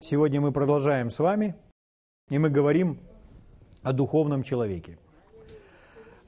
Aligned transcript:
Сегодня 0.00 0.40
мы 0.40 0.52
продолжаем 0.52 1.10
с 1.10 1.18
вами, 1.18 1.56
и 2.30 2.38
мы 2.38 2.50
говорим 2.50 3.00
о 3.82 3.92
духовном 3.92 4.44
человеке. 4.44 4.96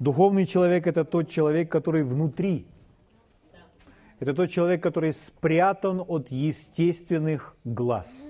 Духовный 0.00 0.44
человек– 0.44 0.86
это 0.88 1.04
тот 1.04 1.28
человек, 1.28 1.70
который 1.70 2.02
внутри. 2.02 2.66
Это 4.18 4.34
тот 4.34 4.50
человек, 4.50 4.82
который 4.82 5.12
спрятан 5.12 6.02
от 6.06 6.32
естественных 6.32 7.54
глаз. 7.62 8.28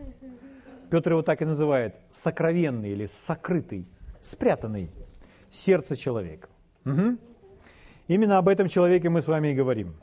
Петр 0.91 1.13
его 1.13 1.23
так 1.23 1.41
и 1.41 1.47
называет– 1.47 1.99
сокровенный 2.11 2.91
или 2.91 3.07
сокрытый, 3.07 3.87
спрятанный 4.21 4.91
сердце 5.49 5.97
человека. 5.97 6.51
Угу. 6.85 7.17
Именно 8.09 8.37
об 8.37 8.49
этом 8.49 8.69
человеке 8.69 9.09
мы 9.09 9.23
с 9.23 9.27
вами 9.27 9.49
и 9.49 9.55
говорим. 9.55 9.95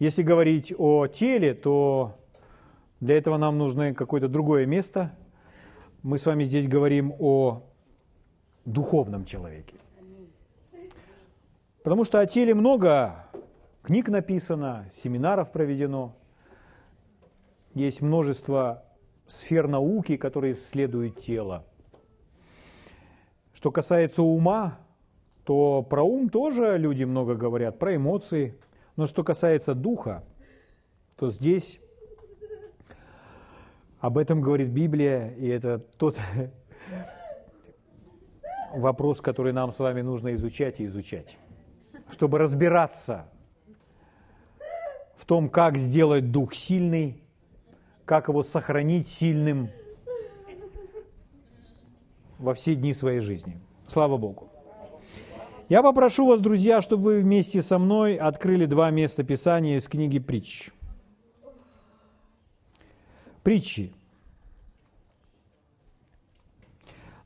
Если 0.00 0.24
говорить 0.24 0.74
о 0.76 1.06
теле, 1.06 1.54
то 1.54 2.18
для 3.00 3.16
этого 3.18 3.36
нам 3.36 3.58
нужно 3.58 3.94
какое-то 3.94 4.28
другое 4.28 4.66
место. 4.66 5.16
Мы 6.02 6.18
с 6.18 6.26
вами 6.26 6.44
здесь 6.44 6.68
говорим 6.68 7.14
о 7.18 7.62
духовном 8.64 9.24
человеке. 9.24 9.76
Потому 11.82 12.04
что 12.04 12.20
о 12.20 12.26
теле 12.26 12.54
много 12.54 13.26
книг 13.82 14.08
написано, 14.08 14.88
семинаров 14.94 15.52
проведено. 15.52 16.16
Есть 17.74 18.00
множество 18.00 18.84
сфер 19.26 19.68
науки, 19.68 20.16
которые 20.16 20.54
исследуют 20.54 21.20
тело. 21.20 21.64
Что 23.52 23.70
касается 23.70 24.22
ума, 24.22 24.78
то 25.44 25.82
про 25.82 26.02
ум 26.02 26.28
тоже 26.30 26.78
люди 26.78 27.04
много 27.04 27.34
говорят, 27.34 27.78
про 27.78 27.96
эмоции. 27.96 28.58
Но 28.96 29.06
что 29.06 29.24
касается 29.24 29.74
духа, 29.74 30.24
то 31.16 31.30
здесь 31.30 31.80
об 34.04 34.18
этом 34.18 34.42
говорит 34.42 34.68
Библия, 34.68 35.30
и 35.30 35.48
это 35.48 35.78
тот 35.78 36.20
вопрос, 38.74 39.22
который 39.22 39.54
нам 39.54 39.72
с 39.72 39.78
вами 39.78 40.02
нужно 40.02 40.34
изучать 40.34 40.78
и 40.78 40.84
изучать, 40.84 41.38
чтобы 42.10 42.36
разбираться 42.36 43.30
в 45.16 45.24
том, 45.24 45.48
как 45.48 45.78
сделать 45.78 46.30
дух 46.30 46.54
сильный, 46.54 47.22
как 48.04 48.28
его 48.28 48.42
сохранить 48.42 49.08
сильным 49.08 49.70
во 52.38 52.52
все 52.52 52.74
дни 52.74 52.92
своей 52.92 53.20
жизни. 53.20 53.58
Слава 53.86 54.18
Богу. 54.18 54.50
Я 55.70 55.82
попрошу 55.82 56.26
вас, 56.26 56.42
друзья, 56.42 56.82
чтобы 56.82 57.04
вы 57.04 57.20
вместе 57.20 57.62
со 57.62 57.78
мной 57.78 58.16
открыли 58.16 58.66
два 58.66 58.90
места 58.90 59.24
Писания 59.24 59.78
из 59.78 59.88
книги 59.88 60.18
«Притч». 60.18 60.72
Притчи. 63.44 63.92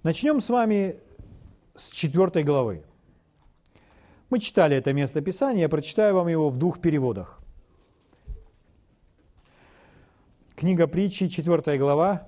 Начнем 0.03 0.41
с 0.41 0.51
вами 0.51 0.97
с 1.77 1.91
четвертой 1.91 2.43
главы. 2.43 2.83
Мы 4.29 4.41
читали 4.41 4.77
это 4.77 4.93
место 4.93 5.21
Писания, 5.21 5.63
я 5.63 5.69
прочитаю 5.69 6.17
вам 6.17 6.27
его 6.27 6.51
в 6.51 6.57
двух 6.57 6.81
переводах. 6.81 7.39
Книга 10.57 10.89
притчи, 10.89 11.29
четвертая 11.29 11.79
глава. 11.79 12.27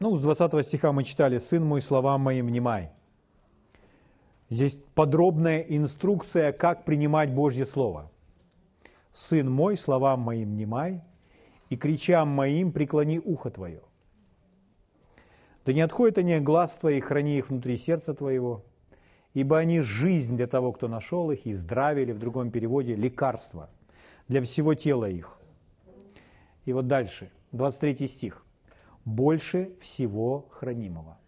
Ну, 0.00 0.16
с 0.16 0.20
20 0.22 0.66
стиха 0.66 0.90
мы 0.90 1.04
читали 1.04 1.38
«Сын 1.38 1.64
мой, 1.64 1.82
словам 1.82 2.22
моим 2.22 2.48
внимай». 2.48 2.90
Здесь 4.48 4.76
подробная 4.96 5.60
инструкция, 5.60 6.50
как 6.50 6.84
принимать 6.84 7.32
Божье 7.32 7.64
Слово– 7.64 8.10
Сын 9.12 9.50
мой, 9.50 9.76
словам 9.76 10.20
моим 10.20 10.50
внимай, 10.50 11.02
и 11.68 11.76
кричам 11.76 12.28
моим 12.28 12.72
преклони 12.72 13.18
ухо 13.18 13.50
твое. 13.50 13.82
Да 15.64 15.72
не 15.72 15.80
отходят 15.80 16.18
они 16.18 16.34
от 16.34 16.42
глаз 16.42 16.76
твоих, 16.76 17.04
храни 17.04 17.38
их 17.38 17.50
внутри 17.50 17.76
сердца 17.76 18.14
твоего, 18.14 18.64
ибо 19.34 19.58
они 19.58 19.80
жизнь 19.80 20.36
для 20.36 20.46
того, 20.46 20.72
кто 20.72 20.88
нашел 20.88 21.30
их, 21.30 21.46
и 21.46 21.52
здравие, 21.52 22.04
или 22.04 22.12
в 22.12 22.18
другом 22.18 22.50
переводе 22.50 22.94
лекарство 22.94 23.68
для 24.28 24.42
всего 24.42 24.74
тела 24.74 25.08
их. 25.08 25.38
И 26.64 26.72
вот 26.72 26.86
дальше, 26.86 27.30
23 27.52 28.06
стих. 28.08 28.44
«Больше 29.06 29.72
всего 29.80 30.46
хранимого. 30.50 31.18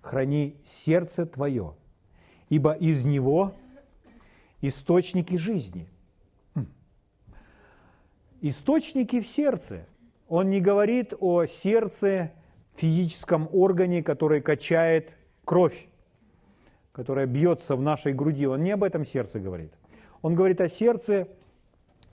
Храни 0.00 0.56
сердце 0.64 1.26
твое, 1.26 1.74
ибо 2.48 2.72
из 2.72 3.04
него 3.04 3.52
источники 4.62 5.34
жизни– 5.36 5.88
Источники 8.48 9.20
в 9.20 9.26
сердце. 9.26 9.86
Он 10.28 10.50
не 10.50 10.60
говорит 10.60 11.12
о 11.18 11.46
сердце, 11.46 12.30
физическом 12.76 13.48
органе, 13.52 14.04
который 14.04 14.40
качает 14.40 15.10
кровь, 15.44 15.88
которая 16.92 17.26
бьется 17.26 17.74
в 17.74 17.82
нашей 17.82 18.12
груди. 18.12 18.46
Он 18.46 18.62
не 18.62 18.70
об 18.70 18.84
этом 18.84 19.04
сердце 19.04 19.40
говорит. 19.40 19.72
Он 20.22 20.36
говорит 20.36 20.60
о 20.60 20.68
сердце 20.68 21.26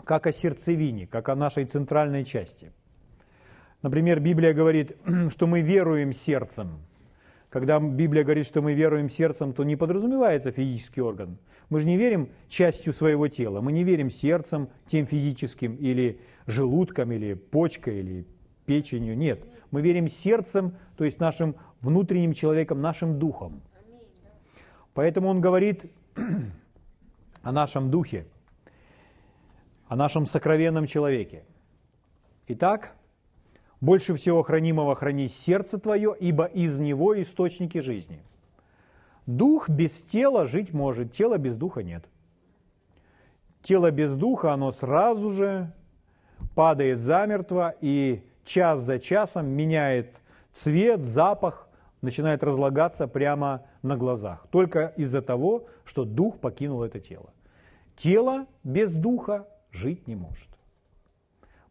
как 0.06 0.26
о 0.26 0.34
сердцевине, 0.34 1.06
как 1.06 1.30
о 1.30 1.36
нашей 1.36 1.66
центральной 1.66 2.26
части. 2.26 2.72
Например, 3.84 4.20
Библия 4.20 4.56
говорит, 4.56 4.98
что 5.30 5.46
мы 5.46 5.62
веруем 5.62 6.14
сердцем– 6.14 6.80
когда 7.54 7.80
Библия 7.80 8.24
говорит, 8.24 8.48
что 8.48 8.64
мы 8.64 8.74
веруем 8.74 9.12
сердцем, 9.12 9.54
то 9.54 9.64
не 9.64 9.76
подразумевается 9.76 10.52
физический 10.52 11.02
орган. 11.02 11.38
Мы 11.70 11.82
же 11.82 11.86
не 11.86 11.98
верим 11.98 12.30
частью 12.48 12.94
своего 12.94 13.28
тела, 13.28 13.62
мы 13.62 13.72
не 13.72 13.84
верим 13.84 14.10
сердцем, 14.10 14.70
тем 14.88 15.06
физическим, 15.06 15.76
или 15.76 16.20
желудком, 16.48 17.12
или 17.12 17.36
почкой, 17.36 18.00
или 18.00 18.26
печенью. 18.66 19.16
Нет, 19.16 19.46
мы 19.70 19.84
верим 19.84 20.10
сердцем, 20.10 20.76
то 20.98 21.04
есть 21.04 21.20
нашим 21.20 21.56
внутренним 21.80 22.34
человеком, 22.34 22.82
нашим 22.82 23.20
духом. 23.20 23.62
Поэтому 24.96 25.28
он 25.28 25.40
говорит 25.40 25.86
о 27.44 27.52
нашем 27.52 27.92
духе, 27.92 28.26
о 29.88 29.96
нашем 29.96 30.26
сокровенном 30.26 30.88
человеке. 30.88 31.44
Итак, 32.48 32.96
больше 33.84 34.16
всего 34.16 34.44
хранимого 34.44 34.96
храни 34.96 35.28
сердце 35.28 35.78
твое, 35.78 36.16
ибо 36.18 36.46
из 36.46 36.80
него 36.80 37.20
источники 37.22 37.80
жизни. 37.80 38.24
Дух 39.26 39.68
без 39.68 40.02
тела 40.02 40.46
жить 40.46 40.72
может, 40.72 41.12
тело 41.12 41.38
без 41.38 41.58
духа 41.58 41.84
нет. 41.84 42.06
Тело 43.62 43.92
без 43.92 44.16
духа, 44.16 44.54
оно 44.54 44.72
сразу 44.72 45.32
же 45.32 45.74
падает 46.56 47.00
замертво 47.00 47.76
и 47.82 48.24
час 48.46 48.80
за 48.80 49.00
часом 49.00 49.48
меняет 49.48 50.22
цвет, 50.54 51.04
запах, 51.04 51.68
начинает 52.02 52.42
разлагаться 52.42 53.06
прямо 53.06 53.66
на 53.82 53.98
глазах. 53.98 54.48
Только 54.50 54.94
из-за 54.96 55.22
того, 55.22 55.68
что 55.84 56.06
дух 56.06 56.40
покинул 56.40 56.84
это 56.84 57.02
тело. 57.02 57.34
Тело 57.98 58.46
без 58.64 58.94
духа 58.94 59.46
жить 59.72 60.08
не 60.08 60.16
может. 60.16 60.48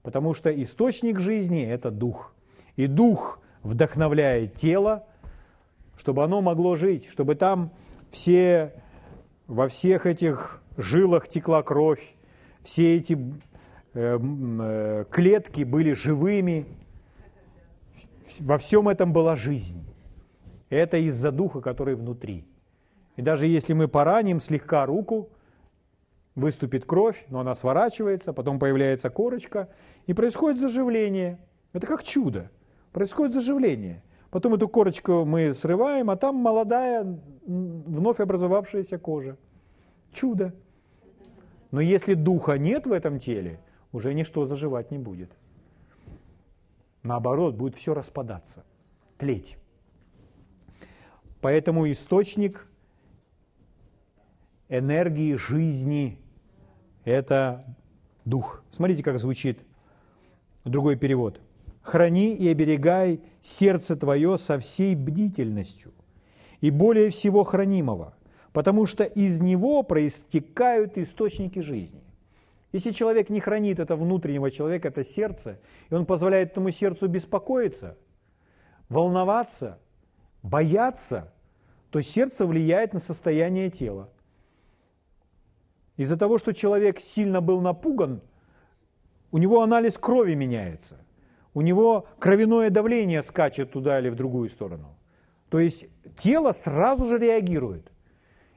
Потому 0.03 0.35
что 0.35 0.51
источник 0.51 1.21
жизни– 1.21 1.65
это 1.69 1.91
дух. 1.91 2.35
И 2.77 2.87
дух 2.87 3.41
вдохновляет 3.63 4.55
тело, 4.55 5.07
чтобы 5.97 6.25
оно 6.25 6.41
могло 6.41 6.75
жить, 6.77 7.09
чтобы 7.09 7.35
там 7.35 7.73
все, 8.11 8.75
во 9.47 9.69
всех 9.69 10.07
этих 10.07 10.61
жилах 10.77 11.29
текла 11.29 11.63
кровь, 11.63 12.17
все 12.63 12.97
эти 12.97 13.19
э, 13.95 14.19
э, 14.21 15.05
клетки 15.11 15.63
были 15.63 15.93
живыми, 15.93 16.67
во 18.41 18.59
всем 18.59 18.89
этом 18.89 19.13
была 19.13 19.37
жизнь. 19.37 19.85
Это 20.71 20.97
из-за 20.97 21.31
духа, 21.31 21.61
который 21.61 21.95
внутри. 21.95 22.45
И 23.17 23.23
даже 23.23 23.47
если 23.47 23.75
мы 23.75 23.89
пораним 23.89 24.41
слегка 24.41 24.87
руку, 24.87 25.29
выступит 26.35 26.85
кровь, 26.85 27.25
но 27.29 27.41
она 27.41 27.55
сворачивается, 27.55 28.33
потом 28.33 28.59
появляется 28.59 29.11
корочка, 29.11 29.69
и 30.07 30.15
происходит 30.15 30.61
заживление. 30.61 31.39
Это 31.73 31.87
как 31.87 32.03
чудо. 32.03 32.51
Происходит 32.93 33.35
заживление. 33.35 34.03
Потом 34.31 34.55
эту 34.55 34.69
корочку 34.69 35.25
мы 35.25 35.53
срываем, 35.53 36.11
а 36.11 36.17
там 36.17 36.37
молодая, 36.37 37.21
вновь 37.45 38.21
образовавшаяся 38.21 38.99
кожа. 38.99 39.37
Чудо. 40.13 40.55
Но 41.71 41.81
если 41.81 42.15
духа 42.15 42.59
нет 42.59 42.87
в 42.87 42.93
этом 42.93 43.19
теле, 43.19 43.61
уже 43.93 44.15
ничто 44.15 44.45
заживать 44.45 44.91
не 44.91 44.99
будет. 44.99 45.31
Наоборот, 47.03 47.55
будет 47.57 47.77
все 47.77 47.95
распадаться, 47.95 48.65
тлеть. 49.19 49.59
Поэтому 51.41 51.91
источник 51.91 52.67
энергии 54.69 55.35
жизни– 55.35 56.19
это 57.05 57.65
дух. 58.25 58.63
Смотрите, 58.71 59.03
как 59.03 59.19
звучит 59.19 59.61
другой 60.65 60.97
перевод. 60.97 61.41
«Храни 61.83 62.35
и 62.35 62.49
оберегай 62.49 63.21
сердце 63.43 63.97
твое 63.97 64.39
со 64.39 64.59
всей 64.59 64.95
бдительностью 64.95 65.93
и 66.61 66.71
более 66.71 67.11
всего 67.11 67.43
хранимого, 67.43 68.15
потому 68.53 68.87
что 68.87 69.03
из 69.03 69.41
него 69.41 69.83
проистекают 69.83 70.97
источники 70.97 71.59
жизни». 71.59 72.03
Если 72.71 72.91
человек 72.91 73.29
не 73.29 73.41
хранит 73.41 73.81
это 73.81 73.97
внутреннего 73.97 74.51
человека, 74.51 74.89
это 74.89 75.05
сердце, 75.05 75.59
и 75.91 75.95
он 75.95 76.07
позволяет 76.07 76.53
этому 76.53 76.71
сердцу 76.71 77.07
беспокоиться, 77.07 77.99
волноваться, 78.89 79.79
бояться, 80.43 81.33
то 81.91 82.01
сердце 82.01 82.47
влияет 82.47 82.95
на 82.95 83.01
состояние 83.01 83.71
тела. 83.71 84.09
Из-за 85.97 86.17
того, 86.17 86.39
что 86.39 86.53
человек 86.53 87.01
сильно 87.01 87.41
был 87.41 87.61
напуган, 87.61 88.21
у 89.31 89.39
него 89.39 89.63
анализ 89.63 89.99
крови 89.99 90.35
меняется. 90.35 90.99
У 91.55 91.61
него 91.61 92.07
кровяное 92.19 92.71
давление 92.71 93.23
скачет 93.23 93.73
туда 93.73 93.99
или 93.99 94.09
в 94.09 94.15
другую 94.15 94.49
сторону. 94.49 94.97
То 95.49 95.59
есть 95.59 95.87
тело 96.17 96.53
сразу 96.53 97.07
же 97.07 97.19
реагирует. 97.19 97.93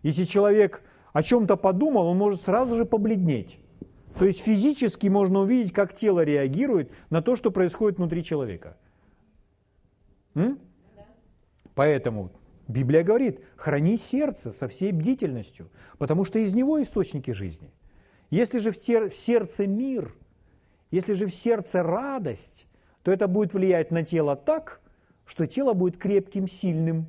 Если 0.01 0.23
человек 0.23 0.81
о 1.11 1.23
чем-то 1.23 1.57
подумал, 1.57 2.07
он 2.07 2.17
может 2.17 2.41
сразу 2.41 2.75
же 2.75 2.85
побледнеть. 2.85 3.59
То 4.17 4.25
есть 4.25 4.41
физически 4.41 5.07
можно 5.07 5.39
увидеть, 5.39 5.73
как 5.73 5.93
тело 5.93 6.23
реагирует 6.23 6.91
на 7.09 7.21
то, 7.21 7.35
что 7.35 7.51
происходит 7.51 7.97
внутри 7.97 8.23
человека. 8.23 8.77
М? 10.35 10.57
Поэтому 11.73 12.31
Библия 12.67 13.03
говорит, 13.03 13.41
храни 13.55 13.97
сердце 13.97 14.51
со 14.51 14.67
всей 14.67 14.91
бдительностью, 14.91 15.69
потому 15.97 16.25
что 16.25 16.39
из 16.39 16.53
него 16.53 16.81
источники 16.81 17.31
жизни. 17.31 17.71
Если 18.31 18.59
же 18.59 18.71
в, 18.71 19.15
сердце 19.15 19.67
мир, 19.67 20.15
если 20.89 21.13
же 21.13 21.27
в 21.27 21.33
сердце 21.33 21.83
радость, 21.83 22.65
то 23.03 23.11
это 23.11 23.27
будет 23.27 23.53
влиять 23.53 23.91
на 23.91 24.03
тело 24.03 24.35
так, 24.35 24.81
что 25.25 25.45
тело 25.45 25.73
будет 25.73 25.97
крепким, 25.97 26.47
сильным. 26.47 27.07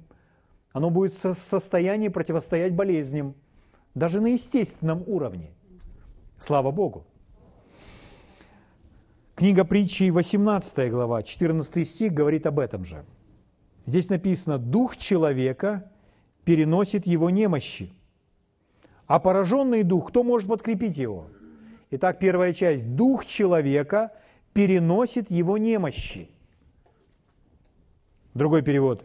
Оно 0.72 0.90
будет 0.90 1.14
в 1.14 1.34
состоянии 1.34 2.08
противостоять 2.08 2.74
болезням, 2.74 3.34
даже 3.94 4.20
на 4.20 4.26
естественном 4.26 5.04
уровне. 5.06 5.54
Слава 6.38 6.70
Богу. 6.70 7.06
Книга 9.34 9.64
притчи 9.64 10.10
18 10.10 10.90
глава, 10.90 11.22
14 11.22 11.88
стих 11.88 12.12
говорит 12.12 12.46
об 12.46 12.58
этом 12.58 12.84
же. 12.84 13.06
Здесь 13.86 14.10
написано, 14.10 14.58
дух 14.58 14.96
человека 14.96 15.90
переносит 16.44 17.06
его 17.06 17.30
немощи, 17.30 17.92
а 19.06 19.20
пораженный 19.20 19.84
дух, 19.84 20.08
кто 20.08 20.24
может 20.24 20.48
подкрепить 20.48 20.98
его? 20.98 21.28
Итак, 21.92 22.18
первая 22.18 22.52
часть. 22.52 22.96
Дух 22.96 23.24
человека 23.24 24.12
переносит 24.52 25.30
его 25.30 25.56
немощи. 25.56 26.28
Другой 28.34 28.62
перевод. 28.62 29.04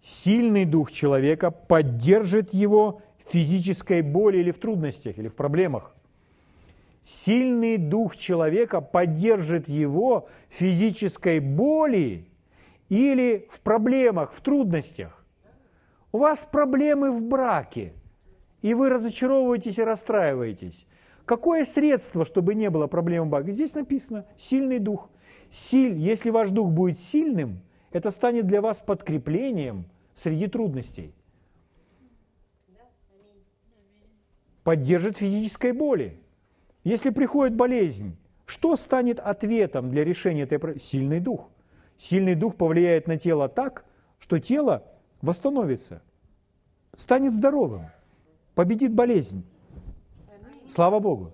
Сильный 0.00 0.64
дух 0.64 0.92
человека 0.92 1.50
поддержит 1.50 2.54
его 2.54 3.02
в 3.18 3.32
физической 3.32 4.02
боли 4.02 4.38
или 4.38 4.52
в 4.52 4.58
трудностях, 4.58 5.18
или 5.18 5.28
в 5.28 5.34
проблемах. 5.34 5.94
Сильный 7.04 7.76
дух 7.76 8.16
человека 8.16 8.80
поддержит 8.80 9.68
его 9.68 10.28
в 10.48 10.54
физической 10.54 11.40
боли 11.40 12.28
или 12.88 13.48
в 13.50 13.60
проблемах, 13.60 14.32
в 14.32 14.40
трудностях. 14.40 15.24
У 16.12 16.18
вас 16.18 16.46
проблемы 16.50 17.10
в 17.10 17.22
браке, 17.22 17.92
и 18.62 18.74
вы 18.74 18.88
разочаровываетесь 18.88 19.78
и 19.78 19.84
расстраиваетесь. 19.84 20.86
Какое 21.24 21.64
средство, 21.64 22.24
чтобы 22.24 22.54
не 22.54 22.70
было 22.70 22.86
проблем 22.86 23.26
в 23.26 23.30
браке? 23.30 23.52
Здесь 23.52 23.74
написано 23.74 24.26
«сильный 24.36 24.78
дух». 24.78 25.08
Силь, 25.50 25.96
если 25.96 26.30
ваш 26.30 26.50
дух 26.50 26.70
будет 26.70 26.98
сильным, 26.98 27.60
это 27.92 28.10
станет 28.10 28.46
для 28.46 28.60
вас 28.60 28.80
подкреплением 28.80 29.86
среди 30.14 30.48
трудностей. 30.48 31.14
Поддержит 34.64 35.18
физической 35.18 35.72
боли. 35.72 36.18
Если 36.82 37.10
приходит 37.10 37.54
болезнь, 37.54 38.16
что 38.46 38.76
станет 38.76 39.20
ответом 39.20 39.90
для 39.90 40.04
решения 40.04 40.42
этой 40.42 40.58
проблемы? 40.58 40.82
Сильный 40.82 41.20
дух. 41.20 41.50
Сильный 42.04 42.34
дух 42.34 42.56
повлияет 42.56 43.06
на 43.06 43.18
тело 43.18 43.48
так, 43.48 43.86
что 44.18 44.38
тело 44.38 44.84
восстановится, 45.22 46.02
станет 46.98 47.32
здоровым, 47.32 47.86
победит 48.54 48.92
болезнь. 48.92 49.42
Слава 50.68 51.00
Богу! 51.00 51.32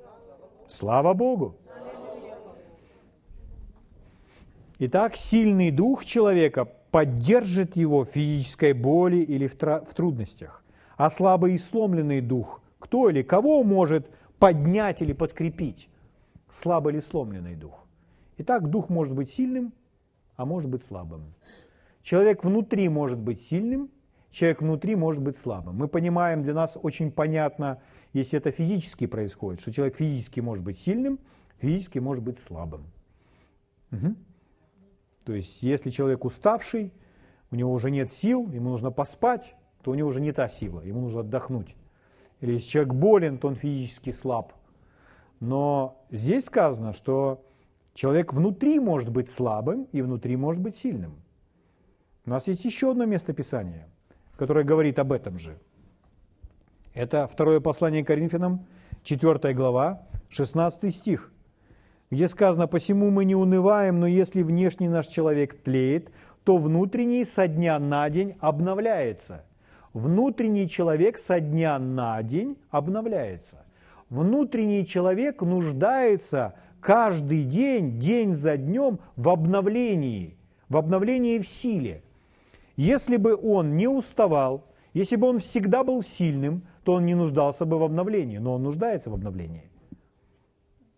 Слава 0.68 1.12
Богу! 1.12 1.56
Итак, 4.78 5.16
сильный 5.16 5.72
дух 5.72 6.04
человека 6.04 6.66
поддержит 6.92 7.74
его 7.74 8.04
в 8.04 8.08
физической 8.10 8.72
боли 8.72 9.16
или 9.16 9.48
в, 9.48 9.56
трудностях. 9.56 10.62
А 10.96 11.10
слабый 11.10 11.54
и 11.54 11.58
сломленный 11.58 12.20
дух, 12.20 12.62
кто 12.78 13.10
или 13.10 13.22
кого 13.22 13.64
может 13.64 14.08
поднять 14.38 15.02
или 15.02 15.14
подкрепить? 15.14 15.88
Слабый 16.48 16.92
или 16.92 17.00
сломленный 17.00 17.56
дух. 17.56 17.84
Итак, 18.38 18.70
дух 18.70 18.88
может 18.88 19.14
быть 19.14 19.32
сильным, 19.32 19.72
а 20.40 20.46
может 20.46 20.70
быть 20.70 20.82
слабым. 20.82 21.34
Человек 22.02 22.44
внутри 22.44 22.88
может 22.88 23.18
быть 23.18 23.42
сильным, 23.42 23.90
человек 24.30 24.62
внутри 24.62 24.96
может 24.96 25.20
быть 25.20 25.36
слабым. 25.36 25.76
Мы 25.76 25.86
понимаем, 25.86 26.42
для 26.42 26.54
нас 26.54 26.78
очень 26.82 27.12
понятно, 27.12 27.82
если 28.14 28.38
это 28.38 28.50
физически 28.50 29.06
происходит, 29.06 29.60
что 29.60 29.70
человек 29.70 29.96
физически 29.96 30.40
может 30.40 30.64
быть 30.64 30.78
сильным, 30.78 31.18
физически 31.58 31.98
может 31.98 32.24
быть 32.24 32.38
слабым. 32.38 32.86
Угу. 33.92 34.14
То 35.24 35.34
есть, 35.34 35.62
если 35.62 35.90
человек 35.90 36.24
уставший, 36.24 36.94
у 37.50 37.56
него 37.56 37.70
уже 37.70 37.90
нет 37.90 38.10
сил, 38.10 38.48
ему 38.48 38.70
нужно 38.70 38.90
поспать, 38.90 39.54
то 39.82 39.90
у 39.90 39.94
него 39.94 40.08
уже 40.08 40.22
не 40.22 40.32
та 40.32 40.48
сила, 40.48 40.80
ему 40.80 41.02
нужно 41.02 41.20
отдохнуть. 41.20 41.76
Или 42.40 42.52
если 42.52 42.70
человек 42.70 42.94
болен, 42.94 43.36
то 43.36 43.48
он 43.48 43.56
физически 43.56 44.10
слаб. 44.10 44.54
Но 45.38 46.02
здесь 46.10 46.46
сказано, 46.46 46.94
что 46.94 47.44
человек 47.94 48.32
внутри 48.32 48.78
может 48.78 49.10
быть 49.10 49.28
слабым 49.28 49.84
и 49.92 50.02
внутри 50.02 50.36
может 50.36 50.62
быть 50.62 50.76
сильным. 50.76 51.22
У 52.24 52.30
нас 52.30 52.48
есть 52.48 52.64
еще 52.64 52.90
одно 52.90 53.06
место 53.06 53.32
Писания, 53.32 53.88
которое 54.36 54.64
говорит 54.64 54.98
об 54.98 55.12
этом 55.12 55.38
же. 55.38 55.58
Это 56.94 57.26
второе 57.26 57.60
послание 57.60 58.04
Коринфянам, 58.04 58.66
4 59.04 59.54
глава, 59.54 60.06
16 60.28 60.94
стих 60.94 61.32
где 62.10 62.26
сказано, 62.26 62.66
«Посему 62.66 63.10
мы 63.10 63.24
не 63.24 63.36
унываем, 63.36 64.00
но 64.00 64.06
если 64.06 64.42
внешний 64.42 64.88
наш 64.88 65.06
человек 65.06 65.62
тлеет, 65.62 66.10
то 66.44 66.58
внутренний 66.58 67.24
со 67.24 67.46
дня 67.46 67.78
на 67.78 68.08
день 68.10 68.36
обновляется». 68.40 69.44
Внутренний 69.92 70.68
человек 70.68 71.18
со 71.18 71.40
дня 71.40 71.78
на 71.78 72.22
день 72.22 72.56
обновляется. 72.70 73.64
Внутренний 74.08 74.86
человек 74.86 75.42
нуждается 75.42 76.54
каждый 76.80 77.44
день, 77.44 77.98
день 77.98 78.34
за 78.34 78.56
днем 78.56 79.00
в 79.16 79.28
обновлении, 79.28 80.36
в 80.68 80.76
обновлении 80.76 81.38
в 81.38 81.48
силе. 81.48 82.02
Если 82.76 83.16
бы 83.16 83.36
он 83.36 83.76
не 83.76 83.88
уставал, 83.88 84.66
если 84.94 85.16
бы 85.16 85.28
он 85.28 85.38
всегда 85.38 85.84
был 85.84 86.02
сильным, 86.02 86.62
то 86.84 86.94
он 86.94 87.06
не 87.06 87.14
нуждался 87.14 87.64
бы 87.64 87.78
в 87.78 87.82
обновлении, 87.82 88.38
но 88.38 88.54
он 88.54 88.62
нуждается 88.62 89.10
в 89.10 89.14
обновлении. 89.14 89.70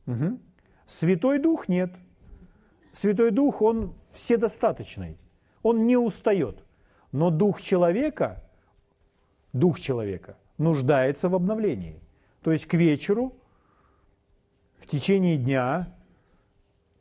Угу. 0.07 0.39
Святой 0.87 1.39
Дух 1.39 1.69
нет. 1.69 1.93
Святой 2.93 3.31
Дух, 3.31 3.63
он 3.63 3.95
вседостаточный. 4.13 5.19
Он 5.63 5.87
не 5.87 5.97
устает. 5.97 6.65
Но 7.11 7.31
Дух 7.31 7.61
человека, 7.61 8.43
Дух 9.53 9.81
человека 9.81 10.37
нуждается 10.59 11.29
в 11.29 11.35
обновлении. 11.35 12.01
То 12.43 12.53
есть 12.53 12.67
к 12.67 12.75
вечеру, 12.75 13.37
в 14.83 14.87
течение 14.89 15.37
дня, 15.37 15.95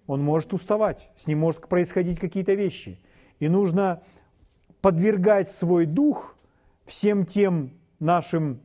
он 0.05 0.23
может 0.23 0.53
уставать, 0.53 1.09
с 1.15 1.25
ним 1.25 1.39
может 1.39 1.67
происходить 1.67 2.19
какие-то 2.19 2.53
вещи. 2.53 3.00
И 3.39 3.50
нужно 3.50 4.03
подвергать 4.81 5.50
свой 5.50 5.88
дух 5.88 6.38
всем 6.85 7.25
тем 7.25 7.71
нашим 8.00 8.61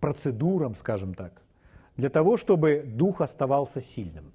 процедурам, 0.00 0.74
скажем 0.74 1.14
так, 1.14 1.40
для 1.96 2.10
того, 2.10 2.36
чтобы 2.36 2.84
дух 2.86 3.22
оставался 3.22 3.80
сильным. 3.80 4.32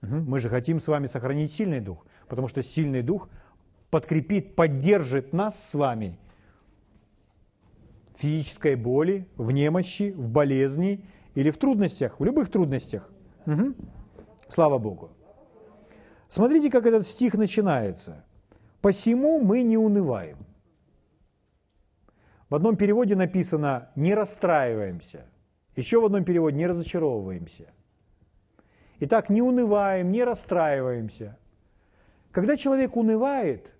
Мы 0.00 0.40
же 0.40 0.48
хотим 0.48 0.80
с 0.80 0.88
вами 0.88 1.06
сохранить 1.06 1.52
сильный 1.52 1.80
дух, 1.80 2.04
потому 2.28 2.48
что 2.48 2.62
сильный 2.64 3.02
дух 3.02 3.28
подкрепит, 3.90 4.56
поддержит 4.56 5.32
нас 5.32 5.62
с 5.62 5.74
вами 5.74 6.18
в 8.14 8.18
физической 8.18 8.74
боли, 8.74 9.28
в 9.36 9.52
немощи, 9.52 10.12
в 10.12 10.28
болезни 10.28 11.04
или 11.36 11.50
в 11.50 11.58
трудностях, 11.58 12.18
в 12.18 12.24
любых 12.24 12.50
трудностях. 12.50 13.08
Угу. 13.46 13.74
Слава 14.48 14.78
Богу. 14.78 15.10
Смотрите, 16.28 16.70
как 16.70 16.86
этот 16.86 17.06
стих 17.06 17.34
начинается. 17.34 18.24
«Посему 18.80 19.40
мы 19.40 19.62
не 19.62 19.76
унываем». 19.76 20.38
В 22.48 22.54
одном 22.54 22.76
переводе 22.76 23.16
написано 23.16 23.90
«не 23.96 24.14
расстраиваемся». 24.14 25.26
Еще 25.76 26.00
в 26.00 26.06
одном 26.06 26.24
переводе 26.24 26.56
«не 26.56 26.66
разочаровываемся». 26.66 27.66
Итак, 29.00 29.28
не 29.28 29.42
унываем, 29.42 30.10
не 30.10 30.24
расстраиваемся. 30.24 31.36
Когда 32.30 32.56
человек 32.56 32.96
унывает, 32.96 33.72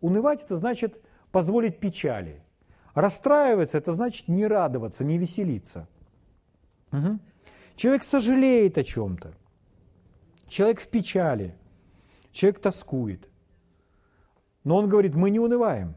унывать 0.00 0.42
это 0.44 0.56
значит 0.56 1.02
позволить 1.32 1.80
печали. 1.80 2.42
Расстраиваться 2.94 3.76
это 3.76 3.92
значит 3.92 4.28
не 4.28 4.46
радоваться, 4.46 5.04
не 5.04 5.18
веселиться. 5.18 5.88
Угу. 6.94 7.18
Человек 7.76 8.04
сожалеет 8.04 8.78
о 8.78 8.84
чем-то. 8.84 9.34
Человек 10.48 10.80
в 10.80 10.88
печали. 10.88 11.54
Человек 12.30 12.60
тоскует. 12.60 13.28
Но 14.62 14.76
он 14.76 14.88
говорит, 14.88 15.14
мы 15.14 15.30
не 15.30 15.40
унываем. 15.40 15.94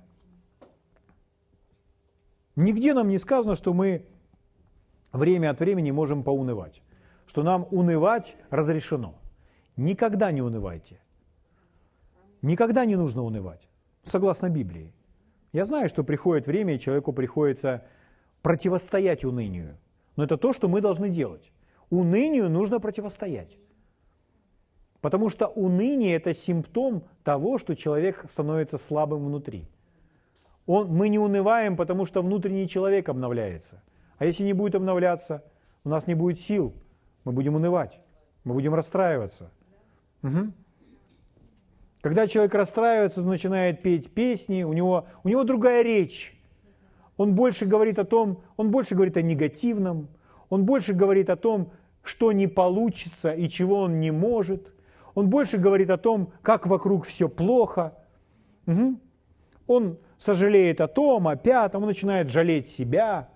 Нигде 2.56 2.94
нам 2.94 3.10
не 3.10 3.20
сказано, 3.20 3.56
что 3.56 3.74
мы 3.74 4.06
время 5.12 5.52
от 5.52 5.60
времени 5.60 5.92
можем 5.92 6.24
поунывать. 6.24 6.82
Что 7.28 7.44
нам 7.44 7.68
унывать 7.72 8.36
разрешено. 8.50 9.14
Никогда 9.76 10.32
не 10.32 10.42
унывайте. 10.42 11.00
Никогда 12.42 12.86
не 12.86 12.96
нужно 12.96 13.24
унывать, 13.24 13.68
согласно 14.04 14.50
Библии. 14.50 14.94
Я 15.54 15.66
знаю, 15.66 15.90
что 15.90 16.04
приходит 16.04 16.48
время, 16.48 16.76
и 16.76 16.80
человеку 16.80 17.14
приходится 17.14 17.86
противостоять 18.42 19.26
унынию. 19.26 19.78
Но 20.18 20.26
это 20.26 20.36
то, 20.36 20.52
что 20.52 20.68
мы 20.68 20.82
должны 20.82 21.10
делать. 21.10 21.54
Унынию 21.90 22.50
нужно 22.50 22.82
противостоять. 22.82 23.58
Потому 25.00 25.30
что 25.30 25.48
уныние– 25.48 26.16
это 26.18 26.34
симптом 26.34 27.04
того, 27.24 27.58
что 27.58 27.76
человек 27.76 28.26
становится 28.28 28.78
слабым 28.78 29.26
внутри. 29.26 29.70
Он, 30.66 30.90
мы 30.90 31.08
не 31.08 31.20
унываем, 31.20 31.78
потому 31.78 32.06
что 32.06 32.22
внутренний 32.22 32.68
человек 32.68 33.08
обновляется. 33.08 33.82
А 34.18 34.26
если 34.26 34.44
не 34.44 34.54
будет 34.54 34.76
обновляться, 34.76 35.44
у 35.86 35.90
нас 35.90 36.08
не 36.08 36.16
будет 36.16 36.40
сил, 36.40 36.74
мы 37.24 37.32
будем 37.32 37.56
унывать, 37.56 38.02
мы 38.44 38.54
будем 38.54 38.74
расстраиваться. 38.74 39.52
Угу. 40.24 40.52
Когда 42.02 42.28
человек 42.28 42.54
расстраивается, 42.56 43.22
начинает 43.22 43.82
петь 43.82 44.12
песни, 44.14 44.64
у 44.64 44.74
него, 44.74 45.08
у 45.24 45.30
него 45.30 45.44
другая 45.44 45.84
речь. 45.84 46.37
Он 47.18 47.34
больше 47.34 47.66
говорит 47.66 48.00
о 48.00 48.06
том, 48.06 48.44
он 48.56 48.72
больше 48.72 48.96
говорит 48.96 49.18
о 49.18 49.22
негативном, 49.22 50.08
он 50.50 50.66
больше 50.66 50.94
говорит 50.94 51.30
о 51.30 51.36
том, 51.36 51.72
что 52.04 52.32
не 52.32 52.48
получится 52.48 53.32
и 53.32 53.50
чего 53.50 53.82
он 53.82 54.00
не 54.00 54.12
может. 54.12 54.72
Он 55.14 55.30
больше 55.30 55.58
говорит 55.58 55.90
о 55.90 55.98
том, 55.98 56.32
как 56.42 56.68
вокруг 56.68 57.06
все 57.06 57.28
плохо. 57.28 57.96
Угу. 58.68 59.00
Он 59.66 59.98
сожалеет 60.18 60.80
о 60.80 60.88
том, 60.88 61.28
о 61.28 61.36
пятом, 61.36 61.82
он 61.82 61.88
начинает 61.88 62.30
жалеть 62.30 62.68
себя. 62.68 63.30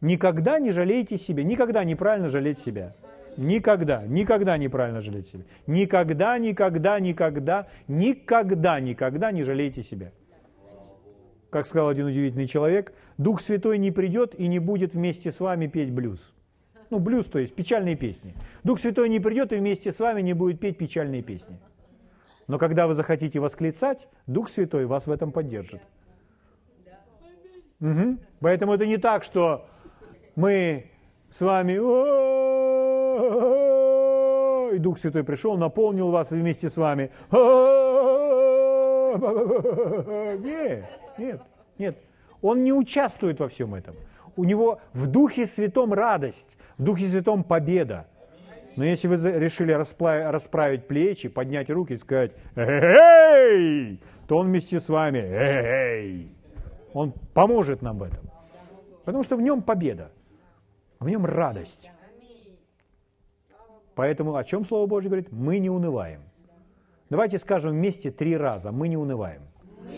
Никогда 0.00 0.60
не 0.60 0.70
жалейте 0.70 1.18
себя, 1.18 1.42
никогда 1.42 1.82
неправильно 1.84 2.28
жалеть 2.28 2.60
себя. 2.60 2.94
Никогда, 3.36 4.04
никогда 4.06 4.56
неправильно 4.56 5.00
жалеть 5.00 5.28
себя. 5.28 5.44
Никогда, 5.66 6.38
никогда, 6.38 6.98
никогда, 6.98 7.66
никогда, 7.88 8.80
никогда 8.80 9.32
не 9.32 9.42
жалейте 9.42 9.82
себя. 9.82 10.12
Как 11.50 11.66
сказал 11.66 11.88
один 11.88 12.06
удивительный 12.06 12.46
человек, 12.46 12.92
Дух 13.16 13.40
Святой 13.40 13.78
не 13.78 13.90
придет 13.90 14.34
и 14.38 14.48
не 14.48 14.58
будет 14.58 14.94
вместе 14.94 15.32
с 15.32 15.40
вами 15.40 15.66
петь 15.66 15.90
блюз. 15.90 16.34
Ну, 16.90 16.98
блюз, 16.98 17.26
то 17.26 17.38
есть 17.38 17.54
печальные 17.54 17.96
песни. 17.96 18.34
Дух 18.64 18.80
Святой 18.80 19.08
не 19.08 19.20
придет 19.20 19.52
и 19.52 19.56
вместе 19.56 19.92
с 19.92 20.00
вами 20.00 20.20
не 20.22 20.34
будет 20.34 20.60
петь 20.60 20.78
печальные 20.78 21.22
песни. 21.22 21.58
Но 22.46 22.58
когда 22.58 22.86
вы 22.86 22.94
захотите 22.94 23.40
восклицать, 23.40 24.08
Дух 24.26 24.48
Святой 24.48 24.86
вас 24.86 25.06
в 25.06 25.10
этом 25.10 25.32
поддержит. 25.32 25.80
Угу. 27.80 28.18
Поэтому 28.40 28.74
это 28.74 28.86
не 28.86 28.96
так, 28.96 29.22
что 29.22 29.66
мы 30.34 30.90
с 31.30 31.40
вами 31.40 31.78
и 34.74 34.78
Дух 34.78 34.98
Святой 34.98 35.24
пришел, 35.24 35.56
наполнил 35.56 36.10
вас 36.10 36.30
вместе 36.30 36.68
с 36.68 36.76
вами. 36.76 37.10
Нет, 40.42 40.84
нет, 41.18 41.42
нет. 41.78 41.98
Он 42.42 42.64
не 42.64 42.72
участвует 42.72 43.40
во 43.40 43.48
всем 43.48 43.74
этом. 43.74 43.96
У 44.36 44.44
него 44.44 44.80
в 44.92 45.08
Духе 45.08 45.46
Святом 45.46 45.92
радость, 45.92 46.56
в 46.76 46.84
Духе 46.84 47.06
Святом 47.06 47.42
победа. 47.42 48.06
Но 48.76 48.84
если 48.84 49.08
вы 49.08 49.16
решили 49.16 49.72
расправить 49.72 50.86
плечи, 50.86 51.28
поднять 51.28 51.68
руки 51.68 51.94
и 51.94 51.96
сказать 51.96 52.36
«Эй!», 52.54 54.00
то 54.28 54.38
он 54.38 54.46
вместе 54.46 54.78
с 54.78 54.88
вами 54.88 55.18
«Эй!». 55.18 56.32
Он 56.94 57.12
поможет 57.34 57.82
нам 57.82 57.98
в 57.98 58.04
этом. 58.04 58.24
Потому 59.04 59.24
что 59.24 59.36
в 59.36 59.42
нем 59.42 59.62
победа, 59.62 60.12
в 61.00 61.08
нем 61.08 61.26
радость. 61.26 61.90
Поэтому 63.96 64.36
о 64.36 64.44
чем 64.44 64.64
Слово 64.64 64.86
Божье 64.86 65.10
говорит? 65.10 65.32
Мы 65.32 65.58
не 65.58 65.70
унываем. 65.70 66.20
Давайте 67.10 67.38
скажем 67.38 67.72
вместе 67.72 68.12
три 68.12 68.36
раза. 68.36 68.70
Мы 68.70 68.86
не 68.86 68.96
унываем. 68.96 69.42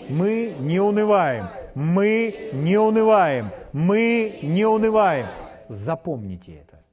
Мы 0.09 0.57
не 0.59 0.81
унываем. 0.81 1.49
Мы 1.75 2.51
не 2.53 2.79
унываем. 2.79 3.51
Мы 3.73 4.41
не 4.43 4.65
унываем. 4.65 5.27
Запомните 5.69 6.55
это. 6.55 6.85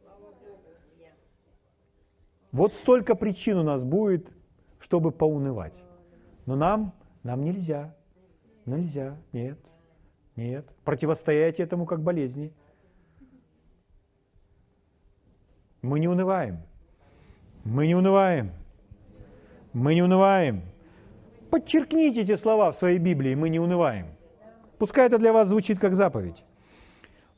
Вот 2.51 2.73
столько 2.73 3.15
причин 3.15 3.57
у 3.57 3.63
нас 3.63 3.83
будет, 3.83 4.31
чтобы 4.79 5.11
поунывать. 5.11 5.83
Но 6.45 6.55
нам, 6.55 6.93
нам 7.23 7.43
нельзя. 7.43 7.95
Нельзя. 8.65 9.17
Нет. 9.33 9.59
Нет. 10.35 10.65
Противостоять 10.83 11.59
этому 11.59 11.85
как 11.85 12.01
болезни. 12.01 12.53
Мы 15.81 15.99
не 15.99 16.07
унываем. 16.07 16.61
Мы 17.63 17.87
не 17.87 17.95
унываем. 17.95 18.51
Мы 19.73 19.95
не 19.95 20.01
унываем. 20.01 20.63
Подчеркните 21.57 22.21
эти 22.21 22.35
слова 22.35 22.71
в 22.71 22.75
своей 22.75 22.99
Библии, 22.99 23.33
мы 23.33 23.49
не 23.49 23.59
унываем. 23.59 24.05
Пускай 24.77 25.07
это 25.07 25.17
для 25.17 25.33
вас 25.33 25.47
звучит 25.47 25.79
как 25.79 25.95
заповедь. 25.95 26.43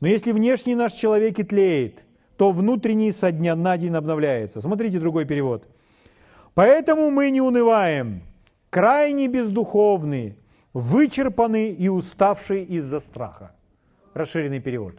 Но 0.00 0.08
если 0.08 0.32
внешний 0.32 0.74
наш 0.74 0.92
человек 0.92 1.38
и 1.38 1.42
тлеет, 1.42 2.04
то 2.36 2.52
внутренний 2.52 3.12
со 3.12 3.32
дня 3.32 3.56
на 3.56 3.78
день 3.78 3.94
обновляется. 3.94 4.60
Смотрите 4.60 4.98
другой 4.98 5.24
перевод. 5.24 5.66
Поэтому 6.52 7.10
мы 7.10 7.30
не 7.30 7.40
унываем, 7.40 8.22
крайне 8.68 9.26
бездуховны, 9.26 10.36
вычерпаны 10.74 11.70
и 11.70 11.88
уставшие 11.88 12.64
из-за 12.64 13.00
страха. 13.00 13.52
Расширенный 14.12 14.60
перевод. 14.60 14.96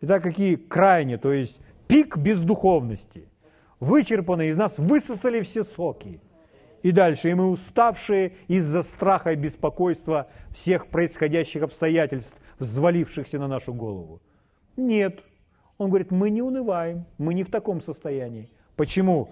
Итак, 0.00 0.22
какие 0.22 0.54
крайне, 0.54 1.18
то 1.18 1.32
есть 1.32 1.58
пик 1.88 2.16
бездуховности. 2.16 3.28
Вычерпаны, 3.80 4.46
из 4.46 4.56
нас 4.56 4.78
высосали 4.78 5.40
все 5.40 5.64
соки. 5.64 6.20
И 6.84 6.92
дальше, 6.92 7.30
и 7.30 7.34
мы 7.34 7.48
уставшие 7.48 8.34
из-за 8.46 8.82
страха 8.82 9.32
и 9.32 9.36
беспокойства 9.36 10.28
всех 10.50 10.88
происходящих 10.88 11.62
обстоятельств, 11.62 12.36
взвалившихся 12.58 13.38
на 13.38 13.48
нашу 13.48 13.72
голову. 13.72 14.20
Нет. 14.76 15.24
Он 15.78 15.88
говорит, 15.88 16.10
мы 16.10 16.28
не 16.28 16.42
унываем, 16.42 17.06
мы 17.16 17.32
не 17.32 17.42
в 17.42 17.50
таком 17.50 17.80
состоянии. 17.80 18.50
Почему? 18.76 19.30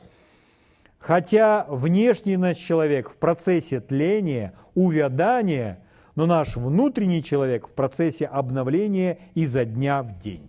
Хотя 0.99 1.67
внешний 1.69 2.39
наш 2.39 2.57
человек 2.57 3.11
в 3.11 3.19
процессе 3.19 3.81
тления, 3.81 4.55
увядания, 4.75 5.85
но 6.15 6.25
наш 6.25 6.57
внутренний 6.57 7.23
человек 7.23 7.69
в 7.69 7.73
процессе 7.73 8.25
обновления 8.25 9.19
изо 9.35 9.67
дня 9.67 10.03
в 10.03 10.19
день. 10.19 10.49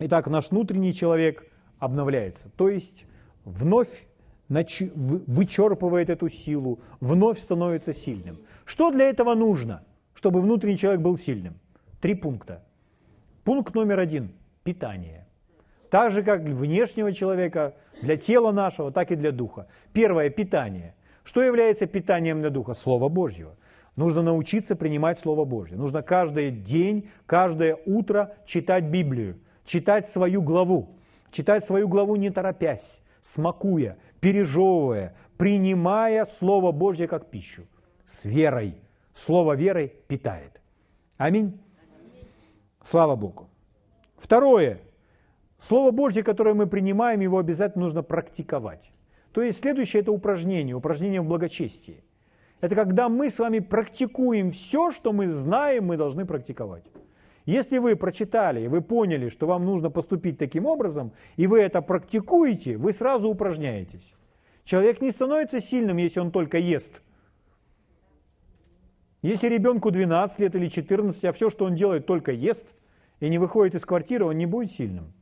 Итак, 0.00 0.26
наш 0.26 0.50
внутренний 0.50 0.92
человек 0.92 1.46
обновляется, 1.78 2.50
то 2.56 2.68
есть 2.68 3.04
вновь 3.44 4.08
вычерпывает 4.48 6.10
эту 6.10 6.28
силу, 6.28 6.80
вновь 7.00 7.38
становится 7.38 7.92
сильным. 7.92 8.38
Что 8.64 8.90
для 8.90 9.08
этого 9.08 9.34
нужно, 9.34 9.84
чтобы 10.14 10.40
внутренний 10.40 10.76
человек 10.76 11.00
был 11.00 11.18
сильным? 11.18 11.54
Три 12.00 12.14
пункта. 12.14 12.64
Пункт 13.44 13.74
номер 13.74 13.98
один– 13.98 14.32
питание. 14.64 15.26
Так 15.90 16.10
же, 16.10 16.22
как 16.22 16.44
для 16.44 16.54
внешнего 16.54 17.12
человека, 17.12 17.74
для 18.02 18.16
тела 18.16 18.52
нашего, 18.52 18.90
так 18.90 19.12
и 19.12 19.16
для 19.16 19.32
духа. 19.32 19.68
Первое– 19.92 20.30
питание. 20.30 20.94
Что 21.24 21.42
является 21.42 21.86
питанием 21.86 22.40
для 22.40 22.50
духа? 22.50 22.74
Слово 22.74 23.08
Божье. 23.08 23.50
Нужно 23.96 24.22
научиться 24.22 24.76
принимать 24.76 25.18
Слово 25.18 25.44
Божье. 25.44 25.76
Нужно 25.76 26.02
каждый 26.02 26.50
день, 26.50 27.08
каждое 27.24 27.78
утро 27.86 28.34
читать 28.44 28.84
Библию, 28.84 29.38
читать 29.64 30.06
свою 30.06 30.42
главу. 30.42 30.96
Читать 31.30 31.64
свою 31.64 31.88
главу 31.88 32.16
не 32.16 32.30
торопясь, 32.30 33.00
смакуя, 33.20 33.96
пережевывая, 34.20 35.14
принимая 35.36 36.24
Слово 36.26 36.72
Божье 36.72 37.08
как 37.08 37.30
пищу, 37.30 37.66
с 38.04 38.24
верой. 38.24 38.74
Слово 39.12 39.54
верой 39.54 39.92
питает. 40.08 40.60
Аминь. 41.16 41.58
Слава 42.82 43.16
Богу. 43.16 43.48
Второе. 44.16 44.80
Слово 45.58 45.90
Божье, 45.90 46.22
которое 46.22 46.54
мы 46.54 46.66
принимаем, 46.66 47.20
его 47.20 47.38
обязательно 47.38 47.84
нужно 47.84 48.02
практиковать. 48.02 48.92
То 49.32 49.42
есть 49.42 49.60
следующее– 49.60 50.00
это 50.02 50.12
упражнение, 50.12 50.74
упражнение 50.74 51.20
в 51.20 51.26
благочестии. 51.26 52.04
Это 52.60 52.74
когда 52.74 53.08
мы 53.08 53.28
с 53.28 53.38
вами 53.38 53.58
практикуем 53.58 54.52
все, 54.52 54.92
что 54.92 55.12
мы 55.12 55.28
знаем, 55.28 55.86
мы 55.86 55.96
должны 55.96 56.24
практиковать. 56.24 56.84
Если 57.46 57.78
вы 57.78 57.94
прочитали, 57.94 58.66
вы 58.66 58.82
поняли, 58.82 59.28
что 59.28 59.46
вам 59.46 59.64
нужно 59.64 59.88
поступить 59.88 60.36
таким 60.36 60.66
образом, 60.66 61.12
и 61.36 61.46
вы 61.46 61.60
это 61.60 61.80
практикуете, 61.80 62.76
вы 62.76 62.92
сразу 62.92 63.30
упражняетесь. 63.30 64.14
Человек 64.64 65.00
не 65.00 65.12
становится 65.12 65.60
сильным, 65.60 65.96
если 65.96 66.18
он 66.18 66.32
только 66.32 66.58
ест. 66.58 67.00
Если 69.22 69.48
ребенку 69.48 69.92
12 69.92 70.40
лет 70.40 70.56
или 70.56 70.66
14, 70.66 71.24
а 71.24 71.32
все, 71.32 71.48
что 71.48 71.64
он 71.64 71.76
делает, 71.76 72.04
только 72.04 72.32
ест, 72.32 72.74
и 73.20 73.28
не 73.28 73.38
выходит 73.38 73.76
из 73.76 73.84
квартиры, 73.84 74.24
он 74.24 74.36
не 74.36 74.46
будет 74.46 74.72
сильным. 74.72 75.12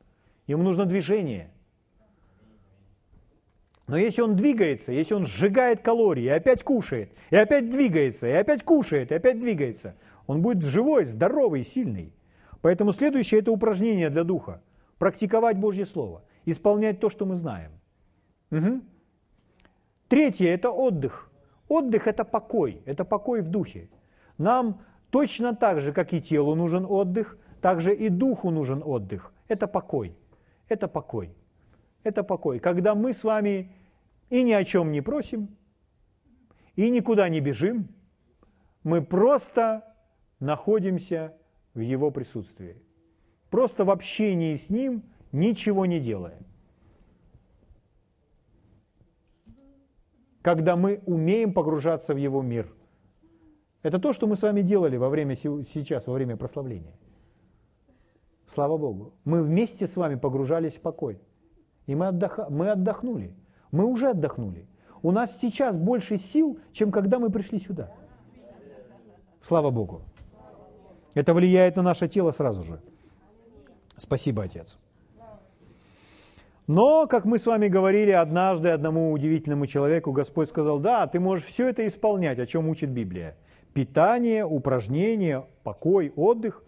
Ему 0.46 0.62
нужно 0.62 0.86
движение. 0.86 1.50
Но 3.86 3.98
если 3.98 4.22
он 4.22 4.34
двигается, 4.34 4.92
если 4.92 5.12
он 5.12 5.26
сжигает 5.26 5.80
калории, 5.82 6.24
и 6.24 6.28
опять 6.28 6.62
кушает, 6.62 7.12
и 7.30 7.36
опять 7.36 7.68
двигается, 7.68 8.26
и 8.26 8.32
опять 8.32 8.62
кушает, 8.62 9.12
и 9.12 9.14
опять 9.14 9.38
двигается, 9.38 9.94
он 10.26 10.42
будет 10.42 10.62
живой, 10.62 11.04
здоровый, 11.04 11.64
сильный. 11.64 12.12
Поэтому 12.60 12.92
следующее– 12.92 13.40
это 13.42 13.52
упражнение 13.52 14.10
для 14.10 14.24
духа. 14.24 14.62
Практиковать 14.98 15.58
Божье 15.58 15.86
Слово, 15.86 16.22
исполнять 16.46 17.00
то, 17.00 17.10
что 17.10 17.26
мы 17.26 17.36
знаем. 17.36 17.72
Угу. 18.50 18.80
Третье– 20.08 20.48
это 20.54 20.70
отдых. 20.70 21.30
Отдых– 21.68 22.06
это 22.08 22.24
покой, 22.24 22.82
это 22.86 23.04
покой 23.04 23.42
в 23.42 23.48
духе. 23.48 23.90
Нам 24.38 24.80
точно 25.10 25.54
так 25.54 25.80
же, 25.80 25.92
как 25.92 26.12
и 26.12 26.20
телу 26.20 26.54
нужен 26.54 26.86
отдых, 26.88 27.38
также 27.60 27.94
и 27.94 28.08
духу 28.08 28.50
нужен 28.50 28.82
отдых. 28.84 29.32
Это 29.48 29.66
покой. 29.66 30.16
Это 30.68 30.88
покой. 30.88 31.34
Это 32.02 32.22
покой. 32.22 32.58
Когда 32.58 32.94
мы 32.94 33.12
с 33.12 33.24
вами 33.24 33.72
и 34.30 34.42
ни 34.42 34.52
о 34.52 34.64
чем 34.64 34.92
не 34.92 35.00
просим, 35.00 35.48
и 36.76 36.90
никуда 36.90 37.28
не 37.28 37.40
бежим, 37.40 37.88
мы 38.82 39.02
просто 39.02 39.93
находимся 40.44 41.34
в 41.74 41.80
Его 41.80 42.10
присутствии. 42.10 42.76
Просто 43.50 43.84
в 43.84 43.90
общении 43.90 44.54
с 44.54 44.70
Ним, 44.70 45.02
ничего 45.32 45.86
не 45.86 46.00
делая. 46.00 46.38
Когда 50.42 50.76
мы 50.76 51.00
умеем 51.06 51.54
погружаться 51.54 52.14
в 52.14 52.18
Его 52.18 52.42
мир. 52.42 52.72
Это 53.82 53.98
то, 53.98 54.12
что 54.12 54.26
мы 54.26 54.36
с 54.36 54.42
вами 54.42 54.62
делали 54.62 54.96
во 54.96 55.08
время 55.08 55.36
сейчас, 55.36 56.06
во 56.06 56.14
время 56.14 56.36
прославления. 56.36 56.94
Слава 58.46 58.76
Богу. 58.76 59.14
Мы 59.24 59.42
вместе 59.42 59.86
с 59.86 59.96
вами 59.96 60.16
погружались 60.16 60.74
в 60.74 60.80
покой. 60.80 61.18
И 61.86 61.94
мы, 61.94 62.08
отдох... 62.08 62.50
мы 62.50 62.70
отдохнули. 62.70 63.34
Мы 63.70 63.84
уже 63.84 64.10
отдохнули. 64.10 64.66
У 65.02 65.10
нас 65.10 65.38
сейчас 65.40 65.76
больше 65.76 66.18
сил, 66.18 66.58
чем 66.72 66.90
когда 66.90 67.18
мы 67.18 67.30
пришли 67.30 67.58
сюда. 67.58 67.92
Слава 69.40 69.70
Богу. 69.70 70.02
Это 71.14 71.32
влияет 71.34 71.76
на 71.76 71.82
наше 71.82 72.08
тело 72.08 72.32
сразу 72.32 72.62
же. 72.62 72.80
Спасибо, 73.96 74.42
Отец. 74.42 74.78
Но, 76.66 77.06
как 77.06 77.24
мы 77.24 77.38
с 77.38 77.46
вами 77.46 77.68
говорили, 77.68 78.10
однажды 78.10 78.70
одному 78.70 79.12
удивительному 79.12 79.66
человеку 79.66 80.12
Господь 80.12 80.48
сказал, 80.48 80.78
да, 80.78 81.06
ты 81.06 81.20
можешь 81.20 81.44
все 81.44 81.68
это 81.68 81.86
исполнять, 81.86 82.38
о 82.38 82.46
чем 82.46 82.68
учит 82.68 82.90
Библия. 82.90 83.36
Питание, 83.74 84.46
упражнения, 84.46 85.44
покой, 85.62 86.12
отдых. 86.16 86.62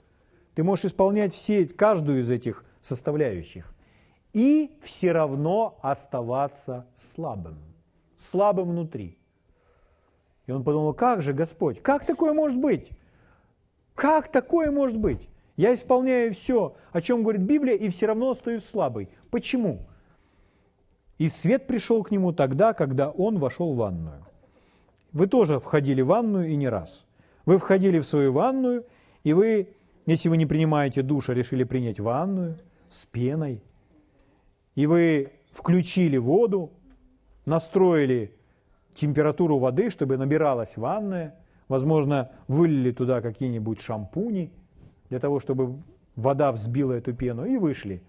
Ты 0.55 0.63
можешь 0.63 0.87
исполнять 0.87 1.35
все, 1.35 1.67
каждую 1.67 2.21
из 2.21 2.31
этих 2.31 2.65
составляющих 2.81 3.73
и 4.37 4.71
все 4.83 5.13
равно 5.13 5.79
оставаться 5.81 6.85
слабым, 6.95 7.57
слабым 8.19 8.69
внутри. 8.69 9.17
И 10.47 10.53
он 10.53 10.63
подумал, 10.63 10.93
как 10.93 11.23
же, 11.23 11.33
Господь, 11.33 11.81
как 11.81 12.05
такое 12.05 12.35
может 12.35 12.61
быть? 12.61 12.91
Как 13.97 14.31
такое 14.31 14.71
может 14.71 14.97
быть? 14.97 15.29
Я 15.57 15.75
исполняю 15.75 16.33
все, 16.33 16.77
о 16.93 17.01
чем 17.01 17.23
говорит 17.23 17.43
Библия, 17.43 17.75
и 17.75 17.89
все 17.89 18.07
равно 18.07 18.31
остаюсь 18.31 18.65
слабый. 18.65 19.09
Почему? 19.31 19.81
И 21.19 21.29
свет 21.29 21.67
пришел 21.67 22.05
к 22.05 22.13
нему 22.13 22.33
тогда, 22.33 22.73
когда 22.75 23.11
он 23.11 23.39
вошел 23.39 23.75
в 23.75 23.79
ванную. 23.79 24.25
Вы 25.13 25.27
тоже 25.27 25.59
входили 25.59 26.03
в 26.03 26.09
ванную 26.09 26.49
и 26.51 26.55
не 26.57 26.69
раз. 26.69 27.09
Вы 27.45 27.59
входили 27.59 27.99
в 27.99 28.07
свою 28.07 28.33
ванную, 28.33 28.87
и 29.25 29.33
вы 29.33 29.75
если 30.07 30.29
вы 30.29 30.37
не 30.37 30.47
принимаете 30.47 31.03
душа, 31.03 31.35
решили 31.35 31.65
принять 31.65 31.99
ванную 31.99 32.59
с 32.89 33.05
пеной, 33.05 33.61
и 34.77 34.87
вы 34.87 35.33
включили 35.51 36.17
воду, 36.17 36.71
настроили 37.45 38.33
температуру 38.95 39.59
воды, 39.59 39.91
чтобы 39.91 40.17
набиралась 40.17 40.77
ванная, 40.77 41.35
возможно, 41.69 42.31
вылили 42.49 42.93
туда 42.93 43.21
какие-нибудь 43.21 43.81
шампуни, 43.81 44.53
для 45.09 45.21
того, 45.21 45.41
чтобы 45.41 45.83
вода 46.17 46.51
взбила 46.53 46.93
эту 46.93 47.15
пену, 47.15 47.45
и 47.45 47.57
вышли. 47.59 48.03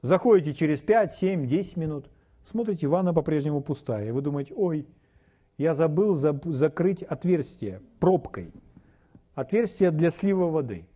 Заходите 0.00 0.52
через 0.52 0.80
5, 0.80 1.12
7, 1.12 1.46
10 1.46 1.76
минут, 1.76 2.10
смотрите, 2.42 2.88
ванна 2.88 3.14
по-прежнему 3.14 3.60
пустая, 3.60 4.08
и 4.08 4.10
вы 4.10 4.20
думаете, 4.20 4.52
ой, 4.54 4.86
я 5.58 5.74
забыл 5.74 6.14
закрыть 6.14 7.02
отверстие 7.02 7.82
пробкой, 8.00 8.52
отверстие 9.34 9.90
для 9.90 10.10
слива 10.10 10.46
воды– 10.46 10.86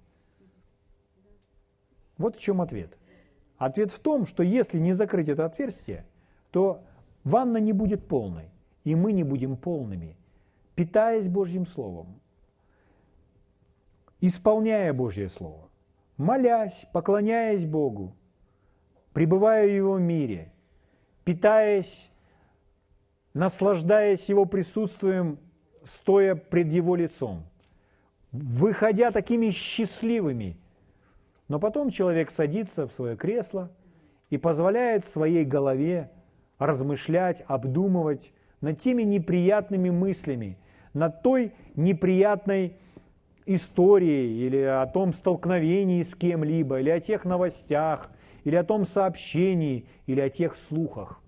вот 2.19 2.37
в 2.37 2.41
чем 2.41 2.61
ответ. 2.61 2.97
Ответ 3.59 3.91
в 3.91 3.99
том, 3.99 4.27
что 4.27 4.43
если 4.43 4.79
не 4.79 4.93
закрыть 4.93 5.29
это 5.29 5.45
отверстие, 5.45 6.07
то 6.51 6.83
ванна 7.25 7.59
не 7.59 7.73
будет 7.73 8.07
полной, 8.07 8.51
и 8.85 8.95
мы 8.95 9.13
не 9.13 9.25
будем 9.25 9.57
полными, 9.57 10.17
питаясь 10.77 11.29
Божьим 11.29 11.67
Словом, 11.67 12.21
исполняя 14.21 14.93
Божье 14.93 15.29
Слово, 15.29 15.69
молясь, 16.17 16.87
поклоняясь 16.93 17.65
Богу, 17.65 18.15
пребывая 19.13 19.67
в 19.67 19.75
Его 19.75 19.99
мире, 19.99 20.53
питаясь, 21.25 22.09
наслаждаясь 23.35 24.29
Его 24.29 24.45
присутствием, 24.45 25.41
стоя 25.83 26.37
пред 26.37 26.73
Его 26.73 26.95
лицом, 26.95 27.43
выходя 28.31 29.11
такими 29.11 29.51
счастливыми– 29.51 30.57
но 31.49 31.61
потом 31.61 31.91
человек 31.91 32.31
садится 32.31 32.87
в 32.87 32.93
свое 32.93 33.17
кресло 33.17 33.71
и 34.31 34.37
позволяет 34.37 35.07
своей 35.07 35.45
голове 35.45 36.11
размышлять, 36.59 37.45
обдумывать 37.47 38.33
над 38.61 38.81
теми 38.81 39.03
неприятными 39.03 39.91
мыслями, 39.91 40.59
над 40.97 41.23
той 41.23 41.53
неприятной 41.75 42.77
историей 43.45 44.47
или 44.47 44.61
о 44.61 44.87
том 44.87 45.13
столкновении 45.13 46.03
с 46.03 46.15
кем-либо, 46.15 46.81
или 46.81 46.91
о 46.91 47.01
тех 47.01 47.25
новостях, 47.25 48.11
или 48.45 48.57
о 48.57 48.65
том 48.65 48.87
сообщении, 48.87 49.87
или 50.07 50.21
о 50.21 50.29
тех 50.29 50.57
слухах. 50.57 51.21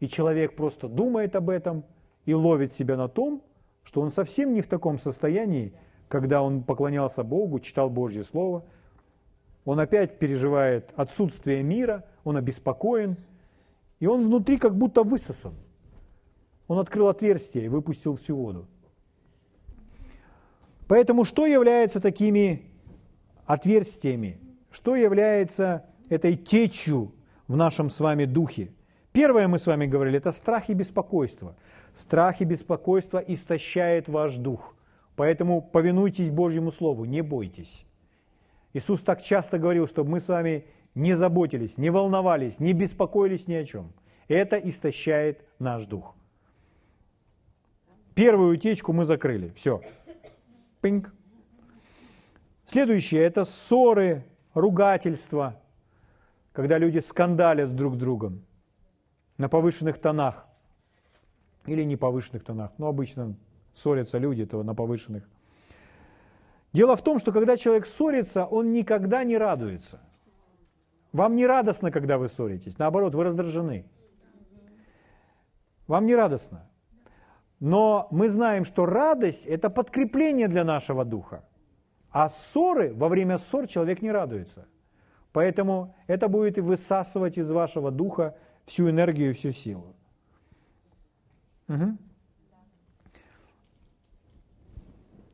И 0.00 0.08
человек 0.08 0.56
просто 0.56 0.88
думает 0.88 1.36
об 1.36 1.50
этом 1.50 1.84
и 2.24 2.34
ловит 2.34 2.72
себя 2.72 2.96
на 2.96 3.08
том, 3.08 3.42
что 3.82 4.00
он 4.00 4.10
совсем 4.10 4.54
не 4.54 4.62
в 4.62 4.66
таком 4.66 4.98
состоянии, 4.98 5.74
когда 6.08 6.42
он 6.42 6.62
поклонялся 6.62 7.22
Богу, 7.22 7.60
читал 7.60 7.90
Божье 7.90 8.24
Слово– 8.24 8.64
он 9.64 9.78
опять 9.78 10.18
переживает 10.18 10.92
отсутствие 10.96 11.62
мира, 11.62 12.04
он 12.24 12.36
обеспокоен, 12.36 13.16
и 14.00 14.06
он 14.06 14.26
внутри 14.26 14.58
как 14.58 14.76
будто 14.76 15.04
высосан. 15.04 15.54
Он 16.66 16.78
открыл 16.78 17.08
отверстие 17.08 17.66
и 17.66 17.68
выпустил 17.68 18.16
всю 18.16 18.36
воду. 18.36 18.66
Поэтому 20.92 21.24
что 21.24 21.46
является 21.46 22.00
такими 22.00 22.64
отверстиями? 23.46 24.38
Что 24.70 24.94
является 24.94 25.86
этой 26.10 26.36
течью 26.36 27.14
в 27.48 27.56
нашем 27.56 27.88
с 27.88 27.98
вами 27.98 28.26
духе? 28.26 28.74
Первое 29.10 29.48
мы 29.48 29.58
с 29.58 29.66
вами 29.66 29.86
говорили, 29.86 30.18
это 30.18 30.32
страх 30.32 30.68
и 30.68 30.74
беспокойство. 30.74 31.56
Страх 31.94 32.42
и 32.42 32.44
беспокойство 32.44 33.16
истощает 33.20 34.06
ваш 34.06 34.36
дух. 34.36 34.74
Поэтому 35.16 35.62
повинуйтесь 35.62 36.30
Божьему 36.30 36.70
Слову, 36.70 37.06
не 37.06 37.22
бойтесь. 37.22 37.86
Иисус 38.74 39.00
так 39.00 39.22
часто 39.22 39.58
говорил, 39.58 39.88
чтобы 39.88 40.10
мы 40.10 40.20
с 40.20 40.28
вами 40.28 40.66
не 40.94 41.14
заботились, 41.14 41.78
не 41.78 41.88
волновались, 41.88 42.60
не 42.60 42.74
беспокоились 42.74 43.48
ни 43.48 43.54
о 43.54 43.64
чем. 43.64 43.94
Это 44.28 44.58
истощает 44.58 45.42
наш 45.58 45.86
дух. 45.86 46.14
Первую 48.14 48.52
утечку 48.52 48.92
мы 48.92 49.06
закрыли. 49.06 49.52
Все. 49.56 49.80
Пинг. 50.82 51.14
Следующее– 52.66 53.22
это 53.24 53.46
ссоры, 53.46 54.26
ругательства, 54.52 55.58
когда 56.52 56.76
люди 56.76 56.98
скандалят 56.98 57.74
друг 57.74 57.94
с 57.94 57.96
другом 57.96 58.44
на 59.38 59.48
повышенных 59.48 59.98
тонах 59.98 60.46
или 61.64 61.82
не 61.84 61.96
повышенных 61.96 62.44
тонах. 62.44 62.72
Но 62.76 62.88
обычно 62.88 63.34
ссорятся 63.72 64.18
люди, 64.18 64.44
то 64.44 64.62
на 64.62 64.74
повышенных– 64.74 65.26
Дело 66.72 66.96
в 66.96 67.02
том, 67.02 67.18
что 67.18 67.32
когда 67.32 67.56
человек 67.56 67.86
ссорится, 67.86 68.46
он 68.46 68.72
никогда 68.72 69.24
не 69.24 69.36
радуется. 69.36 70.00
Вам 71.12 71.36
не 71.36 71.46
радостно, 71.46 71.90
когда 71.90 72.16
вы 72.16 72.28
ссоритесь. 72.28 72.78
Наоборот, 72.78 73.14
вы 73.14 73.24
раздражены. 73.24 73.84
Вам 75.86 76.06
не 76.06 76.16
радостно. 76.16 76.66
Но 77.62 78.08
мы 78.10 78.28
знаем, 78.28 78.64
что 78.64 78.86
радость– 78.86 79.46
это 79.46 79.70
подкрепление 79.70 80.48
для 80.48 80.64
нашего 80.64 81.04
духа. 81.04 81.44
А 82.10 82.28
ссоры, 82.28 82.92
во 82.92 83.08
время 83.08 83.38
ссор 83.38 83.68
человек 83.68 84.02
не 84.02 84.10
радуется. 84.10 84.66
Поэтому 85.32 85.94
это 86.08 86.26
будет 86.26 86.58
высасывать 86.58 87.38
из 87.38 87.52
вашего 87.52 87.92
духа 87.92 88.34
всю 88.64 88.90
энергию, 88.90 89.32
всю 89.32 89.52
силу. 89.52 89.94
Угу. 91.68 91.98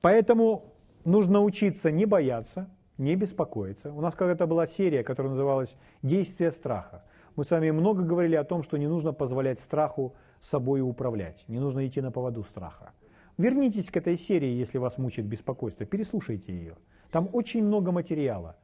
Поэтому 0.02 0.74
нужно 1.06 1.40
учиться 1.40 1.90
не 1.90 2.04
бояться, 2.04 2.68
не 2.98 3.16
беспокоиться. 3.16 3.90
У 3.90 4.02
нас 4.02 4.14
когда-то 4.14 4.46
была 4.46 4.66
серия, 4.66 5.02
которая 5.02 5.30
называлась 5.30 5.76
«Действие 6.02 6.52
страха». 6.52 7.06
Мы 7.36 7.44
с 7.44 7.50
вами 7.50 7.70
много 7.70 8.02
говорили 8.02 8.36
о 8.36 8.44
том, 8.44 8.62
что 8.62 8.76
не 8.76 8.86
нужно 8.86 9.14
позволять 9.14 9.60
страху 9.60 10.14
собой 10.40 10.80
управлять, 10.80 11.44
не 11.48 11.58
нужно 11.58 11.86
идти 11.86 12.00
на 12.00 12.10
поводу 12.10 12.42
страха. 12.44 12.92
Вернитесь 13.36 13.90
к 13.90 13.96
этой 13.96 14.16
серии, 14.16 14.50
если 14.50 14.78
вас 14.78 14.98
мучает 14.98 15.28
беспокойство, 15.28 15.86
переслушайте 15.86 16.52
ее. 16.52 16.76
Там 17.10 17.28
очень 17.32 17.64
много 17.64 17.92
материала, 17.92 18.56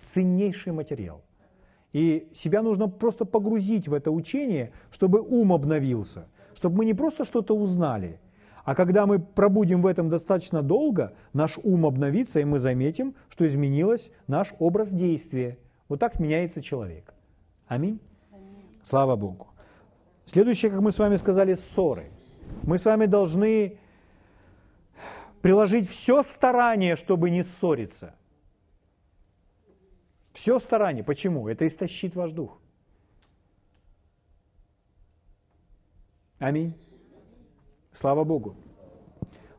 ценнейший 0.00 0.72
материал. 0.72 1.22
И 1.92 2.28
себя 2.34 2.62
нужно 2.62 2.88
просто 2.88 3.24
погрузить 3.24 3.88
в 3.88 3.94
это 3.94 4.10
учение, 4.10 4.72
чтобы 4.90 5.20
ум 5.20 5.52
обновился, 5.52 6.28
чтобы 6.54 6.78
мы 6.78 6.84
не 6.84 6.94
просто 6.94 7.24
что-то 7.24 7.56
узнали, 7.56 8.20
а 8.68 8.74
когда 8.74 9.06
мы 9.06 9.18
пробудем 9.18 9.80
в 9.80 9.86
этом 9.86 10.10
достаточно 10.10 10.60
долго, 10.62 11.14
наш 11.32 11.56
ум 11.56 11.86
обновится, 11.86 12.38
и 12.38 12.44
мы 12.44 12.58
заметим, 12.58 13.14
что 13.30 13.46
изменилось 13.46 14.10
наш 14.26 14.52
образ 14.58 14.90
действия. 14.90 15.56
Вот 15.88 16.00
так 16.00 16.20
меняется 16.20 16.60
человек. 16.60 17.14
Аминь. 17.66 17.98
Слава 18.82 19.16
Богу. 19.16 19.46
Следующее, 20.28 20.70
как 20.70 20.80
мы 20.80 20.92
с 20.92 20.98
вами 20.98 21.16
сказали, 21.16 21.54
ссоры. 21.54 22.10
Мы 22.62 22.76
с 22.76 22.84
вами 22.84 23.06
должны 23.06 23.78
приложить 25.40 25.88
все 25.88 26.22
старание, 26.22 26.96
чтобы 26.96 27.30
не 27.30 27.42
ссориться. 27.42 28.14
Все 30.34 30.58
старание. 30.58 31.02
Почему? 31.02 31.48
Это 31.48 31.66
истощит 31.66 32.14
ваш 32.14 32.32
дух. 32.32 32.60
Аминь. 36.38 36.74
Слава 37.92 38.24
Богу. 38.24 38.54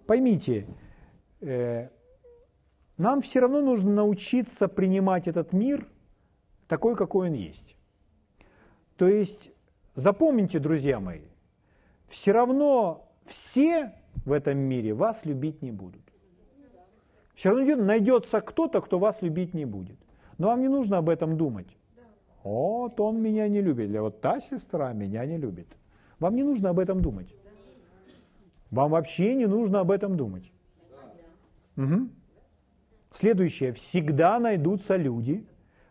Поймите, 0.05 0.67
э, 1.41 1.89
нам 2.97 3.23
все 3.23 3.39
равно 3.39 3.61
нужно 3.61 3.91
научиться 3.91 4.67
принимать 4.67 5.27
этот 5.27 5.51
мир 5.51 5.87
такой, 6.67 6.95
какой 6.95 7.29
он 7.29 7.33
есть. 7.33 7.75
То 8.97 9.07
есть, 9.07 9.51
запомните, 9.99 10.59
друзья 10.59 10.99
мои, 10.99 11.21
все 12.07 12.31
равно 12.31 13.07
все 13.25 13.93
в 14.25 14.31
этом 14.31 14.57
мире 14.57 14.93
вас 14.93 15.25
любить 15.25 15.61
не 15.61 15.71
будут. 15.71 16.01
Все 17.35 17.51
равно 17.51 17.75
найдется 17.75 18.41
кто-то, 18.41 18.81
кто 18.81 18.99
вас 18.99 19.21
любить 19.21 19.53
не 19.53 19.65
будет. 19.65 19.97
Но 20.37 20.47
вам 20.47 20.61
не 20.61 20.67
нужно 20.67 20.97
об 20.97 21.09
этом 21.09 21.37
думать. 21.37 21.77
Вот 22.43 22.99
он 22.99 23.21
меня 23.21 23.47
не 23.47 23.61
любит, 23.61 23.89
или 23.89 23.97
вот 23.97 24.21
та 24.21 24.39
сестра 24.39 24.93
меня 24.93 25.25
не 25.25 25.37
любит. 25.37 25.67
Вам 26.19 26.35
не 26.35 26.43
нужно 26.43 26.69
об 26.69 26.79
этом 26.79 27.01
думать. 27.01 27.33
Вам 28.71 28.91
вообще 28.91 29.35
не 29.35 29.45
нужно 29.45 29.79
об 29.81 29.91
этом 29.91 30.17
думать. 30.17 30.51
Угу. 31.77 32.09
Следующее. 33.11 33.73
Всегда 33.73 34.39
найдутся 34.39 34.95
люди, 34.95 35.45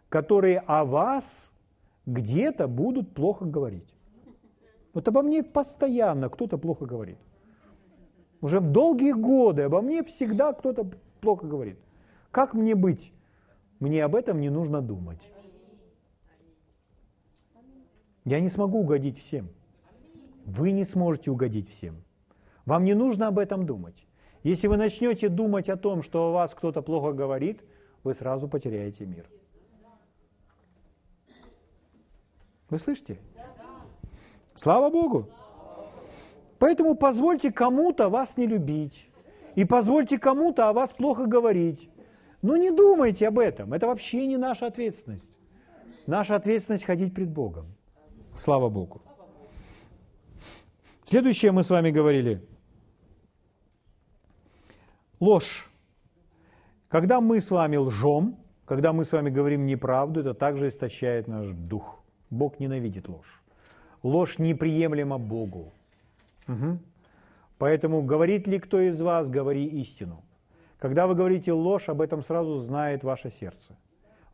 которые 0.09 0.59
о 0.61 0.85
вас 0.85 1.53
где-то 2.07 2.69
будут 2.69 3.15
плохо 3.15 3.45
говорить. 3.45 3.98
Вот 4.99 5.07
обо 5.07 5.23
мне 5.23 5.45
постоянно 5.45 6.29
кто-то 6.29 6.59
плохо 6.59 6.85
говорит. 6.85 7.19
Уже 8.41 8.59
долгие 8.59 9.13
годы 9.13 9.63
обо 9.63 9.81
мне 9.81 10.03
всегда 10.03 10.53
кто-то 10.53 10.91
плохо 11.21 11.47
говорит. 11.47 11.79
Как 12.33 12.53
мне 12.53 12.75
быть? 12.75 13.13
Мне 13.79 14.05
об 14.05 14.17
этом 14.17 14.41
не 14.41 14.51
нужно 14.51 14.81
думать. 14.83 15.31
Я 18.25 18.41
не 18.41 18.49
смогу 18.49 18.81
угодить 18.81 19.17
всем. 19.17 19.51
Вы 20.45 20.73
не 20.73 20.83
сможете 20.83 21.31
угодить 21.31 21.71
всем. 21.71 22.03
Вам 22.65 22.83
не 22.83 22.95
нужно 22.95 23.29
об 23.29 23.39
этом 23.39 23.67
думать. 23.67 24.05
Если 24.43 24.67
вы 24.67 24.77
начнете 24.77 25.29
думать 25.29 25.69
о 25.69 25.77
том, 25.77 26.03
что 26.03 26.31
о 26.31 26.33
вас 26.33 26.57
кто-то 26.57 26.83
плохо 26.83 27.13
говорит, 27.13 27.63
вы 28.03 28.15
сразу 28.15 28.49
потеряете 28.49 29.07
мир. 29.07 29.31
Вы 32.69 32.79
слышите? 32.79 33.21
Слава 34.59 34.91
Богу! 34.91 35.29
Поэтому 36.59 36.97
позвольте 36.97 37.53
кому-то 37.53 38.09
вас 38.09 38.37
не 38.37 38.47
любить. 38.47 39.09
И 39.55 39.65
позвольте 39.65 40.19
кому-то 40.19 40.69
о 40.69 40.73
вас 40.73 40.93
плохо 40.93 41.27
говорить. 41.27 41.89
Но 42.43 42.57
не 42.57 42.73
думайте 42.73 43.29
об 43.29 43.39
этом. 43.39 43.73
Это 43.73 43.87
вообще 43.87 44.27
не 44.27 44.37
наша 44.37 44.67
ответственность. 44.67 45.39
Наша 46.07 46.35
ответственность 46.35 46.85
ходить 46.85 47.15
пред 47.15 47.29
Богом. 47.29 47.67
Слава 48.37 48.69
Богу. 48.69 49.01
Следующее 51.05 51.53
мы 51.53 51.63
с 51.63 51.71
вами 51.71 51.93
говорили. 51.93 52.45
Ложь. 55.21 55.71
Когда 56.89 57.21
мы 57.21 57.41
с 57.41 57.53
вами 57.53 57.77
лжем, 57.77 58.37
когда 58.65 58.93
мы 58.93 59.05
с 59.05 59.13
вами 59.13 59.31
говорим 59.31 59.67
неправду, 59.67 60.21
это 60.21 60.35
также 60.35 60.67
истощает 60.67 61.29
наш 61.29 61.47
дух. 61.49 62.03
Бог 62.31 62.59
ненавидит 62.59 63.09
ложь. 63.09 63.45
Ложь 64.03 64.39
неприемлема 64.39 65.19
Богу. 65.19 65.73
Угу. 66.47 66.79
Поэтому 67.59 68.03
говорит 68.03 68.47
ли 68.47 68.59
кто 68.59 68.81
из 68.81 69.01
вас, 69.01 69.29
говори 69.29 69.65
истину. 69.67 70.23
Когда 70.79 71.07
вы 71.07 71.15
говорите 71.15 71.53
ложь, 71.53 71.89
об 71.89 72.01
этом 72.01 72.23
сразу 72.23 72.57
знает 72.57 73.03
ваше 73.03 73.31
сердце. 73.31 73.77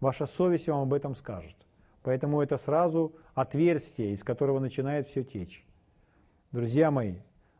Ваша 0.01 0.27
совесть 0.27 0.69
вам 0.69 0.83
об 0.83 0.93
этом 0.93 1.15
скажет. 1.15 1.57
Поэтому 2.03 2.43
это 2.43 2.59
сразу 2.59 3.15
отверстие, 3.35 4.13
из 4.13 4.23
которого 4.23 4.59
начинает 4.61 5.07
все 5.07 5.25
течь. 5.25 5.65
Друзья 6.53 6.91
мои, 6.91 7.17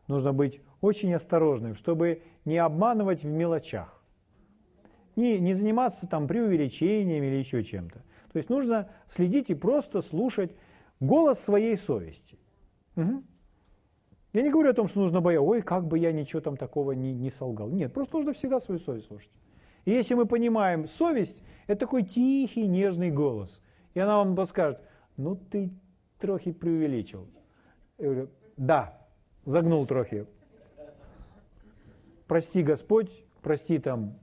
нужно 0.07 0.33
быть 0.33 0.61
очень 0.81 1.13
осторожным, 1.15 1.75
чтобы 1.75 2.21
не 2.45 2.59
обманывать 2.59 3.23
в 3.23 3.27
мелочах. 3.27 3.99
Не, 5.15 5.39
не 5.39 5.53
заниматься 5.55 6.07
там 6.07 6.27
преувеличением 6.27 7.23
или 7.23 7.35
еще 7.35 7.63
чем-то. 7.63 7.99
То 8.31 8.37
есть 8.37 8.49
нужно 8.49 8.89
следить 9.07 9.49
и 9.49 9.55
просто 9.55 10.01
слушать 10.01 10.51
голос 10.99 11.39
своей 11.39 11.77
совести. 11.77 12.37
Угу. 12.95 13.23
Я 14.33 14.41
не 14.41 14.51
говорю 14.51 14.69
о 14.69 14.73
том, 14.73 14.87
что 14.87 14.99
нужно 14.99 15.21
бояться, 15.21 15.43
ой, 15.43 15.61
как 15.61 15.87
бы 15.87 15.97
я 15.97 16.11
ничего 16.11 16.41
там 16.41 16.57
такого 16.57 16.91
не, 16.91 17.13
не 17.13 17.29
солгал. 17.29 17.69
Нет, 17.69 17.93
просто 17.93 18.17
нужно 18.17 18.33
всегда 18.33 18.59
свою 18.59 18.79
совесть 18.79 19.07
слушать. 19.07 19.31
И 19.85 19.91
если 19.91 20.15
мы 20.15 20.25
понимаем, 20.25 20.87
совесть– 20.87 21.41
это 21.67 21.81
такой 21.81 22.03
тихий, 22.03 22.67
нежный 22.67 23.11
голос. 23.11 23.61
И 23.93 23.99
она 23.99 24.17
вам 24.17 24.35
подскажет, 24.35 24.81
ну 25.15 25.35
ты 25.35 25.71
трохи 26.19 26.51
преувеличил. 26.51 27.27
Я 27.97 28.05
говорю, 28.05 28.29
да, 28.57 29.07
загнул 29.45 29.85
трохи. 29.85 30.27
Прости, 32.27 32.63
Господь, 32.63 33.25
прости 33.41 33.79
там 33.79 34.19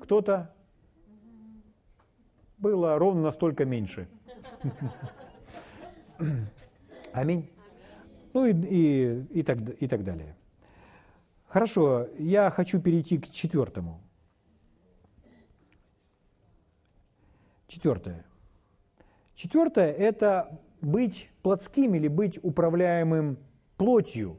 кто-то. 0.00 0.54
Было 2.58 2.98
ровно 2.98 3.22
настолько 3.22 3.64
меньше. 3.64 4.08
Аминь. 7.12 7.50
Ну 8.32 8.46
и, 8.46 8.52
и, 8.52 9.24
и, 9.30 9.42
так, 9.42 9.58
и 9.80 9.88
так 9.88 10.04
далее. 10.04 10.36
Хорошо, 11.46 12.08
я 12.18 12.50
хочу 12.50 12.80
перейти 12.80 13.18
к 13.18 13.28
четвертому. 13.30 14.00
Четвертое. 17.66 18.24
Четвертое– 19.34 19.92
это 19.98 20.60
быть 20.80 21.30
плотским 21.42 21.94
или 21.94 22.08
быть 22.08 22.38
управляемым 22.42 23.38
плотью. 23.76 24.38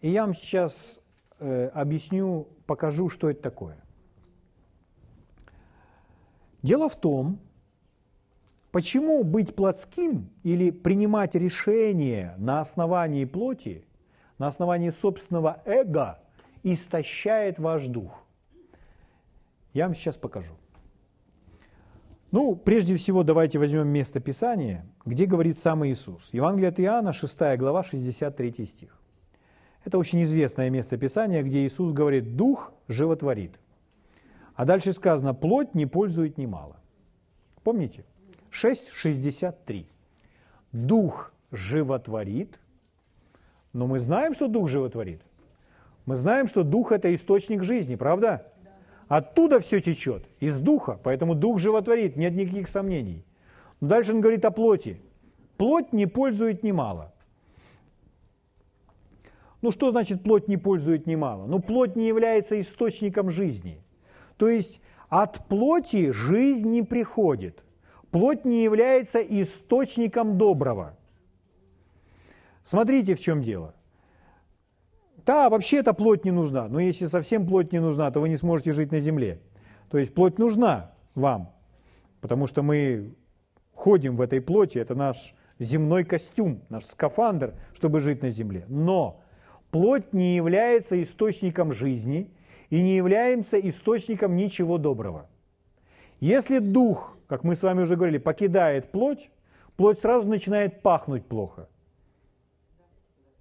И 0.00 0.10
я 0.10 0.22
вам 0.24 0.34
сейчас 0.34 1.00
э, 1.38 1.68
объясню, 1.68 2.48
покажу, 2.66 3.08
что 3.08 3.30
это 3.30 3.42
такое. 3.42 3.76
Дело 6.62 6.88
в 6.88 6.96
том, 6.96 7.38
Почему 8.74 9.22
быть 9.22 9.54
плотским 9.54 10.30
или 10.42 10.72
принимать 10.72 11.36
решения 11.36 12.34
на 12.38 12.58
основании 12.60 13.24
плоти, 13.24 13.84
на 14.36 14.48
основании 14.48 14.90
собственного 14.90 15.62
эго, 15.64 16.18
истощает 16.64 17.60
ваш 17.60 17.86
дух? 17.86 18.24
Я 19.74 19.84
вам 19.86 19.94
сейчас 19.94 20.16
покажу. 20.16 20.54
Ну, 22.32 22.56
прежде 22.56 22.96
всего, 22.96 23.22
давайте 23.22 23.60
возьмем 23.60 23.86
место 23.86 24.18
Писания, 24.18 24.84
где 25.06 25.26
говорит 25.26 25.56
сам 25.60 25.86
Иисус. 25.86 26.30
Евангелие 26.32 26.70
от 26.70 26.80
Иоанна, 26.80 27.12
6 27.12 27.56
глава, 27.56 27.84
63 27.84 28.66
стих. 28.66 29.00
Это 29.84 29.98
очень 29.98 30.20
известное 30.24 30.68
место 30.68 30.96
Писания, 30.96 31.44
где 31.44 31.64
Иисус 31.64 31.92
говорит 31.92 32.34
«Дух 32.34 32.72
животворит». 32.88 33.60
А 34.56 34.64
дальше 34.64 34.92
сказано 34.92 35.32
«Плоть 35.32 35.76
не 35.76 35.86
пользует 35.86 36.38
немало». 36.38 36.80
Помните? 37.62 38.04
6.63. 38.54 39.86
Дух 40.72 41.32
животворит, 41.50 42.58
но 43.72 43.86
мы 43.86 43.98
знаем, 43.98 44.34
что 44.34 44.48
Дух 44.48 44.68
животворит. 44.68 45.22
Мы 46.06 46.16
знаем, 46.16 46.46
что 46.46 46.62
Дух– 46.62 46.92
это 46.92 47.14
источник 47.14 47.62
жизни, 47.62 47.96
правда? 47.96 48.52
Оттуда 49.08 49.60
все 49.60 49.80
течет, 49.80 50.26
из 50.40 50.58
Духа, 50.58 50.98
поэтому 51.02 51.34
Дух 51.34 51.58
животворит, 51.58 52.16
нет 52.16 52.34
никаких 52.34 52.68
сомнений. 52.68 53.24
Но 53.80 53.88
дальше 53.88 54.12
он 54.12 54.20
говорит 54.20 54.44
о 54.44 54.50
плоти. 54.50 55.00
Плоть 55.56 55.92
не 55.92 56.06
пользует 56.06 56.62
немало. 56.62 57.12
Ну 59.62 59.70
что 59.70 59.90
значит 59.90 60.22
плоть 60.22 60.48
не 60.48 60.56
пользует 60.56 61.06
немало? 61.06 61.46
Ну 61.46 61.60
плоть 61.60 61.96
не 61.96 62.06
является 62.06 62.60
источником 62.60 63.30
жизни. 63.30 63.82
То 64.36 64.48
есть 64.48 64.80
От 65.08 65.46
плоти 65.46 66.10
жизнь 66.10 66.70
не 66.70 66.82
приходит. 66.82 67.62
Плоть 68.14 68.44
не 68.44 68.62
является 68.62 69.18
источником 69.18 70.38
доброго. 70.38 70.96
Смотрите, 72.62 73.16
в 73.16 73.20
чем 73.20 73.42
дело. 73.42 73.74
Да, 75.26 75.50
вообще 75.50 75.78
эта 75.78 75.94
плоть 75.94 76.24
не 76.24 76.30
нужна, 76.30 76.68
но 76.68 76.78
если 76.78 77.06
совсем 77.06 77.44
плоть 77.44 77.72
не 77.72 77.80
нужна, 77.80 78.08
то 78.12 78.20
вы 78.20 78.28
не 78.28 78.36
сможете 78.36 78.70
жить 78.70 78.92
на 78.92 79.00
земле. 79.00 79.40
То 79.90 79.98
есть 79.98 80.14
плоть 80.14 80.38
нужна 80.38 80.92
вам, 81.16 81.52
потому 82.20 82.46
что 82.46 82.62
мы 82.62 83.16
ходим 83.72 84.14
в 84.14 84.20
этой 84.20 84.40
плоти, 84.40 84.78
это 84.78 84.94
наш 84.94 85.34
земной 85.58 86.04
костюм, 86.04 86.62
наш 86.68 86.84
скафандр, 86.84 87.54
чтобы 87.72 87.98
жить 87.98 88.22
на 88.22 88.30
земле. 88.30 88.64
Но 88.68 89.24
плоть 89.72 90.12
не 90.12 90.36
является 90.36 91.02
источником 91.02 91.72
жизни 91.72 92.30
и 92.70 92.80
не 92.80 92.94
является 92.94 93.58
источником 93.58 94.36
ничего 94.36 94.78
доброго. 94.78 95.28
Если 96.20 96.60
дух, 96.60 97.13
как 97.34 97.42
мы 97.42 97.56
с 97.56 97.64
вами 97.64 97.82
уже 97.82 97.96
говорили, 97.96 98.18
покидает 98.18 98.92
плоть, 98.92 99.28
плоть 99.76 99.98
сразу 99.98 100.28
начинает 100.28 100.82
пахнуть 100.82 101.26
плохо. 101.26 101.68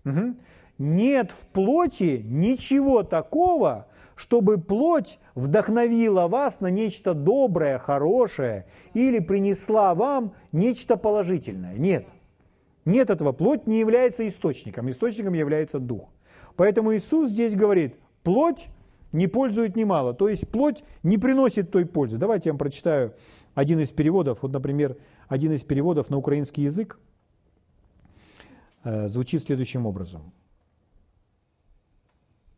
Угу. 0.03 0.35
Нет 0.79 1.31
в 1.31 1.45
плоти 1.53 2.23
ничего 2.25 3.03
такого, 3.03 3.85
чтобы 4.15 4.57
плоть 4.57 5.19
вдохновила 5.35 6.27
вас 6.27 6.59
на 6.59 6.71
нечто 6.71 7.13
доброе, 7.13 7.77
хорошее 7.77 8.65
или 8.95 9.19
принесла 9.19 9.93
вам 9.93 10.33
нечто 10.51 10.97
положительное. 10.97 11.77
Нет. 11.77 12.07
Нет 12.85 13.11
этого. 13.11 13.31
Плоть 13.31 13.67
не 13.67 13.79
является 13.79 14.27
источником. 14.27 14.89
Источником 14.89 15.35
является 15.35 15.77
дух. 15.77 16.09
Поэтому 16.55 16.95
Иисус 16.95 17.29
здесь 17.29 17.53
говорит, 17.53 17.95
плоть 18.23 18.69
не 19.11 19.27
пользует 19.27 19.75
немало. 19.75 20.15
То 20.15 20.29
есть 20.29 20.49
плоть 20.49 20.83
не 21.03 21.19
приносит 21.19 21.69
той 21.69 21.85
пользы. 21.85 22.17
Давайте 22.17 22.49
я 22.49 22.53
вам 22.53 22.57
прочитаю 22.57 23.13
один 23.54 23.80
из 23.80 23.90
переводов. 23.90 24.42
Вот, 24.42 24.52
например, 24.52 24.96
один 25.28 25.52
из 25.52 25.62
переводов 25.62 26.10
на 26.10 26.16
украинский 26.16 26.64
язык 26.64 26.98
э, 28.84 29.08
звучит 29.08 29.42
следующим 29.42 29.86
образом. 29.86 30.32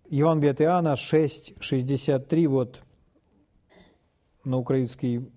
Евангелие 0.08 0.52
от 0.52 0.60
Иоанна 0.60 0.94
6,63, 0.94 2.48
вот 2.48 2.82
на 4.44 4.56
український 4.56 5.30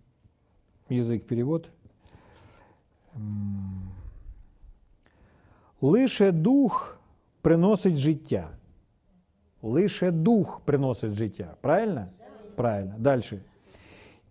язик 0.90 1.28
перевод. 1.28 1.70
Лише 5.82 6.32
дух 6.32 6.98
приносить 7.42 7.98
життя. 7.98 8.50
Лише 9.62 10.12
дух 10.12 10.62
приносить 10.66 11.12
життя. 11.12 11.56
Правильно? 11.62 12.08
Правильно. 12.56 12.96
Далі. 12.98 13.24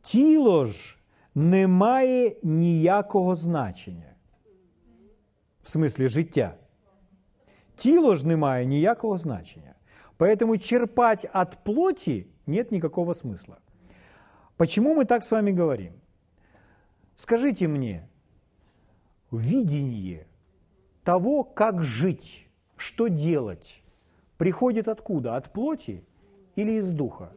Тіло 0.03 0.65
ж 0.65 0.96
не 1.37 1.67
має 1.67 2.37
ніякого 2.43 3.37
значення. 3.37 4.15
В 5.63 5.69
смислі 5.69 6.09
життя. 6.09 6.55
Тіло 7.77 8.15
ж 8.15 8.27
не 8.27 8.37
має 8.37 8.67
ніякого 8.67 9.19
значення. 9.19 9.75
Поэтому 10.19 10.59
черпать 10.59 11.27
от 11.35 11.59
плоти 11.65 12.27
нет 12.47 12.71
никакого 12.71 13.15
смысла. 13.15 13.59
Почему 14.57 14.95
мы 14.95 15.05
так 15.05 15.25
с 15.25 15.31
вами 15.31 15.51
говорим? 15.51 15.95
Скажите 17.17 17.67
мне, 17.67 18.09
видение 19.33 20.27
того, 21.03 21.45
как 21.45 21.83
жить, 21.83 22.47
что 22.77 23.09
делать, 23.09 23.83
приходит 24.37 24.89
откуда? 24.89 25.37
От 25.37 25.53
плоти 25.53 26.05
или 26.57 26.73
из 26.73 26.93
духа? 26.93 27.33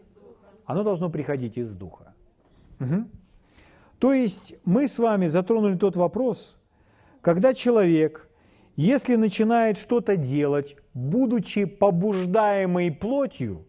Оно 0.65 0.83
должно 0.83 1.09
приходить 1.09 1.57
из 1.57 1.75
духа. 1.75 2.13
Угу. 2.79 3.05
То 4.00 4.12
есть 4.12 4.54
мы 4.64 4.88
с 4.88 4.98
вами 4.98 5.28
затронули 5.28 5.76
тот 5.76 5.94
вопрос, 5.94 6.58
когда 7.20 7.54
человек– 7.54 8.26
если 8.82 9.16
начинает 9.16 9.76
что-то 9.76 10.16
делать, 10.16 10.74
будучи 10.94 11.66
побуждаемой 11.66 12.90
плотью, 12.90 13.66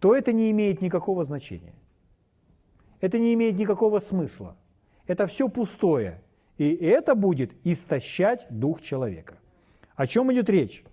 то 0.00 0.14
это 0.14 0.32
не 0.34 0.50
имеет 0.50 0.82
никакого 0.82 1.24
значения. 1.24 1.72
Это 3.00 3.18
не 3.18 3.32
имеет 3.32 3.56
никакого 3.56 4.00
смысла. 4.00 4.54
Это 5.06 5.26
все 5.26 5.48
пустое. 5.48 6.22
И 6.58 6.74
это 6.74 7.14
будет 7.14 7.52
истощать 7.64 8.46
дух 8.50 8.82
человека. 8.82 9.38
О 9.96 10.06
чем 10.06 10.30
идет 10.34 10.50
речь? 10.50 10.84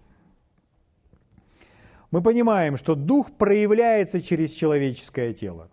Мы 2.10 2.22
понимаем, 2.22 2.78
что 2.78 2.96
дух 2.96 3.34
проявляется 3.34 4.22
через 4.22 4.54
человеческое 4.54 5.34
тело. 5.34 5.70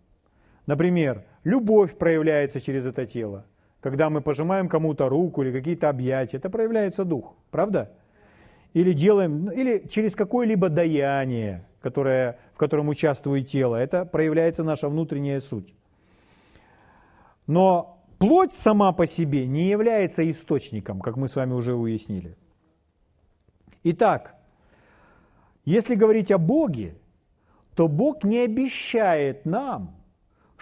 Например, 0.66 1.24
любовь 1.44 1.96
проявляется 1.96 2.60
через 2.60 2.86
это 2.86 3.06
тело 3.06 3.44
когда 3.84 4.08
мы 4.08 4.22
пожимаем 4.22 4.66
кому-то 4.70 5.10
руку 5.10 5.42
или 5.42 5.52
какие-то 5.52 5.90
объятия, 5.90 6.38
это 6.38 6.48
проявляется 6.48 7.04
дух, 7.04 7.34
правда? 7.50 7.92
Или 8.72 8.94
делаем, 8.94 9.50
или 9.50 9.86
через 9.90 10.16
какое-либо 10.16 10.70
даяние, 10.70 11.66
которое, 11.82 12.38
в 12.54 12.56
котором 12.56 12.88
участвует 12.88 13.46
тело, 13.46 13.76
это 13.76 14.06
проявляется 14.06 14.64
наша 14.64 14.88
внутренняя 14.88 15.38
суть. 15.38 15.74
Но 17.46 18.02
плоть 18.18 18.54
сама 18.54 18.92
по 18.92 19.06
себе 19.06 19.46
не 19.46 19.64
является 19.64 20.28
источником, 20.30 21.02
как 21.02 21.18
мы 21.18 21.28
с 21.28 21.36
вами 21.36 21.52
уже 21.52 21.74
уяснили. 21.74 22.38
Итак, 23.82 24.34
если 25.66 25.94
говорить 25.94 26.32
о 26.32 26.38
Боге, 26.38 26.94
то 27.76 27.88
Бог 27.88 28.24
не 28.24 28.38
обещает 28.38 29.44
нам, 29.44 29.94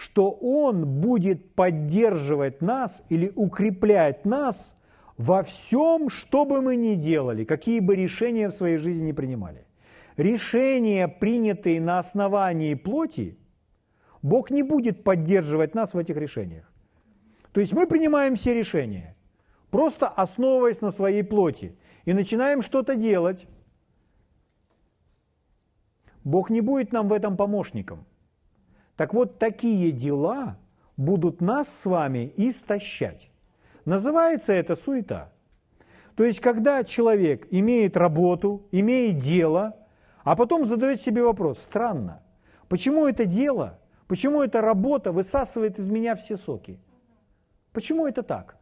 что 0.03 0.31
Он 0.31 0.85
будет 0.99 1.55
поддерживать 1.55 2.61
нас 2.61 3.03
или 3.07 3.31
укреплять 3.35 4.25
нас 4.25 4.75
во 5.17 5.43
всем, 5.43 6.09
что 6.09 6.43
бы 6.43 6.61
мы 6.61 6.75
ни 6.75 6.95
делали, 6.95 7.45
какие 7.45 7.79
бы 7.79 7.95
решения 7.95 8.49
в 8.49 8.53
своей 8.53 8.77
жизни 8.77 9.05
не 9.05 9.13
принимали. 9.13 9.65
Решения, 10.17 11.07
принятые 11.07 11.79
на 11.79 11.99
основании 11.99 12.73
плоти, 12.73 13.37
Бог 14.21 14.51
не 14.51 14.61
будет 14.61 15.05
поддерживать 15.05 15.73
нас 15.73 15.93
в 15.93 15.97
этих 15.97 16.17
решениях. 16.17 16.69
То 17.53 17.61
есть 17.61 17.71
мы 17.71 17.87
принимаем 17.87 18.35
все 18.35 18.53
решения, 18.53 19.15
просто 19.71 20.09
основываясь 20.09 20.81
на 20.81 20.91
своей 20.91 21.23
плоти, 21.23 21.77
и 22.03 22.11
начинаем 22.11 22.61
что-то 22.61 22.95
делать. 22.95 23.47
Бог 26.25 26.49
не 26.49 26.59
будет 26.59 26.91
нам 26.91 27.07
в 27.07 27.13
этом 27.13 27.37
помощником– 27.37 28.05
так 28.95 29.13
вот, 29.13 29.39
такие 29.39 29.91
дела 29.91 30.57
будут 30.97 31.41
нас 31.41 31.67
с 31.67 31.85
вами 31.85 32.31
истощать. 32.37 33.29
Называется 33.85 34.53
это 34.53 34.75
суета. 34.75 35.31
То 36.15 36.23
есть, 36.23 36.39
когда 36.39 36.83
человек 36.83 37.47
имеет 37.49 37.97
работу, 37.97 38.67
имеет 38.71 39.19
дело, 39.19 39.75
а 40.23 40.35
потом 40.35 40.65
задает 40.65 41.01
себе 41.01 41.23
вопрос, 41.23 41.59
странно, 41.59 42.21
почему 42.69 43.07
это 43.07 43.25
дело, 43.25 43.79
почему 44.07 44.43
эта 44.43 44.61
работа 44.61 45.11
высасывает 45.11 45.79
из 45.79 45.89
меня 45.89 46.15
все 46.15 46.37
соки? 46.37 46.79
Почему 47.73 48.05
это 48.07 48.21
так? 48.21 48.57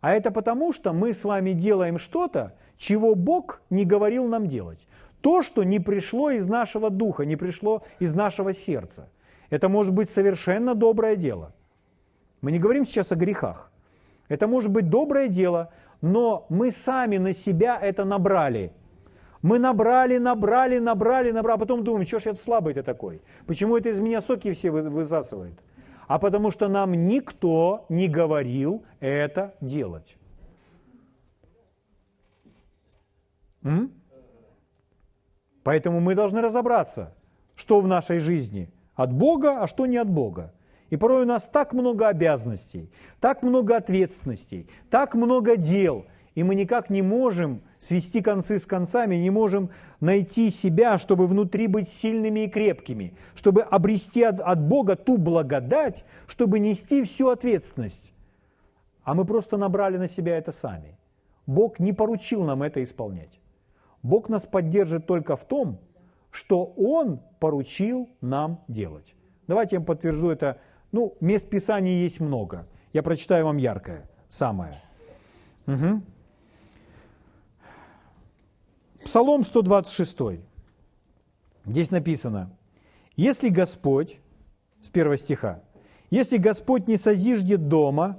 А 0.00 0.14
это 0.14 0.30
потому, 0.30 0.72
что 0.72 0.92
мы 0.92 1.12
с 1.12 1.24
вами 1.24 1.52
делаем 1.52 1.98
что-то, 1.98 2.54
чего 2.76 3.14
Бог 3.14 3.60
не 3.70 3.84
говорил 3.84 4.26
нам 4.26 4.46
делать. 4.46 4.86
То, 5.20 5.42
что 5.42 5.62
не 5.62 5.78
пришло 5.78 6.30
из 6.30 6.48
нашего 6.48 6.90
духа, 6.90 7.24
не 7.24 7.36
пришло 7.36 7.82
из 7.98 8.14
нашего 8.14 8.54
сердца. 8.54 9.10
Это 9.50 9.68
может 9.68 9.92
быть 9.92 10.10
совершенно 10.10 10.74
доброе 10.74 11.16
дело. 11.16 11.52
Мы 12.40 12.52
не 12.52 12.58
говорим 12.58 12.84
сейчас 12.84 13.12
о 13.12 13.16
грехах. 13.16 13.70
Это 14.28 14.46
может 14.46 14.70
быть 14.70 14.90
доброе 14.90 15.28
дело, 15.28 15.72
но 16.00 16.46
мы 16.48 16.70
сами 16.70 17.18
на 17.18 17.32
себя 17.32 17.78
это 17.80 18.04
набрали. 18.04 18.72
Мы 19.42 19.58
набрали, 19.58 20.18
набрали, 20.18 20.78
набрали, 20.78 21.30
набрали, 21.30 21.56
а 21.56 21.58
потом 21.58 21.84
думаем, 21.84 22.06
что 22.06 22.18
ж 22.18 22.26
я 22.26 22.34
слабый-то 22.34 22.82
такой? 22.82 23.22
Почему 23.46 23.76
это 23.76 23.90
из 23.90 24.00
меня 24.00 24.20
соки 24.20 24.52
все 24.52 24.70
высасывает? 24.70 25.54
А 26.08 26.18
потому 26.18 26.50
что 26.50 26.68
нам 26.68 26.92
никто 27.06 27.86
не 27.88 28.08
говорил 28.08 28.84
это 29.00 29.54
делать. 29.60 30.16
М? 33.62 33.92
Поэтому 35.62 36.00
мы 36.00 36.14
должны 36.14 36.40
разобраться, 36.40 37.14
что 37.54 37.80
в 37.80 37.86
нашей 37.86 38.18
жизни– 38.18 38.68
от 38.96 39.12
Бога, 39.12 39.62
а 39.62 39.68
что 39.68 39.86
не 39.86 39.98
от 39.98 40.10
Бога. 40.10 40.52
И 40.90 40.96
порой 40.96 41.22
у 41.22 41.26
нас 41.26 41.48
так 41.48 41.72
много 41.72 42.08
обязанностей, 42.08 42.90
так 43.20 43.42
много 43.42 43.76
ответственностей, 43.76 44.68
так 44.90 45.14
много 45.14 45.56
дел, 45.56 46.06
и 46.34 46.42
мы 46.42 46.54
никак 46.54 46.90
не 46.90 47.02
можем 47.02 47.62
свести 47.78 48.22
концы 48.22 48.58
с 48.58 48.66
концами, 48.66 49.16
не 49.16 49.30
можем 49.30 49.70
найти 50.00 50.50
себя, 50.50 50.98
чтобы 50.98 51.26
внутри 51.26 51.66
быть 51.66 51.88
сильными 51.88 52.40
и 52.40 52.48
крепкими, 52.48 53.16
чтобы 53.34 53.62
обрести 53.62 54.22
от, 54.22 54.40
от 54.40 54.60
Бога 54.60 54.96
ту 54.96 55.18
благодать, 55.18 56.04
чтобы 56.26 56.58
нести 56.58 57.02
всю 57.04 57.30
ответственность. 57.30 58.12
А 59.02 59.14
мы 59.14 59.24
просто 59.24 59.56
набрали 59.56 59.96
на 59.98 60.08
себя 60.08 60.36
это 60.36 60.52
сами. 60.52 60.98
Бог 61.46 61.78
не 61.78 61.92
поручил 61.92 62.44
нам 62.44 62.62
это 62.62 62.82
исполнять. 62.82 63.40
Бог 64.02 64.28
нас 64.28 64.44
поддержит 64.44 65.06
только 65.06 65.36
в 65.36 65.44
том, 65.44 65.80
что 66.36 66.66
Он 66.76 67.22
поручил 67.40 68.10
нам 68.20 68.62
делать. 68.68 69.14
Давайте 69.46 69.76
я 69.76 69.80
вам 69.80 69.86
подтвержу 69.86 70.28
это. 70.28 70.60
Ну, 70.92 71.16
мест 71.20 71.48
Писания 71.48 72.02
есть 72.02 72.20
много. 72.20 72.66
Я 72.92 73.02
прочитаю 73.02 73.46
вам 73.46 73.56
яркое, 73.56 74.06
самое. 74.28 74.74
Угу. 75.66 76.02
Псалом 79.02 79.44
126. 79.44 80.18
Здесь 81.64 81.90
написано, 81.90 82.50
если 83.16 83.48
Господь, 83.48 84.20
с 84.82 84.90
первого 84.90 85.16
стиха, 85.16 85.62
если 86.10 86.36
Господь 86.36 86.86
не 86.86 86.98
созиждет 86.98 87.68
дома, 87.68 88.18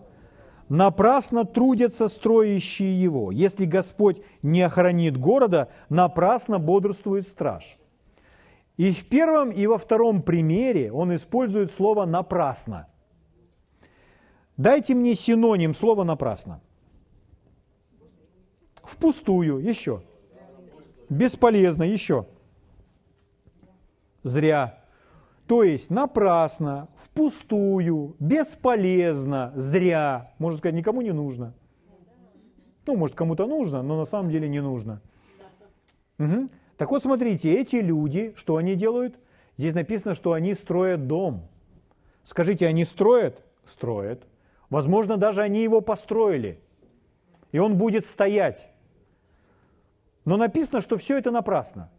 напрасно 0.70 1.46
трудятся 1.46 2.08
строящие 2.08 3.00
его. 3.00 3.32
Если 3.32 3.66
Господь 3.66 4.24
не 4.42 4.64
охранит 4.64 5.18
города, 5.18 5.70
напрасно 5.90 6.58
бодрствует 6.58 7.28
страж. 7.28 7.78
И 8.78 8.92
в 8.92 9.10
первом, 9.10 9.50
и 9.52 9.66
во 9.66 9.78
втором 9.78 10.22
примере 10.22 10.92
он 10.92 11.14
использует 11.14 11.72
слово 11.72 12.06
«напрасно». 12.06 12.88
Дайте 14.56 14.96
мне 14.96 15.16
синоним 15.16 15.74
слова 15.74 16.04
«напрасно». 16.04 16.62
Впустую, 18.84 19.58
еще. 19.58 20.02
Бесполезно, 21.10 21.84
еще. 21.84 22.28
Зря. 24.24 24.84
То 25.48 25.64
есть 25.64 25.90
напрасно, 25.90 26.90
впустую, 26.96 28.16
бесполезно, 28.20 29.54
зря. 29.56 30.34
Можно 30.40 30.58
сказать, 30.58 30.76
никому 30.76 31.02
не 31.02 31.14
нужно. 31.14 31.54
Ну, 32.86 32.96
может, 32.96 33.16
кому-то 33.16 33.48
нужно, 33.48 33.82
но 33.82 33.98
на 33.98 34.06
самом 34.06 34.30
деле 34.30 34.48
не 34.48 34.62
нужно. 34.62 35.02
Угу. 36.20 36.50
Так 36.78 36.92
вот, 36.92 37.02
смотрите, 37.02 37.54
эти 37.54 37.78
люди, 37.78 38.34
что 38.38 38.58
они 38.58 38.76
делают? 38.76 39.20
Здесь 39.58 39.74
написано, 39.74 40.14
что 40.14 40.34
они 40.34 40.54
строят 40.54 41.08
дом. 41.08 41.48
Скажите, 42.24 42.68
они 42.68 42.86
строят? 42.86 43.44
Строят. 43.66 44.24
Возможно, 44.70 45.18
даже 45.18 45.42
они 45.42 45.64
его 45.64 45.82
построили. 45.82 46.62
И 47.52 47.60
он 47.60 47.78
будет 47.78 48.06
стоять. 48.06 48.72
Но 50.26 50.38
написано, 50.38 50.82
что 50.82 50.98
все 50.98 51.18
это 51.18 51.32
напрасно. 51.32 51.90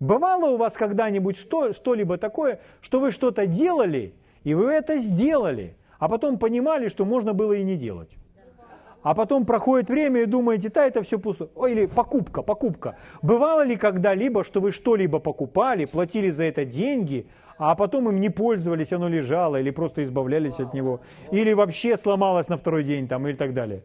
Бывало 0.00 0.50
у 0.50 0.56
вас 0.56 0.74
когда-нибудь 0.74 1.36
что, 1.36 1.72
что-либо 1.72 2.18
такое, 2.18 2.60
что 2.80 3.00
вы 3.00 3.10
что-то 3.12 3.46
делали, 3.46 4.14
и 4.44 4.54
вы 4.54 4.70
это 4.70 4.98
сделали, 4.98 5.76
а 5.98 6.08
потом 6.08 6.38
понимали, 6.38 6.88
что 6.88 7.04
можно 7.04 7.34
было 7.34 7.52
и 7.52 7.64
не 7.64 7.76
делать. 7.76 8.16
А 9.02 9.14
потом 9.14 9.46
проходит 9.46 9.90
время 9.90 10.22
и 10.22 10.26
думаете, 10.26 10.70
да, 10.70 10.86
это 10.86 11.02
все 11.02 11.18
пусто. 11.18 11.48
Ой, 11.54 11.72
или 11.72 11.86
покупка, 11.86 12.42
покупка. 12.42 12.96
Бывало 13.22 13.64
ли 13.64 13.76
когда-либо, 13.76 14.42
что 14.44 14.60
вы 14.60 14.72
что-либо 14.72 15.20
покупали, 15.20 15.84
платили 15.84 16.30
за 16.30 16.44
это 16.44 16.64
деньги, 16.64 17.28
а 17.58 17.74
потом 17.74 18.08
им 18.08 18.20
не 18.20 18.30
пользовались, 18.30 18.92
оно 18.92 19.08
лежало, 19.08 19.60
или 19.60 19.70
просто 19.70 20.02
избавлялись 20.02 20.58
от 20.60 20.74
него, 20.74 21.00
или 21.30 21.52
вообще 21.52 21.96
сломалось 21.96 22.48
на 22.48 22.56
второй 22.56 22.84
день 22.84 23.06
там, 23.08 23.26
или 23.28 23.36
так 23.36 23.54
далее. 23.54 23.82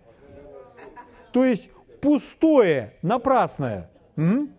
То 1.31 1.45
есть 1.45 1.69
пустое, 2.01 2.93
напрасное. 3.01 3.89
М? 4.15 4.49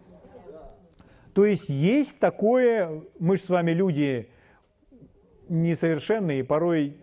То 1.33 1.45
есть 1.45 1.69
есть 1.69 2.21
такое, 2.21 3.03
мы 3.19 3.37
же 3.37 3.43
с 3.43 3.49
вами 3.49 3.73
люди 3.73 4.29
несовершенные, 5.49 6.45
порой 6.45 6.97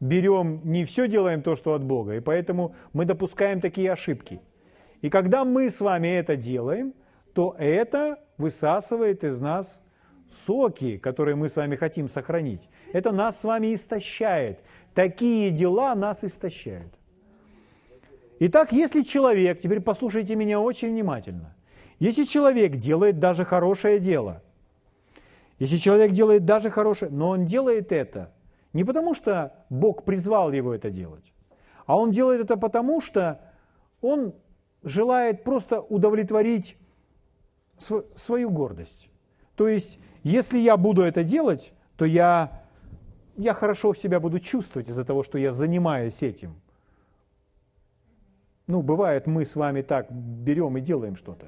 берем, 0.00 0.60
не 0.64 0.84
все 0.84 1.08
делаем 1.08 1.42
то, 1.42 1.56
что 1.56 1.74
от 1.74 1.84
Бога, 1.84 2.16
и 2.16 2.20
поэтому 2.20 2.74
мы 2.92 3.04
допускаем 3.04 3.60
такие 3.60 3.92
ошибки. 3.92 4.40
И 5.02 5.10
когда 5.10 5.44
мы 5.44 5.70
с 5.70 5.80
вами 5.80 6.08
это 6.08 6.36
делаем, 6.36 6.94
то 7.34 7.54
это 7.58 8.18
высасывает 8.38 9.24
из 9.24 9.40
нас 9.40 9.80
соки, 10.32 10.98
которые 10.98 11.36
мы 11.36 11.48
с 11.48 11.56
вами 11.56 11.76
хотим 11.76 12.08
сохранить. 12.08 12.68
Это 12.92 13.12
нас 13.12 13.40
с 13.40 13.44
вами 13.44 13.74
истощает. 13.74 14.60
Такие 14.94 15.50
дела 15.50 15.94
нас 15.94 16.24
истощают. 16.24 16.92
Итак, 18.38 18.72
если 18.72 19.02
человек, 19.02 19.60
теперь 19.60 19.80
послушайте 19.80 20.36
меня 20.36 20.60
очень 20.60 20.88
внимательно, 20.88 21.54
если 21.98 22.24
человек 22.24 22.76
делает 22.76 23.18
даже 23.18 23.44
хорошее 23.44 23.98
дело, 23.98 24.42
если 25.58 25.78
человек 25.78 26.12
делает 26.12 26.44
даже 26.44 26.68
хорошее, 26.68 27.10
но 27.10 27.30
он 27.30 27.46
делает 27.46 27.92
это 27.92 28.32
не 28.76 28.84
потому, 28.84 29.14
что 29.14 29.54
Бог 29.70 30.04
призвал 30.04 30.52
его 30.52 30.74
это 30.74 30.90
делать, 30.90 31.32
а 31.86 31.96
он 31.96 32.10
делает 32.10 32.42
это 32.42 32.58
потому, 32.58 33.00
что 33.00 33.40
он 34.02 34.34
желает 34.82 35.44
просто 35.44 35.80
удовлетворить 35.80 36.76
свою 37.78 38.50
гордость. 38.50 39.08
То 39.54 39.66
есть, 39.66 39.98
если 40.22 40.58
я 40.58 40.76
буду 40.76 41.00
это 41.00 41.24
делать, 41.24 41.72
то 41.96 42.04
я, 42.04 42.64
я 43.38 43.54
хорошо 43.54 43.94
себя 43.94 44.20
буду 44.20 44.40
чувствовать 44.40 44.90
из-за 44.90 45.06
того, 45.06 45.22
что 45.22 45.38
я 45.38 45.52
занимаюсь 45.52 46.22
этим. 46.22 46.60
Ну, 48.66 48.82
бывает, 48.82 49.26
мы 49.26 49.46
с 49.46 49.56
вами 49.56 49.80
так 49.80 50.12
берем 50.12 50.76
и 50.76 50.82
делаем 50.82 51.16
что-то. 51.16 51.46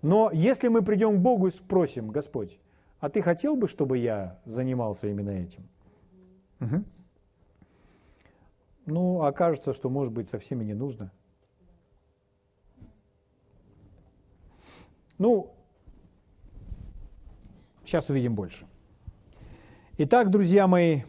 Но 0.00 0.30
если 0.32 0.68
мы 0.68 0.80
придем 0.80 1.18
к 1.18 1.20
Богу 1.20 1.48
и 1.48 1.50
спросим, 1.50 2.08
Господь, 2.08 2.58
а 2.98 3.10
ты 3.10 3.20
хотел 3.20 3.56
бы, 3.56 3.68
чтобы 3.68 3.98
я 3.98 4.38
занимался 4.46 5.06
именно 5.08 5.30
этим? 5.30 5.68
Угу. 6.60 6.84
Ну, 8.86 9.22
окажется, 9.22 9.72
что, 9.72 9.88
может 9.88 10.12
быть, 10.12 10.28
совсем 10.28 10.60
и 10.60 10.64
не 10.64 10.74
нужно. 10.74 11.12
Ну, 15.18 15.54
сейчас 17.84 18.08
увидим 18.08 18.34
больше. 18.34 18.66
Итак, 19.98 20.30
друзья 20.30 20.66
мои, 20.66 21.02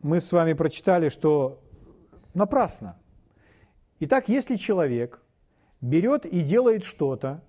мы 0.00 0.20
с 0.20 0.30
вами 0.30 0.52
прочитали, 0.52 1.08
что 1.08 1.60
напрасно. 2.34 2.98
Итак, 4.00 4.28
если 4.28 4.56
человек– 4.56 5.22
берет 5.80 6.26
и 6.26 6.40
делает 6.40 6.84
что-то, 6.84 7.42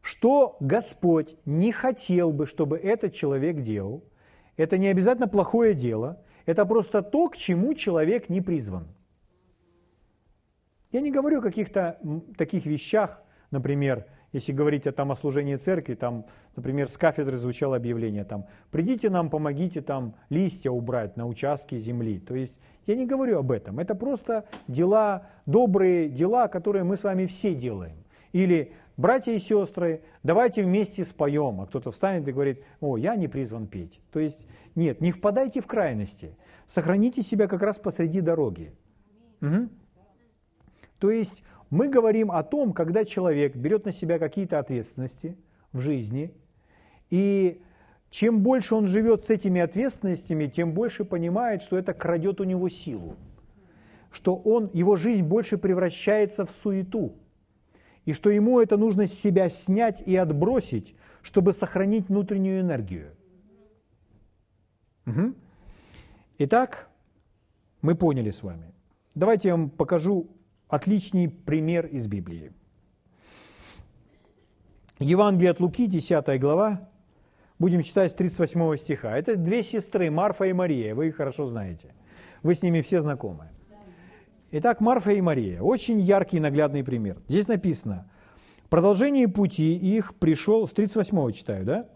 что 0.00 0.56
Господь 0.60 1.36
не 1.44 1.72
хотел 1.72 2.32
бы, 2.32 2.46
чтобы 2.46 2.76
этот 2.78 3.14
человек 3.14 3.60
делал. 3.60 4.04
Это 4.56 4.78
не 4.78 4.88
обязательно 4.88 5.28
плохое 5.28 5.74
дело, 5.74 6.22
это 6.46 6.64
просто 6.66 7.02
то, 7.02 7.28
к 7.28 7.36
чему 7.36 7.74
человек 7.74 8.28
не 8.28 8.40
призван. 8.40 8.88
Я 10.92 11.00
не 11.00 11.10
говорю 11.10 11.40
о 11.40 11.42
каких-то 11.42 11.98
таких 12.36 12.66
вещах, 12.66 13.22
например, 13.50 14.06
если 14.34 14.52
говорить 14.52 14.86
о, 14.88 14.92
там, 14.92 15.12
о 15.12 15.16
служении 15.16 15.54
церкви, 15.54 15.94
там, 15.94 16.26
например, 16.56 16.88
с 16.88 16.96
кафедры 16.96 17.36
звучало 17.36 17.76
объявление, 17.76 18.24
там, 18.24 18.46
придите 18.72 19.08
нам, 19.08 19.30
помогите 19.30 19.80
там 19.80 20.16
листья 20.28 20.70
убрать 20.70 21.16
на 21.16 21.26
участке 21.26 21.78
земли. 21.78 22.18
То 22.18 22.34
есть 22.34 22.58
я 22.86 22.96
не 22.96 23.06
говорю 23.06 23.38
об 23.38 23.52
этом. 23.52 23.78
Это 23.78 23.94
просто 23.94 24.44
дела, 24.66 25.28
добрые 25.46 26.08
дела, 26.08 26.48
которые 26.48 26.82
мы 26.82 26.96
с 26.96 27.04
вами 27.04 27.26
все 27.26 27.54
делаем. 27.54 27.96
Или 28.32 28.72
братья 28.96 29.32
и 29.32 29.38
сестры, 29.38 30.02
давайте 30.22 30.62
вместе 30.62 31.04
споем. 31.04 31.60
А 31.60 31.66
кто-то 31.66 31.90
встанет 31.90 32.26
и 32.28 32.32
говорит, 32.32 32.62
о, 32.80 32.96
я 32.96 33.16
не 33.16 33.28
призван 33.28 33.66
петь. 33.66 34.00
То 34.12 34.20
есть 34.20 34.46
нет, 34.74 35.00
не 35.00 35.12
впадайте 35.12 35.60
в 35.60 35.66
крайности. 35.66 36.36
Сохраните 36.66 37.22
себя 37.22 37.46
как 37.46 37.62
раз 37.62 37.78
посреди 37.78 38.20
дороги. 38.20 38.72
Угу. 39.40 39.68
То 40.98 41.10
есть 41.10 41.42
мы 41.70 41.88
говорим 41.88 42.30
о 42.30 42.42
том, 42.42 42.72
когда 42.72 43.04
человек 43.04 43.56
берет 43.56 43.84
на 43.84 43.92
себя 43.92 44.18
какие-то 44.18 44.58
ответственности 44.58 45.36
в 45.72 45.80
жизни, 45.80 46.32
и 47.10 47.60
чем 48.10 48.42
больше 48.42 48.76
он 48.76 48.86
живет 48.86 49.24
с 49.24 49.30
этими 49.30 49.60
ответственностями, 49.60 50.46
тем 50.46 50.72
больше 50.72 51.04
понимает, 51.04 51.62
что 51.62 51.76
это 51.76 51.92
крадет 51.92 52.40
у 52.40 52.44
него 52.44 52.68
силу, 52.68 53.16
что 54.12 54.36
он, 54.36 54.70
его 54.72 54.96
жизнь 54.96 55.24
больше 55.24 55.58
превращается 55.58 56.46
в 56.46 56.50
суету, 56.52 57.16
и 58.04 58.12
что 58.12 58.30
ему 58.30 58.60
это 58.60 58.76
нужно 58.76 59.06
с 59.06 59.14
себя 59.14 59.48
снять 59.48 60.02
и 60.02 60.16
отбросить, 60.16 60.94
чтобы 61.22 61.52
сохранить 61.52 62.08
внутреннюю 62.08 62.60
энергию. 62.60 63.14
Угу. 65.06 65.34
Итак, 66.38 66.88
мы 67.82 67.94
поняли 67.94 68.30
с 68.30 68.42
вами. 68.42 68.72
Давайте 69.14 69.48
я 69.48 69.56
вам 69.56 69.70
покажу 69.70 70.28
отличный 70.68 71.28
пример 71.28 71.86
из 71.86 72.06
Библии. 72.06 72.52
Евангелие 74.98 75.50
от 75.50 75.60
Луки, 75.60 75.86
10 75.86 76.40
глава, 76.40 76.88
будем 77.58 77.82
читать 77.82 78.10
с 78.10 78.14
38 78.14 78.76
стиха. 78.76 79.16
Это 79.16 79.36
две 79.36 79.62
сестры, 79.62 80.10
Марфа 80.10 80.44
и 80.44 80.52
Мария, 80.52 80.94
вы 80.94 81.08
их 81.08 81.16
хорошо 81.16 81.46
знаете. 81.46 81.94
Вы 82.42 82.54
с 82.54 82.62
ними 82.62 82.80
все 82.80 83.00
знакомы. 83.00 83.48
Итак, 84.56 84.80
Марфа 84.80 85.10
и 85.10 85.20
Мария. 85.20 85.60
Очень 85.60 85.98
яркий 85.98 86.36
и 86.36 86.40
наглядный 86.40 86.84
пример. 86.84 87.16
Здесь 87.26 87.48
написано, 87.48 88.08
в 88.64 88.68
продолжении 88.68 89.26
пути 89.26 89.74
их 89.74 90.14
пришел, 90.14 90.68
с 90.68 90.70
38 90.70 91.32
читаю, 91.32 91.64
да? 91.64 91.86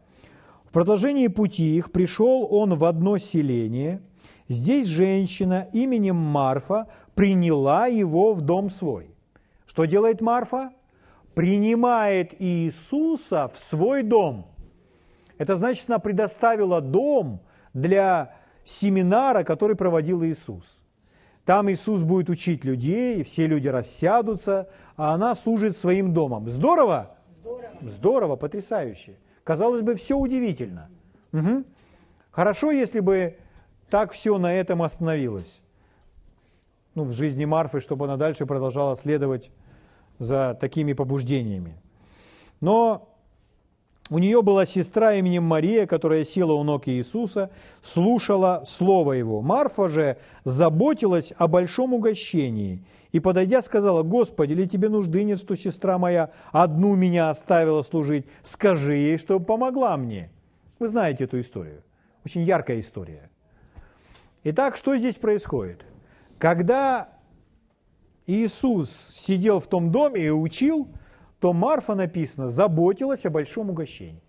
В 0.65 0.73
продолжении 0.73 1.29
пути 1.29 1.77
их 1.77 1.93
пришел 1.93 2.49
он 2.51 2.75
в 2.75 2.85
одно 2.85 3.17
селение. 3.19 4.03
Здесь 4.49 4.89
женщина 4.89 5.69
именем 5.73 6.17
Марфа 6.17 6.89
приняла 7.15 7.87
его 7.87 8.33
в 8.33 8.41
дом 8.41 8.71
свой. 8.71 9.15
Что 9.65 9.85
делает 9.85 10.21
Марфа? 10.21 10.73
Принимает 11.37 12.35
Иисуса 12.43 13.49
в 13.55 13.57
свой 13.57 14.03
дом. 14.03 14.49
Это 15.37 15.55
значит, 15.55 15.89
она 15.89 16.01
предоставила 16.01 16.81
дом 16.81 17.41
для 17.73 18.35
семинара, 18.65 19.45
который 19.45 19.77
проводил 19.77 20.25
Иисус. 20.25 20.83
Там 21.49 21.71
Иисус 21.71 22.03
будет 22.03 22.29
учить 22.29 22.63
людей, 22.67 23.21
и 23.21 23.23
все 23.23 23.47
люди 23.47 23.69
рассядутся, 23.69 24.69
а 24.99 25.15
она 25.15 25.35
служит 25.35 25.79
своим 25.79 26.13
домом. 26.13 26.47
Здорово? 26.51 27.17
Здорово, 27.41 27.71
Здорово 27.81 28.37
потрясающе. 28.37 29.17
Казалось 29.45 29.81
бы, 29.81 29.95
все 29.95 30.19
удивительно. 30.19 30.91
Угу. 31.33 31.65
Хорошо, 32.33 32.71
если 32.71 33.01
бы 33.01 33.39
так 33.89 34.13
все 34.13 34.37
на 34.37 34.53
этом 34.53 34.83
остановилось. 34.83 35.63
Ну, 36.95 37.05
в 37.05 37.13
жизни 37.13 37.47
Марфы, 37.47 37.81
чтобы 37.81 38.05
она 38.05 38.19
дальше 38.19 38.45
продолжала 38.45 38.95
следовать 38.95 39.51
за 40.19 40.55
такими 40.61 40.93
побуждениями. 40.93 41.81
Но 42.61 43.08
у 44.11 44.19
нее 44.19 44.43
была 44.43 44.65
сестра 44.65 45.15
именем 45.15 45.45
Мария, 45.45 45.87
которая 45.87 46.25
села 46.25 46.53
у 46.53 46.63
ног 46.63 46.89
Иисуса, 46.89 47.51
слушала 47.83 48.63
слово 48.65 49.13
его. 49.13 49.43
Марфа 49.43 49.89
же 49.89 50.17
заботилась 50.45 51.33
о 51.37 51.47
большом 51.47 51.93
угощении 51.93 52.85
и, 53.13 53.21
подойдя, 53.21 53.61
сказала, 53.61 54.03
«Господи, 54.03 54.55
ли 54.55 54.67
тебе 54.67 54.89
нужды 54.89 55.25
нет, 55.25 55.39
что 55.39 55.57
сестра 55.57 55.99
моя 55.99 56.31
одну 56.53 56.95
меня 56.95 57.31
оставила 57.31 57.83
служить? 57.83 58.27
Скажи 58.43 58.95
ей, 58.95 59.19
чтобы 59.19 59.45
помогла 59.45 59.97
мне». 59.97 60.31
Вы 60.79 60.89
знаете 60.89 61.25
эту 61.25 61.41
историю. 61.41 61.83
Очень 62.25 62.43
яркая 62.43 62.79
история. 62.79 63.31
Итак, 64.45 64.77
что 64.77 64.97
здесь 64.97 65.17
происходит? 65.17 65.85
Когда 66.39 67.09
Иисус 68.27 68.91
сидел 68.91 69.59
в 69.59 69.67
том 69.67 69.91
доме 69.91 70.27
и 70.27 70.31
учил, 70.31 70.89
то 71.41 71.53
Марфа, 71.53 71.95
написано, 71.95 72.49
заботилась 72.49 73.25
о 73.27 73.31
большом 73.31 73.71
угощении. 73.71 74.23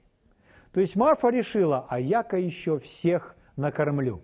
То 0.72 0.80
есть 0.80 0.95
Марфа 0.95 1.30
решила, 1.30 1.86
а 1.89 1.99
я-ка 1.99 2.38
еще 2.38 2.78
всех 2.78 3.36
накормлю. 3.55 4.22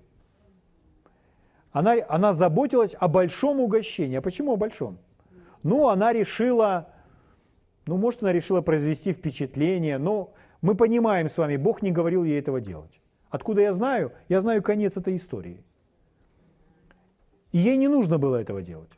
Она, 1.72 1.96
она 2.08 2.34
заботилась 2.34 2.96
о 3.00 3.08
большом 3.08 3.60
угощении. 3.60 4.18
А 4.18 4.22
почему 4.22 4.54
о 4.54 4.56
большом? 4.56 4.98
Ну, 5.64 5.90
она 5.90 6.14
решила, 6.14 6.90
ну, 7.88 7.98
может, 7.98 8.22
она 8.22 8.32
решила 8.32 8.62
произвести 8.62 9.12
впечатление, 9.12 9.98
но 9.98 10.34
мы 10.62 10.76
понимаем 10.76 11.28
с 11.28 11.38
вами, 11.38 11.58
Бог 11.58 11.82
не 11.82 11.92
говорил 11.92 12.24
ей 12.24 12.40
этого 12.40 12.62
делать. 12.62 13.02
Откуда 13.30 13.62
я 13.62 13.74
знаю? 13.74 14.14
Я 14.30 14.42
знаю 14.42 14.62
конец 14.62 14.96
этой 14.96 15.16
истории. 15.16 15.64
И 17.52 17.58
ей 17.58 17.78
не 17.78 17.88
нужно 17.88 18.20
было 18.20 18.38
этого 18.38 18.62
делать. 18.62 18.92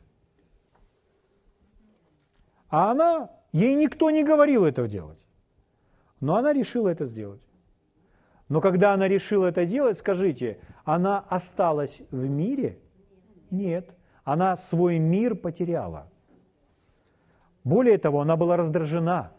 А 2.68 2.90
она 2.90 3.30
Ей 3.52 3.74
никто 3.74 4.10
не 4.10 4.24
говорил 4.24 4.64
этого 4.64 4.88
делать. 4.88 5.18
Но 6.20 6.36
она 6.36 6.52
решила 6.52 6.88
это 6.88 7.06
сделать. 7.06 7.40
Но 8.48 8.60
когда 8.60 8.92
она 8.92 9.08
решила 9.08 9.46
это 9.46 9.66
делать, 9.66 9.98
скажите, 9.98 10.58
она 10.84 11.20
осталась 11.20 12.02
в 12.10 12.28
мире? 12.28 12.78
Нет. 13.50 13.90
Она 14.24 14.56
свой 14.56 14.98
мир 14.98 15.34
потеряла. 15.34 16.10
Более 17.64 17.98
того, 17.98 18.20
она 18.20 18.36
была 18.36 18.56
раздражена. 18.56 19.32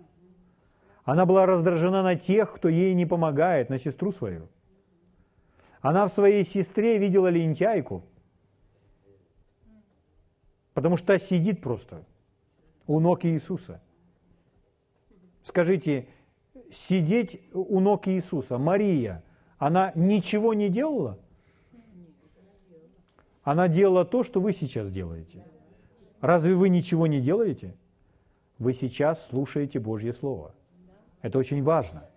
Она 1.03 1.25
была 1.25 1.45
раздражена 1.45 2.03
на 2.03 2.15
тех, 2.15 2.53
кто 2.53 2.69
ей 2.69 2.93
не 2.93 3.05
помогает, 3.05 3.69
на 3.69 3.77
сестру 3.77 4.11
свою. 4.11 4.47
Она 5.81 6.07
в 6.07 6.13
своей 6.13 6.43
сестре 6.43 6.97
видела 6.97 7.27
лентяйку, 7.27 8.03
потому 10.73 10.97
что 10.97 11.17
сидит 11.19 11.61
просто 11.61 12.03
у 12.85 12.99
ног 12.99 13.25
Иисуса– 13.25 13.81
Скажите, 15.49 16.07
сидеть 16.69 17.41
у 17.53 17.79
ног 17.79 18.07
Иисуса, 18.07 18.59
Мария, 18.59 19.23
она 19.57 19.91
ничего 19.95 20.53
не 20.53 20.69
делала? 20.69 21.17
Она 23.41 23.67
делала 23.67 24.05
то, 24.05 24.23
что 24.23 24.41
вы 24.41 24.53
сейчас 24.53 24.91
делаете. 24.91 25.43
Разве 26.21 26.53
вы 26.53 26.69
ничего 26.69 27.07
не 27.07 27.19
делаете? 27.19 27.75
Вы 28.59 28.73
сейчас 28.73 29.25
слушаете 29.25 29.79
Божье 29.79 30.13
Слово. 30.13 30.53
Это 31.23 31.39
очень 31.39 31.63
важно. 31.63 32.07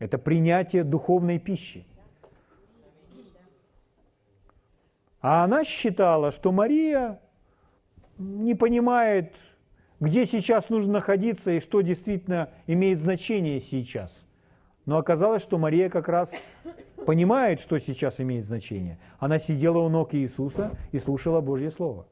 Это 0.00 0.18
принятие 0.18 0.82
духовной 0.82 1.38
пищи. 1.38 1.86
А 5.20 5.44
она 5.44 5.62
считала, 5.62 6.32
что 6.32 6.50
Мария 6.50 7.20
не 8.18 8.56
понимает 8.56 9.36
где 10.00 10.26
сейчас 10.26 10.68
нужно 10.68 10.94
находиться 10.94 11.50
и 11.52 11.60
что 11.60 11.80
действительно 11.80 12.50
имеет 12.66 13.00
значение 13.00 13.60
сейчас. 13.60 14.26
Но 14.86 14.96
оказалось, 14.96 15.42
что 15.42 15.58
Мария 15.58 15.90
как 15.90 16.08
раз 16.08 16.34
понимает, 17.04 17.60
что 17.60 17.78
сейчас 17.78 18.20
имеет 18.20 18.44
значение. 18.44 18.98
Она 19.18 19.38
сидела 19.38 19.78
у 19.78 19.88
ног 19.88 20.14
Иисуса 20.14 20.76
и 20.92 20.98
слушала 20.98 21.40
Божье 21.40 21.70
Слово. 21.70 22.06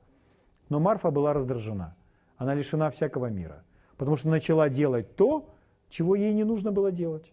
Но 0.68 0.80
Марфа 0.80 1.10
была 1.10 1.32
раздражена. 1.32 1.96
Она 2.36 2.54
лишена 2.54 2.90
всякого 2.90 3.26
мира. 3.26 3.64
Потому 3.96 4.16
что 4.16 4.28
начала 4.28 4.68
делать 4.68 5.16
то, 5.16 5.54
чего 5.88 6.14
ей 6.14 6.34
не 6.34 6.44
нужно 6.44 6.72
было 6.72 6.90
делать. 6.90 7.32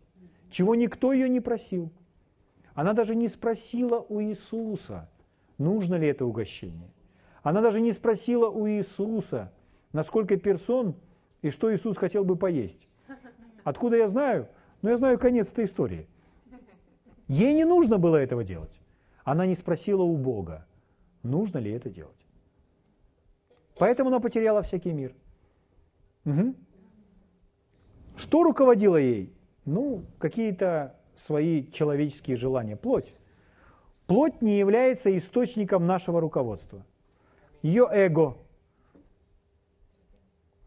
Чего 0.50 0.76
никто 0.76 1.12
ее 1.12 1.28
не 1.28 1.40
просил. 1.40 1.92
Она 2.74 2.94
даже 2.94 3.16
не 3.16 3.28
спросила 3.28 4.00
у 4.00 4.22
Иисуса, 4.22 5.10
нужно 5.58 5.96
ли 5.96 6.08
это 6.08 6.26
угощение. 6.26 6.92
Она 7.44 7.62
даже 7.62 7.82
не 7.82 7.92
спросила 7.92 8.50
у 8.50 8.68
Иисуса, 8.68 9.52
на 9.94 10.04
сколько 10.04 10.36
персон 10.38 10.96
и 11.42 11.50
что 11.50 11.74
Иисус 11.74 11.98
хотел 11.98 12.26
бы 12.26 12.36
поесть. 12.36 12.88
Откуда 13.64 13.98
я 13.98 14.08
знаю? 14.08 14.50
Ну, 14.82 14.90
я 14.90 14.98
знаю 14.98 15.18
конец 15.18 15.52
этой 15.52 15.66
истории. 15.66 16.08
Ей 17.28 17.54
не 17.54 17.64
нужно 17.64 17.98
было 17.98 18.18
этого 18.18 18.44
делать. 18.44 18.80
Она 19.24 19.46
не 19.46 19.56
спросила 19.56 20.04
у 20.04 20.18
Бога, 20.18 20.66
нужно 21.22 21.60
ли 21.60 21.72
это 21.72 21.90
делать. 21.90 22.28
Поэтому 23.78 24.10
она 24.10 24.20
потеряла 24.20 24.62
всякий 24.62 24.92
мир. 24.92 25.16
Угу. 26.26 26.56
Что 28.18 28.44
руководило 28.44 28.98
ей? 28.98 29.34
Ну, 29.66 30.04
какие-то 30.20 30.96
свои 31.16 31.72
человеческие 31.72 32.38
желания. 32.38 32.76
Плоть. 32.76 33.16
Плоть 34.06 34.42
не 34.42 34.60
является 34.60 35.16
источником 35.18 35.88
нашего 35.88 36.20
руководства. 36.20 36.86
Ее 37.62 37.88
эго, 37.90 38.38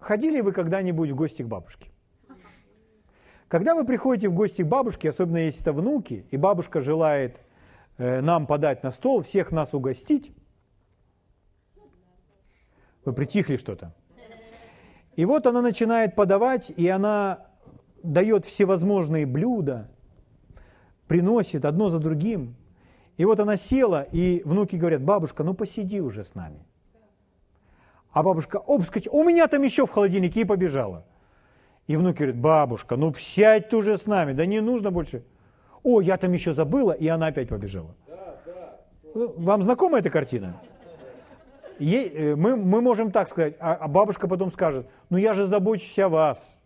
Ходили 0.07 0.40
вы 0.40 0.52
когда-нибудь 0.52 1.11
в 1.11 1.16
гости 1.16 1.42
к 1.42 1.48
бабушке? 1.48 1.90
Когда 3.48 3.74
вы 3.74 3.84
приходите 3.84 4.28
в 4.28 4.34
гости 4.34 4.62
к 4.62 4.66
бабушке, 4.66 5.09
особенно 5.09 5.38
если 5.38 5.62
это 5.62 5.72
внуки, 5.72 6.24
и 6.30 6.36
бабушка 6.36 6.80
желает 6.80 7.40
э, 7.98 8.20
нам 8.20 8.46
подать 8.46 8.84
на 8.84 8.92
стол, 8.92 9.22
всех 9.22 9.50
нас 9.50 9.74
угостить, 9.74 10.30
вы 13.04 13.12
притихли 13.14 13.57
что-то. 13.57 13.96
И 15.16 15.24
вот 15.24 15.44
она 15.44 15.61
начинает 15.61 16.14
подавать, 16.14 16.70
и 16.70 16.86
она 16.86 17.48
дает 18.04 18.44
всевозможные 18.44 19.26
блюда, 19.26 19.90
приносит 21.09 21.64
одно 21.64 21.88
за 21.88 21.98
другим. 21.98 22.54
И 23.16 23.24
вот 23.24 23.40
она 23.40 23.57
села, 23.57 24.07
и 24.12 24.42
внуки 24.44 24.76
говорят, 24.76 25.02
бабушка, 25.02 25.42
ну 25.42 25.52
посиди 25.52 26.00
уже 26.00 26.22
с 26.22 26.36
нами. 26.36 26.64
А 28.16 28.22
бабушка, 28.22 28.56
оп, 28.56 28.82
скачи, 28.82 29.10
у 29.10 29.24
меня 29.24 29.46
там 29.46 29.62
еще 29.62 29.84
в 29.84 29.90
холодильнике 29.90 30.40
и 30.40 30.44
побежала. 30.46 31.04
И 31.86 31.98
внук 31.98 32.16
говорит, 32.16 32.38
бабушка, 32.38 32.96
ну 32.96 33.12
сядь 33.12 33.68
ты 33.68 33.76
уже 33.76 33.98
с 33.98 34.06
нами, 34.06 34.32
да 34.32 34.46
не 34.46 34.62
нужно 34.62 34.90
больше. 34.90 35.22
О, 35.82 36.00
я 36.00 36.16
там 36.16 36.32
еще 36.32 36.54
забыла, 36.54 36.92
и 36.92 37.06
она 37.08 37.26
опять 37.26 37.50
побежала. 37.50 37.94
Вам 39.12 39.62
знакома 39.62 39.98
эта 39.98 40.08
картина? 40.08 40.58
Э, 41.78 42.34
мы, 42.36 42.56
мы 42.56 42.80
можем 42.80 43.10
так 43.10 43.28
сказать, 43.28 43.56
а, 43.60 43.74
а 43.74 43.86
бабушка 43.86 44.26
потом 44.28 44.50
скажет, 44.50 44.86
ну 45.10 45.18
я 45.18 45.34
же 45.34 45.46
забочусь 45.46 45.98
о 45.98 46.08
вас. 46.08 46.58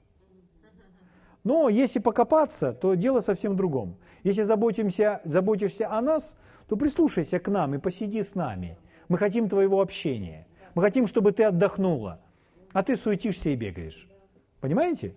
Но 1.42 1.68
если 1.68 1.98
покопаться, 1.98 2.72
то 2.72 2.94
дело 2.94 3.22
совсем 3.22 3.55
в 3.55 3.57
другом. 3.57 3.96
Если 4.22 4.44
заботимся, 4.44 5.20
заботишься 5.24 5.90
о 5.90 6.01
нас, 6.01 6.36
то 6.68 6.76
прислушайся 6.76 7.40
к 7.40 7.48
нам 7.48 7.74
и 7.74 7.78
посиди 7.78 8.22
с 8.22 8.36
нами. 8.36 8.78
Мы 9.09 9.18
хотим 9.18 9.48
твоего 9.48 9.80
общения. 9.80 10.46
Мы 10.75 10.83
хотим, 10.83 11.07
чтобы 11.07 11.33
ты 11.33 11.45
отдохнула, 11.45 12.21
а 12.73 12.83
ты 12.83 12.97
суетишься 12.97 13.51
и 13.51 13.57
бегаешь. 13.57 14.09
Понимаете? 14.61 15.14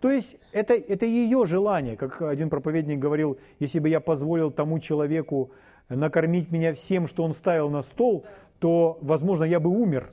То 0.00 0.10
есть 0.10 0.36
это, 0.52 0.74
это 0.74 1.06
ее 1.06 1.44
желание, 1.44 1.96
как 1.96 2.22
один 2.22 2.50
проповедник 2.50 2.98
говорил, 2.98 3.38
если 3.58 3.80
бы 3.80 3.88
я 3.88 3.98
позволил 4.00 4.52
тому 4.52 4.78
человеку 4.78 5.50
накормить 5.88 6.52
меня 6.52 6.72
всем, 6.72 7.08
что 7.08 7.24
он 7.24 7.34
ставил 7.34 7.68
на 7.68 7.82
стол, 7.82 8.24
то, 8.60 8.98
возможно, 9.00 9.44
я 9.44 9.58
бы 9.58 9.70
умер, 9.70 10.12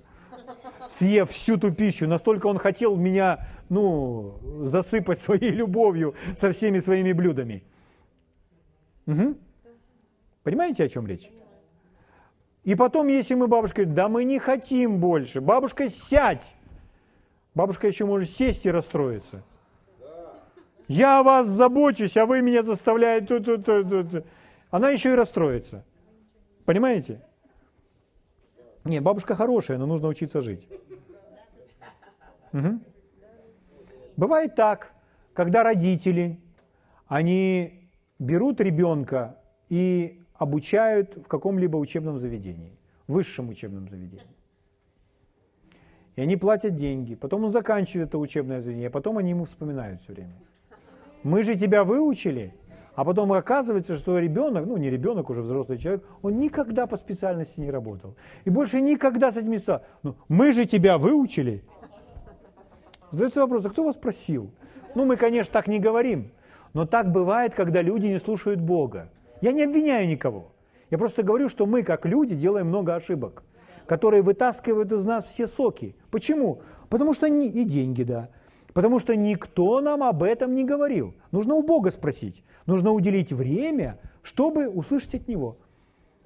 съев 0.90 1.30
всю 1.30 1.58
ту 1.58 1.72
пищу. 1.72 2.08
Настолько 2.08 2.48
он 2.48 2.58
хотел 2.58 2.96
меня 2.96 3.48
ну, 3.70 4.40
засыпать 4.62 5.20
своей 5.20 5.52
любовью 5.52 6.16
со 6.36 6.52
всеми 6.52 6.80
своими 6.80 7.12
блюдами. 7.12 7.64
Угу. 9.06 9.36
Понимаете, 10.44 10.86
о 10.86 10.90
чем 10.90 11.06
речь? 11.08 11.30
И 12.66 12.74
потом, 12.74 13.08
если 13.08 13.36
мы 13.36 13.48
бабушке 13.48 13.84
говорим, 13.84 13.96
да 13.96 14.10
мы 14.10 14.24
не 14.24 14.40
хотим 14.40 15.00
больше, 15.00 15.40
бабушка, 15.40 15.88
сядь. 15.88 16.56
Бабушка 17.54 17.88
еще 17.88 18.06
может 18.06 18.30
сесть 18.30 18.66
и 18.66 18.72
расстроиться. 18.72 19.44
Я 20.88 21.20
о 21.20 21.24
вас 21.24 21.48
забочусь, 21.48 22.18
а 22.18 22.26
вы 22.26 22.42
меня 22.42 22.64
заставляете... 22.64 23.28
Тут, 23.28 23.46
тут, 23.46 23.66
тут, 23.66 24.12
тут. 24.12 24.26
Она 24.72 24.90
еще 24.90 25.14
и 25.14 25.16
расстроится. 25.16 25.86
Понимаете? 26.66 27.22
Не, 28.84 29.00
бабушка 29.00 29.36
хорошая, 29.36 29.78
но 29.78 29.86
нужно 29.86 30.08
учиться 30.08 30.42
жить. 30.42 30.68
Угу. 32.52 32.80
Бывает 34.18 34.56
так, 34.56 34.92
когда 35.34 35.64
родители, 35.64 36.40
они 37.08 37.90
берут 38.18 38.60
ребенка 38.60 39.38
и 39.70 40.25
обучают 40.38 41.16
в 41.16 41.28
каком-либо 41.28 41.78
учебном 41.78 42.20
заведении, 42.20 42.78
высшем 43.08 43.50
учебном 43.50 43.88
заведении. 43.90 44.36
И 46.16 46.22
они 46.22 46.38
платят 46.38 46.76
деньги, 46.76 47.16
потом 47.16 47.46
он 47.46 47.50
заканчивает 47.50 48.10
это 48.10 48.18
учебное 48.18 48.62
заведение, 48.62 48.88
а 48.88 48.92
потом 48.92 49.18
они 49.18 49.32
ему 49.32 49.46
вспоминают 49.46 50.02
все 50.02 50.14
время. 50.14 50.36
Мы 51.24 51.44
же 51.44 51.56
тебя 51.56 51.84
выучили, 51.84 52.54
а 52.96 53.04
потом 53.04 53.34
оказывается, 53.34 53.98
что 53.98 54.18
ребенок, 54.20 54.66
ну 54.66 54.78
не 54.78 54.90
ребенок, 54.90 55.30
уже 55.30 55.42
взрослый 55.42 55.78
человек, 55.78 56.06
он 56.22 56.40
никогда 56.40 56.88
по 56.88 56.96
специальности 56.96 57.60
не 57.60 57.70
работал. 57.70 58.16
И 58.46 58.50
больше 58.50 58.80
никогда 58.80 59.32
с 59.32 59.38
этими 59.38 59.58
ситуациями. 59.58 59.92
Ну, 60.04 60.16
мы 60.30 60.54
же 60.54 60.66
тебя 60.66 60.98
выучили. 60.98 61.64
Задается 63.12 63.42
вопрос, 63.42 63.66
а 63.66 63.70
кто 63.70 63.84
вас 63.84 63.96
просил? 63.96 64.52
Ну, 64.94 65.06
мы, 65.06 65.18
конечно, 65.18 65.52
так 65.52 65.68
не 65.68 65.80
говорим, 65.80 66.32
но 66.74 66.86
так 66.86 67.12
бывает, 67.12 67.54
когда 67.54 67.82
люди 67.82 68.08
не 68.08 68.20
слушают 68.20 68.62
Бога. 68.62 69.10
Я 69.46 69.52
не 69.52 69.62
обвиняю 69.62 70.08
никого. 70.08 70.48
Я 70.90 70.98
просто 70.98 71.22
говорю, 71.22 71.50
что 71.50 71.68
мы, 71.68 71.84
как 71.84 72.08
люди, 72.08 72.34
делаем 72.34 72.68
много 72.68 72.96
ошибок, 72.96 73.44
которые 73.86 74.24
вытаскивают 74.24 74.92
из 74.92 75.04
нас 75.04 75.24
все 75.26 75.46
соки. 75.46 75.96
Почему? 76.10 76.64
Потому 76.90 77.14
что 77.14 77.30
не, 77.30 77.48
и 77.48 77.64
деньги, 77.64 78.02
да. 78.02 78.30
Потому 78.74 79.00
что 79.00 79.16
никто 79.16 79.82
нам 79.82 80.02
об 80.02 80.24
этом 80.24 80.56
не 80.56 80.64
говорил. 80.64 81.14
Нужно 81.32 81.54
у 81.54 81.62
Бога 81.62 81.92
спросить. 81.92 82.44
Нужно 82.66 82.92
уделить 82.92 83.32
время, 83.32 84.00
чтобы 84.24 84.68
услышать 84.68 85.14
от 85.14 85.28
Него. 85.28 85.60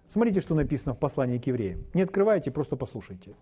Смотрите, 0.08 0.40
что 0.40 0.56
написано 0.56 0.96
в 0.96 0.98
послании 0.98 1.40
к 1.40 1.48
евреям. 1.48 1.84
Не 1.94 2.04
открывайте, 2.04 2.52
просто 2.52 2.78
послушайте. 2.78 3.36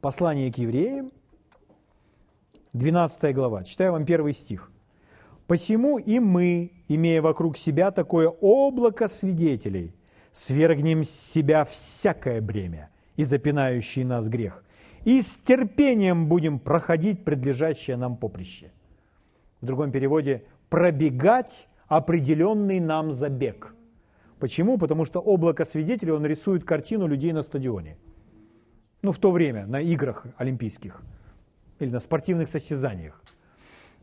Послание 0.00 0.52
к 0.52 0.58
евреям, 0.58 1.10
12 2.74 3.34
глава. 3.34 3.64
Читаю 3.64 3.90
вам 3.90 4.06
первый 4.06 4.34
стих. 4.34 4.70
«Посему 5.46 5.98
и 5.98 6.18
мы, 6.18 6.72
имея 6.88 7.22
вокруг 7.22 7.56
себя 7.56 7.90
такое 7.90 8.28
облако 8.28 9.08
свидетелей, 9.08 9.94
свергнем 10.32 11.04
с 11.04 11.10
себя 11.10 11.64
всякое 11.64 12.40
бремя 12.40 12.90
и 13.16 13.24
запинающий 13.24 14.04
нас 14.04 14.28
грех, 14.28 14.64
и 15.04 15.22
с 15.22 15.36
терпением 15.36 16.28
будем 16.28 16.58
проходить 16.58 17.24
предлежащее 17.24 17.96
нам 17.96 18.16
поприще». 18.16 18.72
В 19.60 19.66
другом 19.66 19.92
переводе 19.92 20.44
«пробегать 20.68 21.66
определенный 21.88 22.80
нам 22.80 23.12
забег». 23.12 23.74
Почему? 24.38 24.78
Потому 24.78 25.04
что 25.04 25.20
облако 25.20 25.64
свидетелей, 25.64 26.12
он 26.12 26.26
рисует 26.26 26.64
картину 26.64 27.06
людей 27.06 27.32
на 27.32 27.42
стадионе. 27.42 27.96
Ну, 29.02 29.12
в 29.12 29.18
то 29.18 29.30
время, 29.30 29.66
на 29.66 29.80
играх 29.80 30.26
олимпийских 30.36 31.02
или 31.78 31.90
на 31.90 32.00
спортивных 32.00 32.48
состязаниях. 32.48 33.22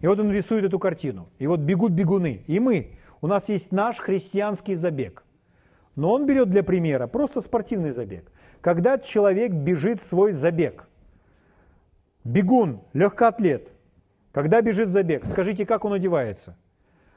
И 0.03 0.07
вот 0.07 0.19
он 0.19 0.33
рисует 0.33 0.65
эту 0.65 0.79
картину. 0.79 1.29
И 1.39 1.47
вот 1.47 1.61
бегут 1.61 1.93
бегуны. 1.93 2.43
И 2.47 2.59
мы. 2.59 2.97
У 3.21 3.27
нас 3.27 3.47
есть 3.47 3.71
наш 3.71 3.99
христианский 3.99 4.75
забег. 4.75 5.23
Но 5.95 6.11
он 6.11 6.25
берет 6.25 6.49
для 6.49 6.61
примера 6.61 7.07
просто 7.07 7.39
спортивный 7.39 7.91
забег. 7.91 8.29
Когда 8.59 8.99
человек 8.99 9.53
бежит 9.53 10.01
свой 10.01 10.33
забег. 10.33 10.89
Бегун, 12.25 12.81
легкоатлет. 12.91 13.69
Когда 14.33 14.61
бежит 14.61 14.89
забег, 14.89 15.25
скажите, 15.25 15.65
как 15.65 15.85
он 15.85 15.93
одевается? 15.93 16.57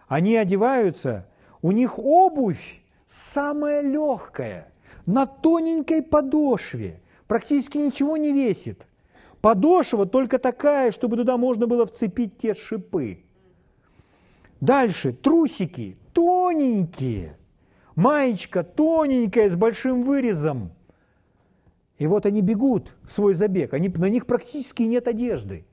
Они 0.07 0.37
одеваются, 0.37 1.27
у 1.63 1.73
них 1.73 1.99
обувь 1.99 2.83
самая 3.05 3.81
легкая, 3.81 4.69
на 5.07 5.27
тоненькой 5.27 6.03
подошве, 6.03 7.01
практически 7.27 7.79
ничего 7.79 8.17
не 8.17 8.33
весит. 8.33 8.87
Подошва 9.47 10.07
только 10.07 10.41
такая, 10.41 10.91
чтобы 10.91 11.17
туда 11.17 11.37
можно 11.37 11.69
было 11.69 11.87
вцепить 11.87 12.37
те 12.37 12.53
шипы. 12.53 13.21
Дальше 14.61 15.13
трусики 15.13 15.97
тоненькие, 16.13 17.37
маечка 17.95 18.65
тоненькая 18.65 19.49
с 19.49 19.55
большим 19.55 20.03
вырезом. 20.03 20.73
И 21.97 22.09
вот 22.09 22.27
они 22.27 22.41
бегут 22.41 22.97
свой 23.07 23.35
забег, 23.35 23.73
они, 23.73 23.89
на 23.89 24.09
них 24.09 24.27
практически 24.27 24.83
нет 24.83 25.07
одежды. 25.07 25.65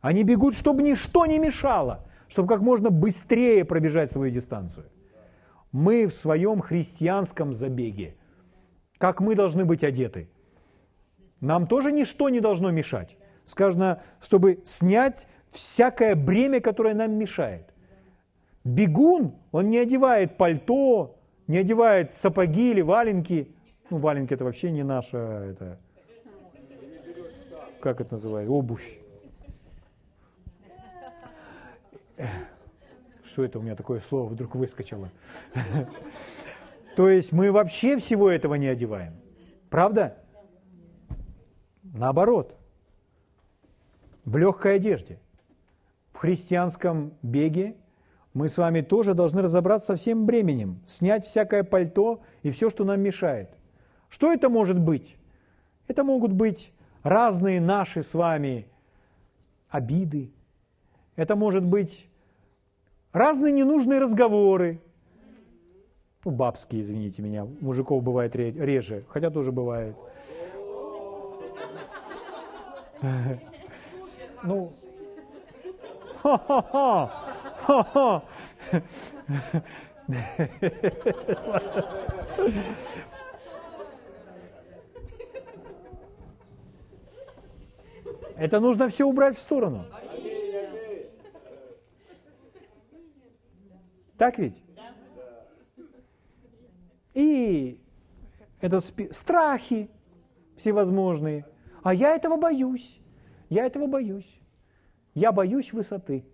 Они 0.00 0.24
бегут, 0.24 0.54
чтобы 0.54 0.82
ничто 0.82 1.26
не 1.26 1.38
мешало, 1.38 2.08
чтобы 2.28 2.48
как 2.48 2.62
можно 2.62 2.88
быстрее 2.88 3.66
пробежать 3.66 4.10
свою 4.10 4.32
дистанцию. 4.32 4.86
Мы 5.70 6.06
в 6.06 6.14
своем 6.14 6.62
христианском 6.62 7.52
забеге, 7.52 8.16
как 8.96 9.20
мы 9.20 9.34
должны 9.34 9.66
быть 9.66 9.84
одеты– 9.84 10.30
нам 11.40 11.66
тоже 11.66 11.92
ничто 11.92 12.28
не 12.28 12.40
должно 12.40 12.70
мешать. 12.70 13.16
Сказано, 13.44 14.02
чтобы 14.20 14.62
снять 14.64 15.28
всякое 15.48 16.14
бремя, 16.14 16.60
которое 16.60 16.94
нам 16.94 17.12
мешает. 17.12 17.72
Бегун, 18.64 19.34
он 19.52 19.70
не 19.70 19.78
одевает 19.78 20.36
пальто, 20.36 21.18
не 21.46 21.58
одевает 21.58 22.16
сапоги 22.16 22.72
или 22.72 22.80
валенки. 22.80 23.54
Ну, 23.90 23.98
валенки 23.98 24.34
это 24.34 24.44
вообще 24.44 24.70
не 24.70 24.82
наша, 24.82 25.18
это, 25.18 25.78
как 27.80 28.00
это 28.00 28.14
называется, 28.14 28.52
обувь. 28.52 28.98
Что 33.24 33.44
это 33.44 33.58
у 33.58 33.62
меня 33.62 33.76
такое 33.76 34.00
слово 34.00 34.28
вдруг 34.30 34.54
выскочило? 34.56 35.10
То 36.96 37.08
есть 37.10 37.32
мы 37.32 37.52
вообще 37.52 37.98
всего 37.98 38.30
этого 38.30 38.54
не 38.54 38.66
одеваем. 38.66 39.12
Правда? 39.68 40.16
Наоборот, 41.96 42.54
в 44.26 44.36
легкой 44.36 44.76
одежде. 44.76 45.18
В 46.12 46.18
христианском 46.18 47.14
беге 47.22 47.76
мы 48.34 48.48
с 48.48 48.58
вами 48.58 48.82
тоже 48.82 49.14
должны 49.14 49.40
разобраться 49.40 49.88
со 49.88 49.96
всем 49.96 50.26
бременем, 50.26 50.80
снять 50.86 51.24
всякое 51.24 51.62
пальто 51.64 52.20
и 52.42 52.50
все, 52.50 52.68
что 52.68 52.84
нам 52.84 53.00
мешает. 53.00 53.50
Что 54.10 54.32
это 54.32 54.50
может 54.50 54.78
быть? 54.78 55.16
Это 55.88 56.04
могут 56.04 56.32
быть 56.32 56.72
разные 57.02 57.60
наши 57.60 58.02
с 58.02 58.12
вами 58.12 58.66
обиды. 59.70 60.32
Это 61.16 61.34
может 61.34 61.64
быть 61.64 62.08
разные 63.12 63.52
ненужные 63.52 64.00
разговоры. 64.00 64.80
Ну, 66.24 66.30
бабские, 66.30 66.82
извините 66.82 67.22
меня, 67.22 67.46
мужиков 67.60 68.02
бывает 68.02 68.34
реже, 68.36 69.04
хотя 69.08 69.30
тоже 69.30 69.52
бывает. 69.52 69.96
Ну, 73.02 74.72
ха-ха-ха, 76.22 77.10
ха-ха. 77.60 78.22
Это 88.36 88.60
нужно 88.60 88.88
все 88.88 89.04
убрать 89.06 89.36
в 89.36 89.40
сторону. 89.40 89.86
Так 94.16 94.38
ведь? 94.38 94.62
И 97.14 97.80
это 98.60 98.80
страхи 98.80 99.90
всевозможные– 100.56 101.46
а 101.86 101.94
я 101.94 102.16
этого 102.16 102.36
боюсь. 102.36 102.98
Я 103.48 103.64
этого 103.64 103.86
боюсь. 103.86 104.40
Я 105.14 105.30
боюсь 105.30 105.72
высоты, 105.72 106.24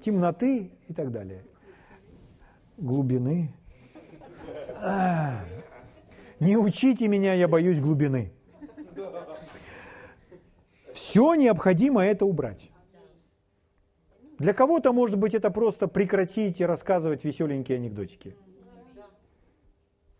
темноты 0.00 0.70
и 0.86 0.94
так 0.94 1.10
далее. 1.10 1.42
Глубины. 2.76 3.52
Не 6.38 6.56
учите 6.56 7.08
меня, 7.08 7.34
я 7.34 7.48
боюсь 7.48 7.80
глубины. 7.80 8.32
Все 10.92 11.34
необходимо 11.34 12.04
это 12.04 12.24
убрать. 12.24 12.70
Для 14.38 14.54
кого-то, 14.54 14.92
может 14.92 15.18
быть, 15.18 15.34
это 15.34 15.50
просто 15.50 15.88
прекратить 15.88 16.60
и 16.60 16.64
рассказывать 16.64 17.24
веселенькие 17.24 17.78
анекдотики. 17.78 18.36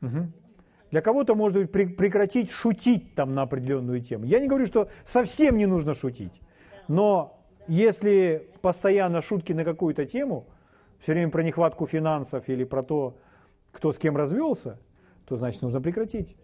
Угу. 0.03 0.33
Для 0.91 1.01
кого-то, 1.01 1.35
может 1.35 1.57
быть, 1.59 1.97
прекратить 1.97 2.51
шутить 2.51 3.15
там 3.15 3.35
на 3.35 3.43
определенную 3.43 4.01
тему. 4.01 4.25
Я 4.25 4.41
не 4.41 4.49
говорю, 4.49 4.67
что 4.67 4.89
совсем 5.05 5.57
не 5.57 5.67
нужно 5.67 5.95
шутить. 5.95 6.41
Но 6.89 7.41
если 7.69 8.51
постоянно 8.61 9.23
шутки 9.23 9.53
на 9.53 9.65
какую-то 9.65 10.05
тему, 10.05 10.47
все 10.99 11.13
время 11.13 11.31
про 11.31 11.43
нехватку 11.43 11.87
финансов 11.87 12.49
или 12.49 12.65
про 12.65 12.83
то, 12.83 13.17
кто 13.73 13.93
с 13.93 13.99
кем 13.99 14.17
развелся, 14.17 14.79
то 15.27 15.37
значит 15.37 15.63
нужно 15.63 15.81
прекратить. 15.81 16.37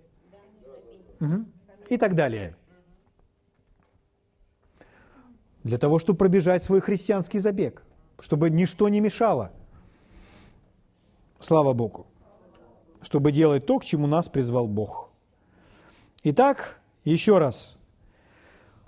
Угу. 1.20 1.44
И 1.88 1.96
так 1.96 2.14
далее. 2.14 2.54
для 5.66 5.78
того, 5.78 5.98
чтобы 5.98 6.18
пробежать 6.18 6.62
свой 6.62 6.80
христианский 6.80 7.40
забег, 7.40 7.82
чтобы 8.20 8.50
ничто 8.50 8.88
не 8.88 9.00
мешало. 9.00 9.50
Слава 11.40 11.72
Богу. 11.72 12.06
Чтобы 13.06 13.30
делать 13.30 13.66
то, 13.66 13.78
к 13.78 13.84
чему 13.84 14.08
нас 14.08 14.28
призвал 14.28 14.66
Бог. 14.66 15.10
Итак, 16.24 16.80
еще 17.04 17.38
раз. 17.38 17.76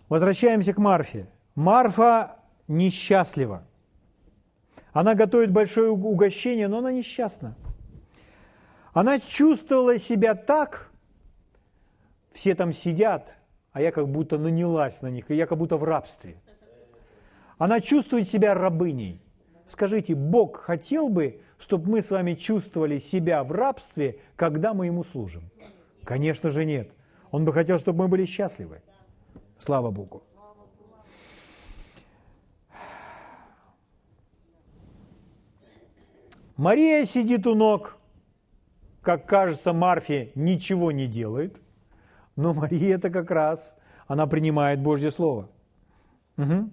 Возвращаемся 0.08 0.74
к 0.74 0.78
Марфе. 0.78 1.28
Марфа 1.54 2.38
несчастлива. 2.66 3.62
Она 4.92 5.14
готовит 5.14 5.52
большое 5.52 5.90
угощение, 5.90 6.66
но 6.66 6.78
она 6.78 6.90
несчастна. 6.90 7.54
Она 8.92 9.20
чувствовала 9.20 9.98
себя 9.98 10.34
так, 10.34 10.90
все 12.32 12.56
там 12.56 12.72
сидят, 12.72 13.36
а 13.70 13.80
я 13.80 13.92
как 13.92 14.08
будто 14.08 14.36
нанялась 14.36 15.00
на 15.00 15.10
них, 15.10 15.30
и 15.30 15.36
я 15.36 15.46
как 15.46 15.58
будто 15.58 15.76
в 15.76 15.84
рабстве. 15.84 16.42
Она 17.56 17.80
чувствует 17.80 18.28
себя 18.28 18.52
рабыней. 18.54 19.22
Скажите, 19.68 20.14
Бог 20.14 20.62
хотел 20.62 21.10
бы, 21.10 21.42
чтобы 21.58 21.90
мы 21.90 22.00
с 22.00 22.10
вами 22.10 22.32
чувствовали 22.32 22.98
себя 22.98 23.44
в 23.44 23.52
рабстве, 23.52 24.18
когда 24.34 24.72
мы 24.72 24.86
Ему 24.86 25.04
служим? 25.04 25.42
Конечно 26.04 26.48
же 26.48 26.64
нет. 26.64 26.90
Он 27.30 27.44
бы 27.44 27.52
хотел, 27.52 27.78
чтобы 27.78 28.04
мы 28.04 28.08
были 28.08 28.24
счастливы. 28.24 28.80
Слава 29.58 29.90
Богу. 29.90 30.22
Мария 36.56 37.04
сидит 37.04 37.46
у 37.46 37.54
ног, 37.54 37.98
как 39.02 39.26
кажется 39.26 39.74
Марфе, 39.74 40.32
ничего 40.34 40.92
не 40.92 41.06
делает, 41.06 41.60
но 42.36 42.54
Мария 42.54 42.96
это 42.96 43.10
как 43.10 43.30
раз, 43.30 43.76
она 44.06 44.26
принимает 44.26 44.80
Божье 44.80 45.10
Слово. 45.10 45.50
Угу. 46.38 46.70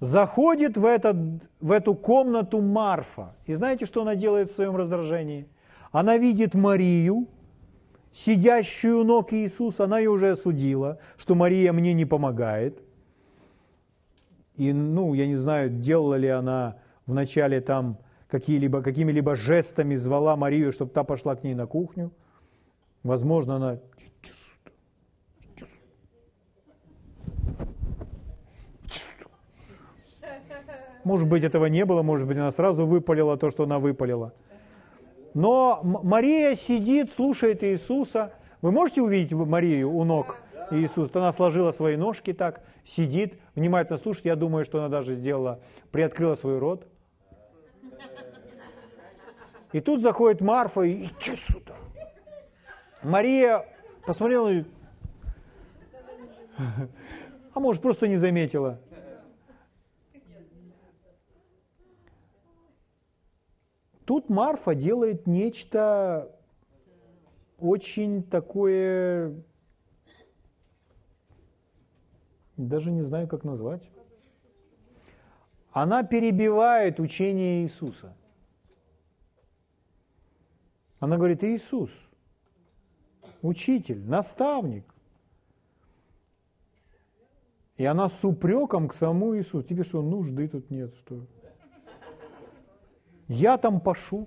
Заходит 0.00 0.76
в, 0.76 0.84
этот, 0.84 1.16
в 1.60 1.72
эту 1.72 1.94
комнату 1.94 2.60
Марфа. 2.60 3.34
И 3.46 3.54
знаете, 3.54 3.84
что 3.84 4.02
она 4.02 4.14
делает 4.14 4.48
в 4.48 4.54
своем 4.54 4.76
раздражении? 4.76 5.48
Она 5.90 6.18
видит 6.18 6.54
Марию, 6.54 7.26
сидящую 8.12 9.00
у 9.00 9.04
ног 9.04 9.32
Иисуса, 9.32 9.84
она 9.84 9.98
ее 9.98 10.10
уже 10.10 10.30
осудила, 10.30 10.98
что 11.16 11.34
Мария 11.34 11.72
мне 11.72 11.94
не 11.94 12.04
помогает. 12.04 12.80
И, 14.56 14.72
ну, 14.72 15.14
я 15.14 15.26
не 15.26 15.36
знаю, 15.36 15.70
делала 15.70 16.14
ли 16.14 16.28
она 16.28 16.78
вначале 17.06 17.60
там 17.60 17.98
какие-либо, 18.28 18.82
какими-либо 18.82 19.34
жестами 19.34 19.96
звала 19.96 20.36
Марию, 20.36 20.72
чтобы 20.72 20.92
та 20.92 21.04
пошла 21.04 21.34
к 21.34 21.44
ней 21.44 21.54
на 21.54 21.66
кухню. 21.66 22.12
Возможно, 23.02 23.56
она... 23.56 23.78
Может 31.04 31.28
быть, 31.28 31.44
этого 31.44 31.66
не 31.66 31.84
было, 31.84 32.02
может 32.02 32.26
быть, 32.26 32.36
она 32.36 32.50
сразу 32.50 32.86
выпалила 32.86 33.36
то, 33.36 33.50
что 33.50 33.64
она 33.64 33.78
выпалила. 33.78 34.32
Но 35.34 35.80
Мария 35.82 36.54
сидит, 36.54 37.12
слушает 37.12 37.62
Иисуса. 37.62 38.32
Вы 38.62 38.72
можете 38.72 39.02
увидеть 39.02 39.32
Марию 39.32 39.90
у 39.90 40.04
ног 40.04 40.36
Иисуса? 40.70 41.10
Она 41.14 41.32
сложила 41.32 41.70
свои 41.70 41.96
ножки 41.96 42.32
так, 42.32 42.62
сидит, 42.84 43.38
внимательно 43.54 43.98
слушает. 43.98 44.26
Я 44.26 44.36
думаю, 44.36 44.64
что 44.64 44.78
она 44.78 44.88
даже 44.88 45.14
сделала, 45.14 45.60
приоткрыла 45.92 46.34
свой 46.34 46.58
рот. 46.58 46.86
И 49.72 49.80
тут 49.80 50.00
заходит 50.00 50.40
Марфа 50.40 50.82
и 50.82 51.04
иди 51.04 51.34
сюда. 51.34 51.74
Мария 53.02 53.66
посмотрела. 54.06 54.64
А 57.54 57.60
может, 57.60 57.82
просто 57.82 58.08
не 58.08 58.16
заметила. 58.16 58.80
Тут 64.08 64.30
Марфа 64.30 64.74
делает 64.74 65.26
нечто 65.26 66.34
очень 67.58 68.22
такое, 68.22 69.34
даже 72.56 72.90
не 72.90 73.02
знаю, 73.02 73.28
как 73.28 73.44
назвать. 73.44 73.86
Она 75.72 76.04
перебивает 76.04 77.00
учение 77.00 77.64
Иисуса. 77.64 78.16
Она 81.00 81.18
говорит, 81.18 81.44
Иисус, 81.44 82.08
учитель, 83.42 84.02
наставник. 84.06 84.86
И 87.76 87.84
она 87.84 88.08
с 88.08 88.24
упреком 88.24 88.88
к 88.88 88.94
самому 88.94 89.36
Иисусу. 89.36 89.62
Тебе 89.62 89.84
что, 89.84 90.00
нужды 90.00 90.48
тут 90.48 90.70
нет, 90.70 90.94
что 90.94 91.26
Я 93.28 93.58
там 93.58 93.80
пашу. 93.80 94.26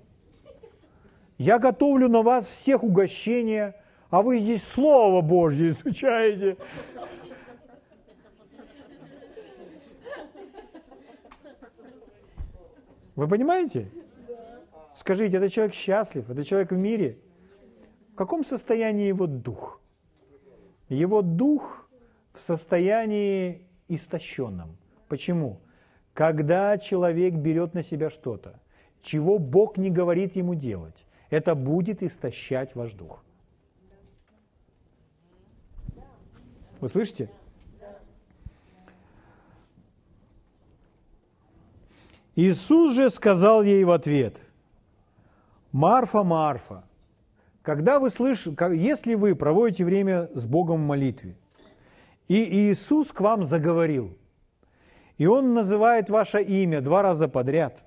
Я 1.36 1.58
готовлю 1.58 2.08
на 2.08 2.22
вас 2.22 2.46
всех 2.46 2.84
угощения, 2.84 3.74
а 4.10 4.22
вы 4.22 4.38
здесь 4.38 4.62
Слово 4.62 5.20
Божье 5.22 5.70
изучаете. 5.70 6.56
Вы 13.16 13.28
понимаете? 13.28 13.90
Скажите, 14.94 15.36
этот 15.36 15.50
человек 15.50 15.74
счастлив, 15.74 16.30
этот 16.30 16.46
человек 16.46 16.70
в 16.70 16.76
мире? 16.76 17.18
В 18.12 18.14
каком 18.14 18.44
состоянии 18.44 19.08
его 19.08 19.26
дух? 19.26 19.80
Его 20.88 21.22
дух 21.22 21.88
в 22.32 22.40
состоянии 22.40 23.66
истощенном. 23.88 24.76
Почему? 25.08 25.60
Когда 26.14 26.78
человек 26.78 27.34
берет 27.34 27.74
на 27.74 27.82
себя 27.82 28.10
что-то, 28.10 28.60
чего 29.02 29.38
Бог 29.38 29.76
не 29.76 29.90
говорит 29.90 30.36
ему 30.36 30.54
делать, 30.54 31.06
это 31.30 31.54
будет 31.54 32.02
истощать 32.02 32.74
ваш 32.74 32.92
дух. 32.92 33.22
Вы 36.80 36.88
слышите? 36.88 37.30
Иисус 42.34 42.94
же 42.94 43.10
сказал 43.10 43.62
ей 43.62 43.84
в 43.84 43.90
ответ– 43.90 44.40
Марфа, 45.72 46.22
Марфа, 46.22 46.84
когда 47.62 47.98
вы 47.98 48.10
слышите, 48.10 48.54
если 48.74 49.14
вы 49.14 49.34
проводите 49.34 49.86
время 49.86 50.28
с 50.34 50.44
Богом 50.44 50.82
в 50.82 50.86
молитве, 50.86 51.34
и 52.28 52.70
Иисус 52.70 53.10
к 53.10 53.20
вам 53.22 53.44
заговорил, 53.44 54.16
и 55.16 55.26
Он 55.26 55.54
называет 55.54 56.10
ваше 56.10 56.42
имя 56.42 56.82
два 56.82 57.00
раза 57.00 57.26
подряд, 57.26 57.82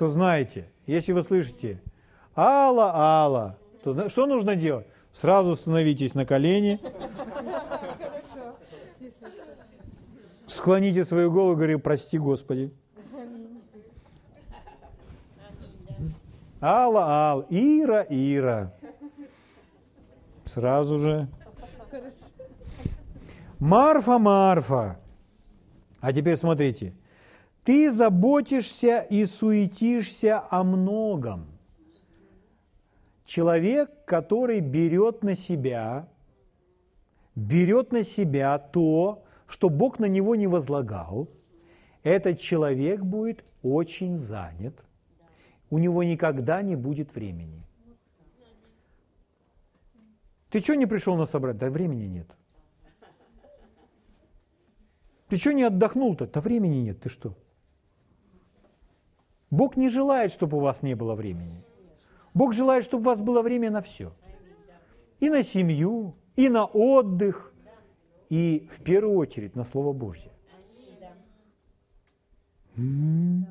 то 0.00 0.08
знаете, 0.08 0.66
если 0.86 1.12
вы 1.12 1.22
слышите 1.22 1.78
«Алла, 2.34 2.90
Алла», 2.94 3.58
то 3.84 4.08
что 4.08 4.24
нужно 4.24 4.56
делать? 4.56 4.86
Сразу 5.12 5.54
становитесь 5.54 6.14
на 6.14 6.24
колени, 6.24 6.80
склоните 10.46 11.04
свою 11.04 11.30
голову 11.30 11.52
и 11.52 11.56
говорите 11.56 11.82
«Прости, 11.82 12.16
Господи». 12.16 12.72
Алла, 16.62 17.04
Ал, 17.06 17.46
Ира, 17.50 18.06
Ира. 18.08 18.72
Сразу 20.46 20.98
же. 20.98 21.28
Марфа, 23.58 24.18
Марфа. 24.18 24.98
А 26.00 26.12
теперь 26.14 26.38
смотрите. 26.38 26.94
Ты 27.64 27.90
заботишься 27.90 29.00
и 29.00 29.24
суетишься 29.24 30.42
о 30.50 30.64
многом. 30.64 31.46
Человек, 33.24 33.90
который 34.04 34.60
берет 34.60 35.22
на 35.22 35.36
себя, 35.36 36.08
берет 37.34 37.92
на 37.92 38.02
себя 38.02 38.58
то, 38.58 39.24
что 39.46 39.68
Бог 39.68 39.98
на 39.98 40.06
него 40.06 40.34
не 40.34 40.46
возлагал, 40.46 41.28
этот 42.02 42.40
человек 42.40 43.02
будет 43.02 43.44
очень 43.62 44.16
занят– 44.16 44.84
у 45.70 45.78
него 45.78 46.02
никогда 46.02 46.62
не 46.62 46.76
будет 46.76 47.14
времени. 47.14 47.64
Ты 50.50 50.58
что 50.58 50.74
не 50.74 50.86
пришел 50.86 51.16
на 51.16 51.26
собрание? 51.26 51.60
Да 51.60 51.70
времени 51.70 52.06
нет. 52.06 52.26
Ты 55.28 55.36
что 55.36 55.52
не 55.52 55.62
отдохнул-то? 55.62 56.26
Да 56.26 56.40
времени 56.40 56.78
нет, 56.78 57.00
ты 57.00 57.08
что? 57.08 57.36
Бог 59.50 59.76
не 59.76 59.88
желает, 59.88 60.32
чтобы 60.32 60.56
у 60.56 60.60
вас 60.60 60.82
не 60.82 60.94
было 60.94 61.14
времени. 61.14 61.64
Бог 62.34 62.54
желает, 62.54 62.84
чтобы 62.84 63.02
у 63.02 63.06
вас 63.06 63.20
было 63.20 63.42
время 63.42 63.70
на 63.70 63.80
все. 63.80 64.12
И 65.18 65.28
на 65.28 65.42
семью, 65.42 66.14
и 66.36 66.48
на 66.48 66.64
отдых, 66.64 67.52
и 68.30 68.68
в 68.70 68.82
первую 68.82 69.18
очередь 69.18 69.56
на 69.56 69.64
Слово 69.64 69.92
Божье. 69.92 70.30
М-м-м. 72.76 73.46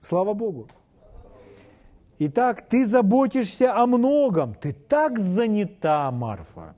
Слава 0.00 0.34
Богу. 0.34 0.68
Итак, 2.18 2.68
ты 2.68 2.86
заботишься 2.86 3.74
о 3.74 3.86
многом. 3.86 4.54
Ты 4.54 4.72
так 4.72 5.18
занята, 5.18 6.10
Марфа. 6.10 6.74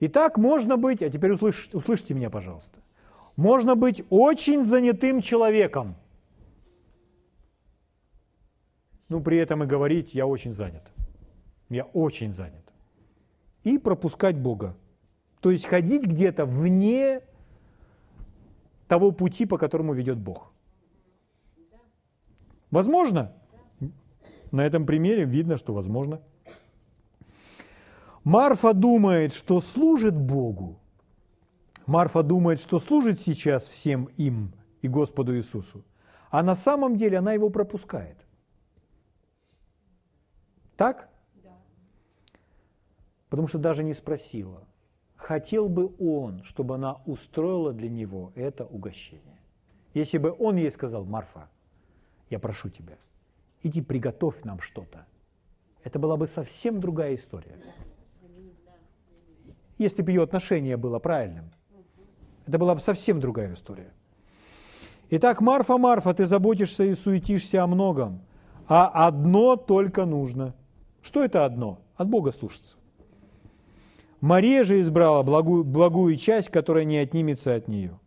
Итак, 0.00 0.38
можно 0.38 0.76
быть, 0.76 1.02
а 1.02 1.10
теперь 1.10 1.32
услыш, 1.32 1.70
услышьте 1.72 2.14
меня, 2.14 2.30
пожалуйста, 2.30 2.80
можно 3.36 3.74
быть 3.74 4.02
очень 4.10 4.62
занятым 4.62 5.20
человеком, 5.20 5.96
ну 9.08 9.20
при 9.20 9.38
этом 9.38 9.62
и 9.62 9.66
говорить, 9.66 10.14
я 10.14 10.26
очень 10.26 10.52
занят, 10.52 10.82
я 11.68 11.84
очень 11.84 12.32
занят, 12.32 12.72
и 13.64 13.78
пропускать 13.78 14.36
Бога, 14.36 14.76
то 15.40 15.50
есть 15.50 15.66
ходить 15.66 16.06
где-то 16.06 16.46
вне 16.46 17.20
того 18.88 19.12
пути, 19.12 19.46
по 19.46 19.58
которому 19.58 19.94
ведет 19.94 20.18
Бог. 20.18 20.52
Возможно? 22.70 23.32
На 24.50 24.66
этом 24.66 24.86
примере 24.86 25.24
видно, 25.24 25.56
что 25.56 25.72
возможно. 25.74 26.20
Марфа 28.24 28.72
думает, 28.72 29.32
что 29.32 29.60
служит 29.60 30.16
Богу. 30.16 30.78
Марфа 31.86 32.22
думает, 32.22 32.60
что 32.60 32.78
служит 32.78 33.20
сейчас 33.20 33.68
всем 33.68 34.04
им 34.16 34.52
и 34.82 34.88
Господу 34.88 35.36
Иисусу. 35.36 35.84
А 36.30 36.42
на 36.42 36.54
самом 36.54 36.96
деле 36.96 37.18
она 37.18 37.32
его 37.32 37.50
пропускает. 37.50 38.16
Так? 40.76 41.08
Потому 43.28 43.48
что 43.48 43.58
даже 43.58 43.84
не 43.84 43.94
спросила. 43.94 44.66
Хотел 45.16 45.68
бы 45.68 45.94
он, 45.98 46.42
чтобы 46.42 46.74
она 46.74 47.00
устроила 47.06 47.72
для 47.72 47.88
него 47.88 48.32
это 48.34 48.64
угощение. 48.64 49.38
Если 49.92 50.18
бы 50.18 50.34
он 50.38 50.56
ей 50.56 50.70
сказал, 50.70 51.04
Марфа, 51.04 51.48
я 52.30 52.38
прошу 52.38 52.68
тебя, 52.68 52.98
иди 53.62 53.80
приготовь 53.80 54.42
нам 54.44 54.60
что-то. 54.60 55.06
Это 55.84 55.98
была 55.98 56.16
бы 56.16 56.26
совсем 56.26 56.80
другая 56.80 57.14
история. 57.14 57.56
Если 59.78 60.02
бы 60.02 60.10
ее 60.10 60.22
отношение 60.22 60.76
было 60.76 60.98
правильным. 60.98 61.52
Это 62.46 62.58
была 62.58 62.74
бы 62.74 62.80
совсем 62.80 63.20
другая 63.20 63.54
история. 63.54 63.92
Итак, 65.10 65.40
Марфа, 65.40 65.78
Марфа, 65.78 66.14
ты 66.14 66.26
заботишься 66.26 66.84
и 66.84 66.94
суетишься 66.94 67.62
о 67.62 67.66
многом, 67.66 68.22
а 68.66 68.86
одно 69.06 69.56
только 69.56 70.04
нужно. 70.04 70.54
Что 71.02 71.22
это 71.22 71.44
одно? 71.44 71.80
От 71.96 72.08
Бога 72.08 72.32
слушаться. 72.32 72.76
Мария 74.20 74.64
же 74.64 74.80
избрала 74.80 75.22
благую, 75.22 75.64
благую 75.64 76.16
часть, 76.16 76.48
которая 76.48 76.84
не 76.84 76.96
отнимется 76.96 77.54
от 77.54 77.68
нее. 77.68 77.98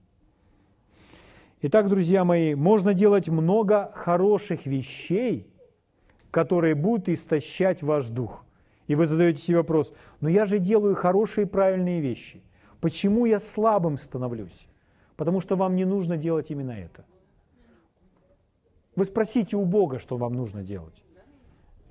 Итак, 1.62 1.90
друзья 1.90 2.24
мои, 2.24 2.56
можно 2.56 2.94
делать 2.94 3.30
много 3.30 3.92
хороших 3.94 4.66
вещей, 4.66 5.52
которые 6.32 6.76
будут 6.76 7.10
истощать 7.10 7.84
ваш 7.84 8.08
дух. 8.08 8.46
И 8.88 8.96
вы 8.96 9.06
задаете 9.06 9.42
себе 9.42 9.58
вопрос, 9.58 9.94
но 10.22 10.30
я 10.30 10.46
же 10.46 10.60
делаю 10.60 10.96
хорошие 10.96 11.46
и 11.46 11.50
правильные 11.50 12.02
вещи. 12.02 12.42
Почему 12.88 13.26
я 13.26 13.42
слабым 13.42 13.98
становлюсь? 13.98 14.66
Потому 15.18 15.42
что 15.42 15.58
вам 15.58 15.76
не 15.76 15.84
нужно 15.84 16.16
делать 16.16 16.52
именно 16.52 16.72
это. 16.72 17.04
Вы 18.96 19.04
спросите 19.04 19.58
у 19.58 19.66
Бога, 19.66 20.00
что 20.00 20.16
вам 20.16 20.36
нужно 20.36 20.64
делать. 20.64 21.04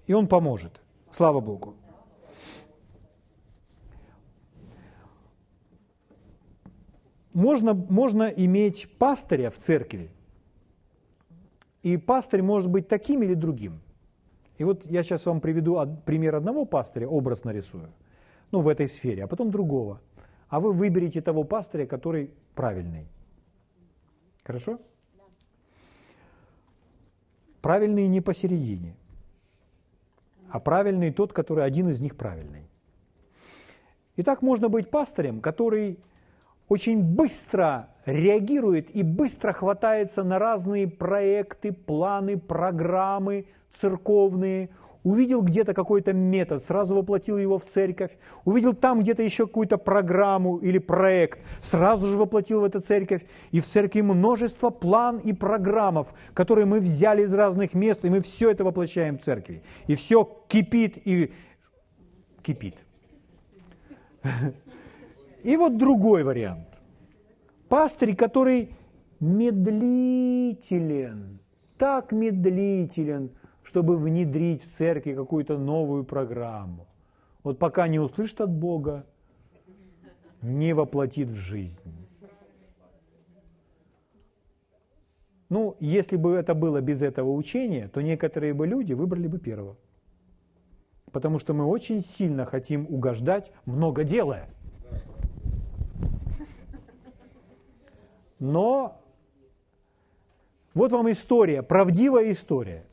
И 0.07 0.15
Он 0.15 0.27
поможет. 0.27 0.81
Слава 1.11 1.41
Богу. 1.41 1.75
можно, 7.35 7.75
можно 7.75 8.23
иметь 8.23 8.89
пастыря 8.99 9.51
в 9.51 9.59
церкви, 9.59 10.11
и 11.83 11.99
пастырь 11.99 12.41
может 12.41 12.71
быть 12.71 12.89
таким 12.89 13.23
или 13.23 13.35
другим. 13.35 13.83
И 14.57 14.65
вот 14.65 14.87
я 14.87 15.03
сейчас 15.03 15.27
вам 15.27 15.43
приведу 15.43 15.79
пример 16.07 16.37
одного 16.37 16.65
пастыря, 16.65 17.07
образ 17.07 17.45
нарисую, 17.45 17.93
ну, 18.51 18.63
в 18.63 18.69
этой 18.69 18.89
сфере, 18.89 19.25
а 19.25 19.27
потом 19.27 19.51
другого. 19.51 20.01
А 20.49 20.61
вы 20.61 20.73
выберете 20.73 21.21
того 21.21 21.45
пастыря, 21.45 21.87
который 21.87 22.31
правильный. 22.55 23.07
Хорошо? 24.45 24.81
Правильный 27.61 28.07
не 28.07 28.21
посередине, 28.21 28.95
а 30.51 30.61
правильный 30.61 31.11
тот, 31.11 31.33
который 31.33 31.65
один 31.65 31.89
из 31.89 32.01
них 32.01 32.17
правильный. 32.17 32.69
Итак, 34.19 34.41
можно 34.41 34.69
быть 34.69 34.89
пастырем, 34.89 35.41
который 35.41 35.99
очень 36.69 37.03
быстро 37.03 37.91
реагирует 38.05 38.95
и 38.95 39.03
быстро 39.03 39.53
хватается 39.53 40.23
на 40.23 40.39
разные 40.39 40.89
проекты, 40.89 41.73
планы, 41.73 42.39
программы 42.39 43.47
церковные. 43.69 44.71
Увидел 45.07 45.43
где-то 45.43 45.73
какой-то 45.73 46.13
метод, 46.13 46.65
сразу 46.65 46.97
воплотил 46.97 47.39
его 47.39 47.59
в 47.59 47.65
церковь. 47.65 48.11
Увидел 48.45 48.75
там 48.75 49.03
где-то 49.03 49.23
еще 49.23 49.47
какую-то 49.47 49.79
программу 49.79 50.57
или 50.57 50.79
проект, 50.79 51.39
сразу 51.61 52.09
же 52.09 52.17
воплотил 52.17 52.61
в 52.61 52.65
эту 52.65 52.81
церковь. 52.81 53.23
И 53.53 53.61
в 53.61 53.67
церкви 53.67 54.01
множество 54.01 54.71
план 54.71 55.19
и 55.19 55.33
программов, 55.33 56.13
которые 56.35 56.67
мы 56.67 56.81
взяли 56.81 57.23
из 57.23 57.33
разных 57.33 57.73
мест, 57.73 58.05
и 58.05 58.11
мы 58.11 58.21
все 58.21 58.51
это 58.51 58.65
воплощаем 58.65 59.17
в 59.19 59.23
церкви. 59.23 59.63
И 59.87 59.95
все 59.95 60.25
кипит 60.49 60.99
и 61.07 61.33
кипит. 62.43 62.75
И 65.45 65.57
вот 65.57 65.77
другой 65.77 66.25
вариант. 66.25 66.67
Пастырь, 67.69 68.17
который 68.17 68.75
медлителен, 69.21 70.59
так 71.79 72.11
медлителен, 72.11 73.31
чтобы 73.67 73.97
внедрить 73.97 74.63
в 74.63 74.69
церкви 74.69 75.13
какую-то 75.13 75.59
новую 75.59 76.05
программу. 76.05 76.87
Вот 77.43 77.59
пока 77.59 77.89
не 77.89 77.99
услышит 77.99 78.41
от 78.41 78.51
Бога, 78.51 79.05
не 80.41 80.73
воплотит 80.73 81.29
в 81.29 81.35
жизнь. 81.35 82.07
Ну, 85.49 85.77
если 85.81 86.17
бы 86.17 86.35
это 86.35 86.55
было 86.55 86.81
без 86.81 87.03
этого 87.03 87.33
учения, 87.33 87.89
то 87.89 88.01
некоторые 88.03 88.55
бы 88.55 88.69
люди 88.69 88.93
выбрали 88.93 89.27
бы 89.27 89.41
первого. 89.41 89.77
Потому 91.11 91.41
что 91.41 91.53
мы 91.53 91.65
очень 91.65 92.03
сильно 92.03 92.45
хотим 92.45 92.87
угождать, 92.89 93.53
много 93.65 94.05
делая. 94.05 94.49
Но 98.39 99.01
вот 100.73 100.93
вам 100.93 101.11
история, 101.11 101.65
правдивая 101.65 102.31
история. 102.31 102.87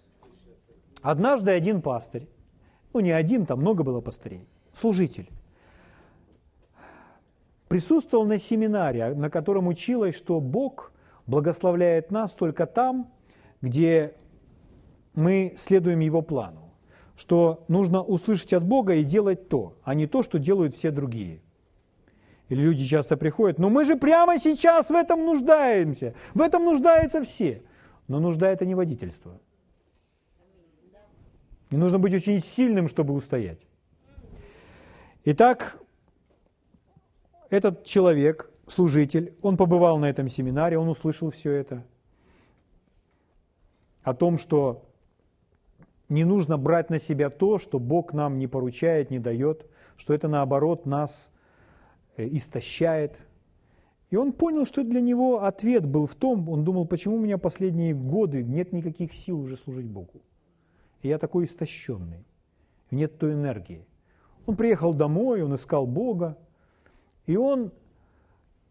Однажды 1.04 1.52
один 1.52 1.84
пастырь, 1.84 2.28
ну 2.94 3.02
не 3.02 3.12
один, 3.12 3.46
там 3.46 3.60
много 3.60 3.84
было 3.84 4.02
пастырей, 4.02 4.48
служитель, 4.74 5.30
присутствовал 7.68 8.26
на 8.26 8.40
семинаре, 8.40 9.14
на 9.14 9.30
котором 9.30 9.68
училось, 9.68 10.16
что 10.16 10.40
Бог 10.40 10.92
благословляет 11.28 12.10
нас 12.10 12.34
только 12.34 12.66
там, 12.66 13.12
где 13.62 14.16
мы 15.14 15.54
следуем 15.58 16.00
Его 16.00 16.24
плану, 16.24 16.72
что 17.16 17.64
нужно 17.68 18.02
услышать 18.02 18.54
от 18.54 18.64
Бога 18.64 18.96
и 18.96 19.04
делать 19.04 19.48
то, 19.48 19.78
а 19.84 19.94
не 19.94 20.08
то, 20.08 20.24
что 20.24 20.40
делают 20.40 20.74
все 20.74 20.90
другие– 20.90 21.42
или 22.50 22.62
люди 22.62 22.86
часто 22.86 23.18
приходят, 23.18 23.58
но 23.58 23.70
мы 23.70 23.86
же 23.86 23.96
прямо 23.96 24.38
сейчас 24.38 24.90
в 24.90 24.94
этом 24.94 25.26
нуждаемся. 25.26 26.14
В 26.34 26.42
этом 26.42 26.66
нуждаются 26.66 27.24
все. 27.24 27.64
Но 28.08 28.20
нужда 28.20 28.52
это 28.52 28.66
не 28.66 28.76
водительство. 28.76 29.40
И 31.74 31.78
нужно 31.78 32.00
быть 32.00 32.14
очень 32.14 32.40
сильным, 32.40 32.88
чтобы 32.88 33.14
устоять. 33.14 33.60
Итак, 35.26 35.78
этот 37.50 37.84
человек, 37.84 38.52
служитель, 38.68 39.36
он 39.42 39.58
побывал 39.58 39.98
на 39.98 40.10
этом 40.10 40.30
семинаре, 40.30 40.78
он 40.78 40.88
услышал 40.88 41.32
все 41.32 41.52
это. 41.52 41.84
О 44.04 44.14
том, 44.14 44.38
что 44.38 44.86
не 46.10 46.24
нужно 46.24 46.58
брать 46.58 46.90
на 46.90 47.00
себя 47.00 47.30
то, 47.30 47.58
что 47.58 47.80
Бог 47.80 48.14
нам 48.14 48.38
не 48.38 48.48
поручает, 48.48 49.10
не 49.10 49.20
дает, 49.20 49.66
что 49.98 50.14
это 50.14 50.28
наоборот 50.28 50.86
нас 50.86 51.34
Э, 52.16 52.28
истощает. 52.28 53.18
И 54.12 54.16
он 54.16 54.34
понял, 54.34 54.66
что 54.66 54.84
для 54.84 55.02
него 55.02 55.44
ответ 55.44 55.86
был 55.88 56.06
в 56.06 56.14
том, 56.14 56.48
он 56.48 56.64
думал, 56.64 56.86
почему 56.86 57.16
у 57.16 57.20
меня 57.20 57.40
последние 57.40 57.96
годы 57.96 58.44
нет 58.44 58.72
никаких 58.72 59.14
сил 59.14 59.40
уже 59.40 59.58
служить 59.58 59.88
Богу. 59.88 60.22
И 61.04 61.10
я 61.10 61.20
такой 61.20 61.44
истощенный, 61.44 62.26
нет 62.90 63.20
той 63.20 63.34
энергии. 63.34 63.86
Он 64.46 64.56
приехал 64.56 64.94
домой, 64.94 65.42
он 65.42 65.54
искал 65.54 65.86
Бога, 65.86 66.38
и 67.26 67.36
он, 67.36 67.72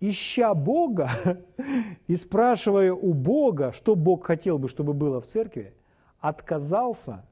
ища 0.01 0.55
Бога 0.55 1.11
и 2.07 2.17
спрашивая 2.17 2.93
у 2.93 3.13
Бога, 3.13 3.73
что 3.73 3.95
Бог 3.95 4.27
хотел 4.27 4.59
бы, 4.59 4.69
чтобы 4.69 4.95
было 4.95 5.21
в 5.21 5.27
церкви, 5.27 5.75
отказался 6.21 7.25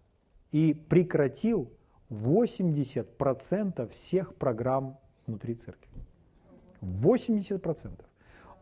и 0.52 0.74
прекратил 0.74 1.72
80% 2.10 3.88
всех 3.88 4.34
программ 4.34 4.98
внутри 5.26 5.54
церкви. 5.54 5.88
80%. 6.82 7.90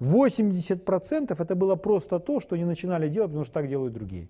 80% 0.01 1.37
это 1.43 1.55
было 1.57 1.75
просто 1.75 2.21
то, 2.21 2.39
что 2.39 2.55
они 2.55 2.65
начинали 2.65 3.09
делать, 3.09 3.31
потому 3.31 3.45
что 3.45 3.55
так 3.55 3.69
делают 3.69 3.93
другие. 3.93 4.29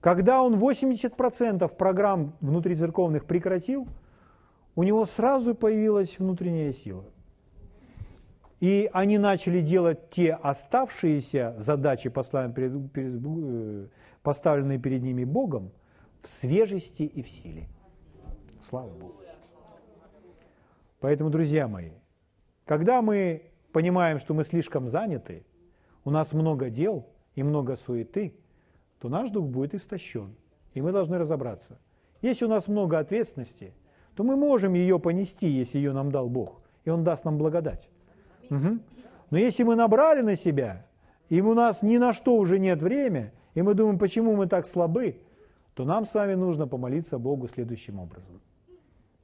Когда 0.00 0.42
он 0.42 0.54
80% 0.54 1.74
программ 1.76 2.36
внутри 2.40 2.76
церковных 2.76 3.24
прекратил, 3.24 3.88
у 4.76 4.84
него 4.84 5.04
сразу 5.06 5.54
появилась 5.54 6.18
внутренняя 6.18 6.72
сила. 6.72 7.04
И 8.60 8.88
они 8.92 9.18
начали 9.18 9.60
делать 9.60 10.10
те 10.10 10.34
оставшиеся 10.34 11.54
задачи, 11.58 12.12
э, 12.14 13.86
поставленные 14.22 14.78
перед 14.78 15.02
ними 15.02 15.24
Богом, 15.24 15.72
в 16.22 16.28
свежести 16.28 17.02
и 17.02 17.22
в 17.22 17.28
силе. 17.28 17.68
Слава 18.60 18.92
Богу. 18.92 19.14
Поэтому, 21.00 21.30
друзья 21.30 21.68
мои, 21.68 21.90
когда 22.64 23.02
мы 23.02 23.50
понимаем, 23.72 24.18
что 24.18 24.34
мы 24.34 24.44
слишком 24.44 24.88
заняты, 24.88 25.44
у 26.04 26.10
нас 26.10 26.32
много 26.32 26.70
дел 26.70 27.06
и 27.36 27.44
много 27.44 27.76
суеты, 27.76 28.34
то 29.00 29.08
наш 29.08 29.30
дух 29.30 29.46
будет 29.46 29.74
истощен. 29.74 30.34
И 30.74 30.80
мы 30.80 30.92
должны 30.92 31.18
разобраться. 31.18 31.78
Если 32.22 32.44
у 32.44 32.48
нас 32.48 32.68
много 32.68 32.98
ответственности, 32.98 33.72
то 34.14 34.24
мы 34.24 34.36
можем 34.36 34.74
ее 34.74 34.98
понести, 34.98 35.46
если 35.48 35.78
ее 35.78 35.92
нам 35.92 36.10
дал 36.10 36.28
Бог, 36.28 36.60
и 36.84 36.90
Он 36.90 37.04
даст 37.04 37.24
нам 37.24 37.38
благодать. 37.38 37.88
Угу. 38.50 38.78
Но 39.30 39.38
если 39.38 39.62
мы 39.62 39.76
набрали 39.76 40.22
на 40.22 40.34
себя, 40.34 40.86
и 41.28 41.40
у 41.40 41.54
нас 41.54 41.82
ни 41.82 41.98
на 41.98 42.12
что 42.12 42.36
уже 42.36 42.58
нет 42.58 42.82
времени, 42.82 43.32
и 43.54 43.62
мы 43.62 43.74
думаем, 43.74 43.98
почему 43.98 44.34
мы 44.34 44.46
так 44.46 44.66
слабы, 44.66 45.20
то 45.74 45.84
нам 45.84 46.06
с 46.06 46.14
вами 46.14 46.34
нужно 46.34 46.66
помолиться 46.66 47.18
Богу 47.18 47.48
следующим 47.48 48.00
образом. 48.00 48.40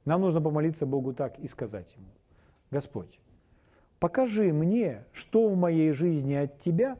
Нам 0.05 0.21
нужно 0.21 0.39
помолиться 0.39 0.85
Богу 0.85 1.13
так 1.13 1.39
и 1.39 1.47
сказать 1.47 1.93
Ему, 1.95 2.07
Господь, 2.71 3.19
покажи 3.99 4.53
мне, 4.53 5.03
что 5.11 5.49
в 5.49 5.57
моей 5.57 5.91
жизни 5.93 6.35
от 6.35 6.59
Тебя, 6.59 6.97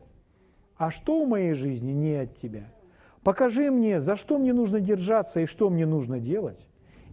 а 0.78 0.92
что 0.92 1.24
в 1.24 1.28
моей 1.28 1.54
жизни 1.54 1.92
не 1.92 2.16
от 2.16 2.36
Тебя. 2.36 2.66
Покажи 3.24 3.72
мне, 3.72 4.00
за 4.00 4.16
что 4.16 4.38
мне 4.38 4.54
нужно 4.54 4.80
держаться 4.80 5.40
и 5.40 5.46
что 5.46 5.70
мне 5.70 5.86
нужно 5.86 6.20
делать, 6.20 6.60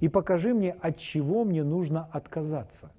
и 0.01 0.09
покажи 0.09 0.53
мне, 0.53 0.73
от 0.81 0.99
чего 0.99 1.45
мне 1.45 1.65
нужно 1.65 2.09
отказаться. 2.13 2.93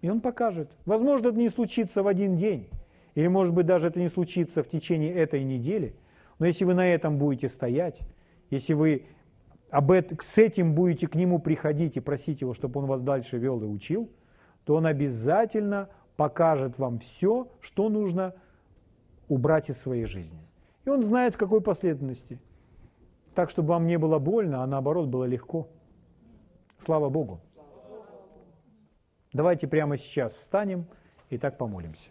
И 0.00 0.08
Он 0.08 0.20
покажет. 0.20 0.70
Возможно, 0.86 1.28
это 1.28 1.38
не 1.38 1.48
случится 1.48 2.02
в 2.02 2.06
один 2.06 2.36
день, 2.36 2.68
или, 3.14 3.26
может 3.26 3.52
быть, 3.52 3.66
даже 3.66 3.88
это 3.88 3.98
не 3.98 4.08
случится 4.08 4.62
в 4.62 4.68
течение 4.68 5.12
этой 5.12 5.42
недели, 5.42 5.96
но 6.38 6.46
если 6.46 6.64
вы 6.64 6.74
на 6.74 6.86
этом 6.86 7.18
будете 7.18 7.48
стоять, 7.48 7.98
если 8.48 8.74
вы 8.74 9.06
об 9.70 9.90
этом, 9.90 10.18
с 10.20 10.38
этим 10.38 10.74
будете 10.74 11.08
к 11.08 11.14
нему 11.14 11.38
приходить 11.40 11.96
и 11.96 12.00
просить 12.00 12.40
его, 12.40 12.54
чтобы 12.54 12.80
он 12.80 12.86
вас 12.86 13.02
дальше 13.02 13.38
вел 13.38 13.60
и 13.62 13.66
учил, 13.66 14.08
то 14.64 14.76
он 14.76 14.86
обязательно 14.86 15.88
покажет 16.16 16.78
вам 16.78 16.98
все, 17.00 17.48
что 17.60 17.88
нужно 17.88 18.34
убрать 19.28 19.70
из 19.70 19.78
своей 19.78 20.04
жизни. 20.04 20.38
И 20.84 20.90
он 20.90 21.02
знает, 21.02 21.34
в 21.34 21.38
какой 21.38 21.60
последовательности. 21.60 22.38
Так, 23.34 23.50
чтобы 23.50 23.68
вам 23.68 23.86
не 23.86 23.98
было 23.98 24.18
больно, 24.18 24.62
а 24.62 24.66
наоборот 24.66 25.08
было 25.08 25.24
легко. 25.24 25.68
Слава 26.78 27.08
Богу. 27.08 27.40
Давайте 29.32 29.68
прямо 29.68 29.96
сейчас 29.96 30.34
встанем 30.34 30.86
и 31.30 31.38
так 31.38 31.58
помолимся. 31.58 32.08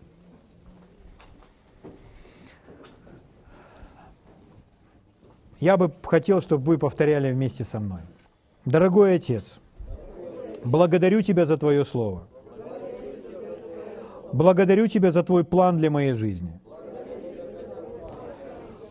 Я 5.59 5.75
бы 5.75 5.91
хотел, 6.03 6.39
чтобы 6.41 6.63
вы 6.65 6.77
повторяли 6.77 7.31
вместе 7.31 7.63
со 7.63 7.79
мной. 7.79 8.01
Дорогой 8.65 9.15
Отец, 9.15 9.59
благодарю 10.63 11.21
Тебя 11.23 11.45
за 11.45 11.57
Твое 11.57 11.83
Слово. 11.83 12.27
Благодарю 14.31 14.87
Тебя 14.87 15.11
за 15.11 15.23
Твой 15.23 15.43
план 15.43 15.77
для 15.77 15.89
моей 15.89 16.13
жизни. 16.13 16.59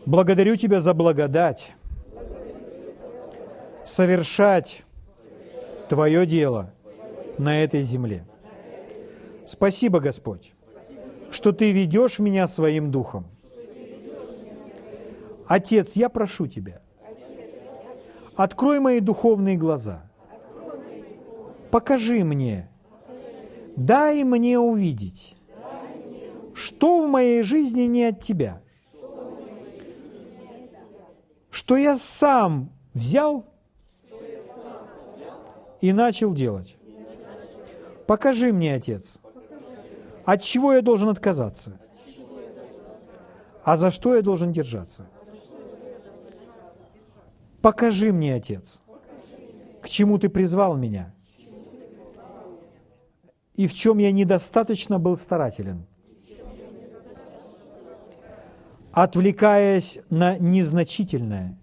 Благодарю 0.07 0.55
Тебя 0.55 0.81
за 0.81 0.95
благодать. 0.95 1.73
Совершать 3.85 4.83
Твое 5.87 6.25
дело 6.25 6.73
на 7.37 7.63
этой 7.63 7.83
земле. 7.83 8.25
Спасибо, 9.45 9.99
Господь, 9.99 10.51
что 11.29 11.51
Ты 11.51 11.71
ведешь 11.71 12.17
меня 12.17 12.47
своим 12.47 12.89
духом– 12.89 13.27
Отец, 15.47 15.93
я 15.95 16.09
прошу 16.09 16.47
Тебя, 16.47 16.81
открой 18.35 18.79
мои 18.81 18.99
духовные 18.99 19.55
глаза, 19.55 20.03
покажи 21.71 22.23
мне, 22.25 22.69
дай 23.77 24.25
мне 24.25 24.59
увидеть, 24.59 25.37
что 26.53 27.01
в 27.05 27.09
моей 27.09 27.43
жизни 27.43 27.83
не 27.83 28.03
от 28.05 28.21
Тебя, 28.21 28.61
что 31.57 31.75
я 31.75 31.97
сам 31.97 32.69
взял 32.93 33.43
и 35.81 35.91
начал 35.91 36.35
делать. 36.35 36.77
Покажи 38.05 38.53
мне, 38.53 38.75
Отец, 38.75 39.19
от 40.23 40.43
чего 40.43 40.73
я 40.73 40.83
должен 40.83 41.09
отказаться, 41.09 41.79
а 43.63 43.75
за 43.75 43.89
что 43.89 44.15
я 44.15 44.21
должен 44.21 44.51
держаться– 44.51 45.07
Покажи 47.59 48.13
мне, 48.13 48.35
Отец, 48.35 48.79
к 49.81 49.89
чему 49.89 50.19
Ты 50.19 50.29
призвал 50.29 50.77
меня 50.77 51.11
и 53.55 53.65
в 53.65 53.73
чем 53.73 53.97
я 53.97 54.11
недостаточно 54.11 54.99
был 54.99 55.17
старателен. 55.17 55.87
Отвлекаясь 58.97 59.99
на 60.09 60.37
незначительное, 60.37 61.57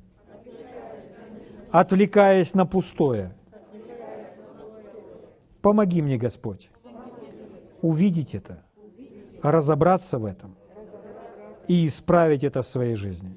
отвлекаясь 1.70 2.54
на 2.54 2.64
пустое. 2.64 3.34
Помоги 5.60 6.02
мне, 6.02 6.16
Господь, 6.16 6.70
увидеть 7.82 8.34
это, 8.34 8.62
разобраться 9.42 10.18
в 10.18 10.24
этом 10.24 10.54
и 11.66 11.86
исправить 11.86 12.44
это 12.44 12.62
в 12.62 12.68
своей 12.68 12.94
жизни 12.94 13.36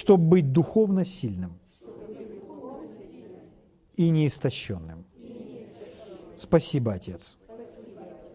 чтобы 0.00 0.24
быть 0.24 0.52
духовно 0.52 1.04
сильным 1.04 1.58
и 3.96 4.08
неистощенным. 4.08 5.04
Спасибо, 6.36 6.94
Отец, 6.94 7.38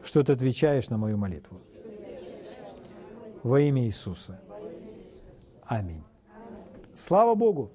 что 0.04 0.24
ты 0.24 0.34
отвечаешь 0.34 0.90
на 0.90 0.98
мою 0.98 1.18
молитву. 1.18 1.60
Во 3.46 3.62
имя 3.62 3.84
Иисуса. 3.84 4.40
Аминь. 5.68 6.04
Слава 6.96 7.36
Богу! 7.36 7.70